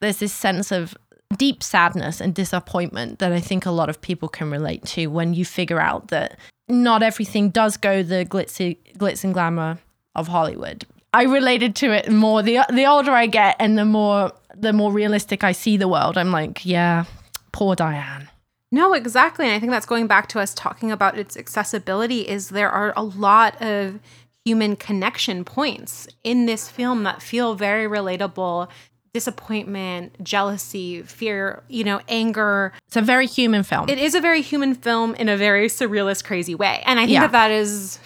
There's 0.00 0.18
this 0.18 0.32
sense 0.32 0.72
of 0.72 0.94
deep 1.36 1.62
sadness 1.62 2.20
and 2.20 2.34
disappointment 2.34 3.20
that 3.20 3.32
I 3.32 3.40
think 3.40 3.64
a 3.64 3.70
lot 3.70 3.88
of 3.88 4.00
people 4.00 4.28
can 4.28 4.50
relate 4.50 4.84
to 4.86 5.06
when 5.06 5.34
you 5.34 5.44
figure 5.44 5.80
out 5.80 6.08
that 6.08 6.38
not 6.68 7.02
everything 7.02 7.50
does 7.50 7.76
go 7.76 8.02
the 8.02 8.24
glitzy 8.24 8.78
glitz 8.94 9.24
and 9.24 9.32
glamour 9.32 9.78
of 10.14 10.28
Hollywood. 10.28 10.84
I 11.12 11.24
related 11.24 11.74
to 11.76 11.92
it 11.92 12.10
more 12.10 12.42
the 12.42 12.60
the 12.72 12.86
older 12.86 13.12
I 13.12 13.26
get 13.26 13.56
and 13.58 13.76
the 13.78 13.84
more 13.84 14.32
the 14.60 14.72
more 14.72 14.92
realistic 14.92 15.42
I 15.44 15.52
see 15.52 15.76
the 15.76 15.88
world. 15.88 16.16
I'm 16.18 16.30
like, 16.32 16.64
yeah, 16.64 17.04
poor 17.52 17.74
Diane. 17.74 18.28
No, 18.72 18.92
exactly. 18.92 19.46
And 19.46 19.54
I 19.54 19.58
think 19.58 19.72
that's 19.72 19.86
going 19.86 20.06
back 20.06 20.28
to 20.28 20.40
us 20.40 20.54
talking 20.54 20.92
about 20.92 21.18
its 21.18 21.36
accessibility 21.36 22.20
is 22.28 22.50
there 22.50 22.70
are 22.70 22.92
a 22.96 23.02
lot 23.02 23.60
of 23.60 23.98
human 24.44 24.76
connection 24.76 25.44
points 25.44 26.06
in 26.24 26.46
this 26.46 26.68
film 26.68 27.02
that 27.04 27.20
feel 27.22 27.54
very 27.54 27.86
relatable. 27.86 28.68
Disappointment, 29.12 30.22
jealousy, 30.22 31.02
fear, 31.02 31.62
you 31.68 31.84
know, 31.84 32.00
anger. 32.08 32.72
It's 32.86 32.96
a 32.96 33.02
very 33.02 33.26
human 33.26 33.62
film. 33.64 33.88
It 33.88 33.98
is 33.98 34.14
a 34.14 34.20
very 34.20 34.40
human 34.40 34.74
film 34.74 35.14
in 35.16 35.28
a 35.28 35.36
very 35.36 35.66
surrealist, 35.68 36.24
crazy 36.24 36.54
way. 36.54 36.82
And 36.86 36.98
I 36.98 37.02
think 37.02 37.14
Yeah. 37.14 37.20
that 37.26 37.32
that 37.32 37.50
is 37.50 37.98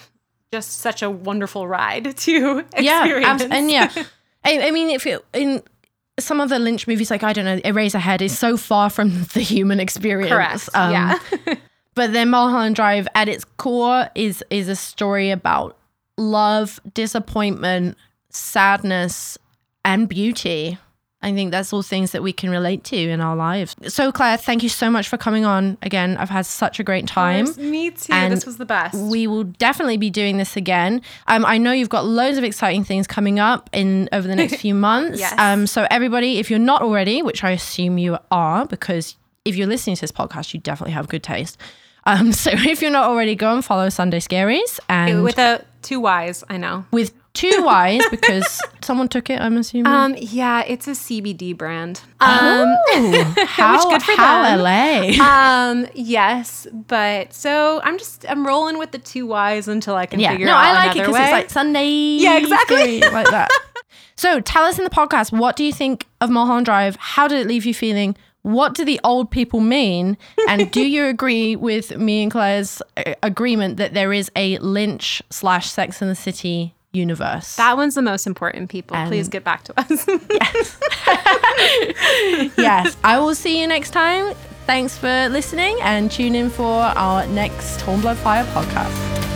just 0.51 0.79
such 0.79 1.01
a 1.01 1.09
wonderful 1.09 1.67
ride 1.67 2.17
to 2.17 2.57
experience. 2.59 2.73
yeah, 2.79 3.27
abs- 3.27 3.43
and 3.43 3.71
yeah, 3.71 3.91
I, 4.43 4.67
I 4.67 4.71
mean, 4.71 4.89
if 4.89 5.05
it, 5.07 5.23
in 5.33 5.63
some 6.19 6.39
of 6.39 6.49
the 6.49 6.59
Lynch 6.59 6.87
movies, 6.87 7.11
like 7.11 7.23
I 7.23 7.33
don't 7.33 7.45
know, 7.45 7.59
Eraserhead 7.59 8.21
is 8.21 8.37
so 8.37 8.57
far 8.57 8.89
from 8.89 9.23
the 9.33 9.41
human 9.41 9.79
experience. 9.79 10.31
Correct. 10.31 10.69
Um, 10.73 10.91
yeah. 10.91 11.19
But 11.95 12.11
then 12.11 12.29
Mulholland 12.29 12.75
Drive, 12.75 13.07
at 13.15 13.29
its 13.29 13.45
core, 13.55 14.09
is 14.15 14.43
is 14.49 14.67
a 14.67 14.75
story 14.75 15.31
about 15.31 15.77
love, 16.17 16.81
disappointment, 16.93 17.97
sadness, 18.29 19.37
and 19.85 20.09
beauty. 20.09 20.77
I 21.25 21.33
think 21.33 21.49
that's 21.49 21.73
all 21.73 21.81
things 21.81 22.11
that 22.11 22.21
we 22.21 22.31
can 22.31 22.51
relate 22.51 22.83
to 22.85 22.95
in 22.95 23.19
our 23.19 23.35
lives. 23.35 23.75
So, 23.87 24.11
Claire, 24.11 24.37
thank 24.37 24.61
you 24.61 24.69
so 24.69 24.91
much 24.91 25.09
for 25.09 25.17
coming 25.17 25.43
on 25.43 25.75
again. 25.81 26.17
I've 26.17 26.29
had 26.29 26.45
such 26.45 26.79
a 26.79 26.83
great 26.83 27.07
time. 27.07 27.47
Me 27.57 27.89
too. 27.89 28.13
And 28.13 28.31
this 28.31 28.45
was 28.45 28.57
the 28.57 28.65
best. 28.65 28.93
We 28.93 29.25
will 29.25 29.43
definitely 29.43 29.97
be 29.97 30.11
doing 30.11 30.37
this 30.37 30.55
again. 30.55 31.01
Um, 31.25 31.43
I 31.43 31.57
know 31.57 31.71
you've 31.71 31.89
got 31.89 32.05
loads 32.05 32.37
of 32.37 32.43
exciting 32.43 32.83
things 32.83 33.07
coming 33.07 33.39
up 33.39 33.71
in 33.73 34.07
over 34.11 34.27
the 34.27 34.35
next 34.35 34.55
few 34.61 34.75
months. 34.75 35.19
Yes. 35.19 35.33
Um, 35.39 35.65
so 35.65 35.87
everybody, 35.89 36.37
if 36.37 36.51
you're 36.51 36.59
not 36.59 36.83
already, 36.83 37.23
which 37.23 37.43
I 37.43 37.49
assume 37.49 37.97
you 37.97 38.19
are, 38.29 38.67
because 38.67 39.15
if 39.45 39.55
you're 39.55 39.67
listening 39.67 39.95
to 39.95 40.01
this 40.01 40.11
podcast, 40.11 40.53
you 40.53 40.59
definitely 40.59 40.93
have 40.93 41.07
good 41.07 41.23
taste. 41.23 41.57
Um, 42.05 42.31
so 42.43 42.51
if 42.53 42.83
you're 42.83 42.91
not 42.91 43.05
already, 43.05 43.33
go 43.33 43.51
and 43.51 43.65
follow 43.65 43.89
Sunday 43.89 44.19
Scaries 44.19 44.79
and 44.89 45.23
with, 45.23 45.37
with 45.37 45.39
a 45.39 45.65
two 45.81 45.99
Y's, 46.01 46.43
I 46.49 46.57
know. 46.57 46.85
Two 47.35 47.63
Y's 47.63 48.01
because 48.09 48.61
someone 48.81 49.07
took 49.07 49.29
it. 49.29 49.39
I'm 49.39 49.57
assuming. 49.57 49.91
Um, 49.91 50.15
yeah, 50.17 50.63
it's 50.65 50.87
a 50.87 50.91
CBD 50.91 51.55
brand. 51.55 52.01
Um, 52.19 52.67
Ooh, 52.95 53.23
how 53.45 53.89
good 53.89 54.01
for 54.01 54.13
how 54.13 54.43
them. 54.43 54.59
LA? 54.61 55.23
um, 55.23 55.87
yes, 55.93 56.65
but 56.71 57.33
so 57.33 57.81
I'm 57.83 57.99
just 57.99 58.25
I'm 58.27 58.47
rolling 58.47 58.79
with 58.79 58.91
the 58.91 58.99
two 58.99 59.27
Y's 59.27 59.67
until 59.67 59.95
I 59.95 60.07
can 60.07 60.19
yeah, 60.19 60.31
figure 60.31 60.47
no, 60.47 60.53
out 60.53 60.61
No, 60.61 60.67
I 60.67 60.85
like 60.85 60.97
it 60.97 61.05
because 61.05 61.15
it's 61.15 61.31
like 61.31 61.49
Sunday. 61.51 61.87
Yeah, 61.87 62.37
exactly. 62.37 63.01
Like 63.01 63.29
that. 63.29 63.49
So 64.17 64.39
tell 64.39 64.63
us 64.63 64.77
in 64.77 64.85
the 64.85 64.89
podcast, 64.89 65.37
what 65.37 65.57
do 65.57 65.63
you 65.63 65.73
think 65.73 66.07
of 66.21 66.29
Mulholland 66.29 66.65
Drive? 66.65 66.95
How 66.95 67.27
did 67.27 67.39
it 67.39 67.47
leave 67.47 67.65
you 67.65 67.73
feeling? 67.73 68.15
What 68.43 68.73
do 68.73 68.85
the 68.85 68.99
old 69.03 69.29
people 69.29 69.59
mean? 69.59 70.17
And 70.47 70.71
do 70.71 70.87
you 70.87 71.05
agree 71.07 71.55
with 71.55 71.97
me 71.97 72.23
and 72.23 72.31
Claire's 72.31 72.81
uh, 72.95 73.15
agreement 73.23 73.77
that 73.77 73.93
there 73.93 74.13
is 74.13 74.31
a 74.35 74.57
Lynch 74.59 75.21
slash 75.29 75.69
Sex 75.69 76.01
in 76.01 76.07
the 76.07 76.15
City 76.15 76.74
universe? 76.95 77.55
that 77.57 77.77
one's 77.77 77.95
the 77.95 78.01
most 78.01 78.25
important. 78.25 78.69
People, 78.69 78.97
please 79.07 79.27
get 79.27 79.43
back 79.43 79.63
to 79.63 79.73
us. 79.79 80.07
yes. 82.57 82.95
I 83.03 83.19
will 83.19 83.35
see 83.35 83.61
you 83.61 83.67
next 83.67 83.91
time. 83.91 84.33
Thanks 84.65 84.97
for 84.97 85.29
listening 85.29 85.77
and 85.81 86.09
tune 86.09 86.33
in 86.33 86.49
for 86.49 86.81
our 86.81 87.27
next 87.27 87.81
Hornblood 87.81 88.15
Fire 88.15 88.45
podcast. 88.45 89.34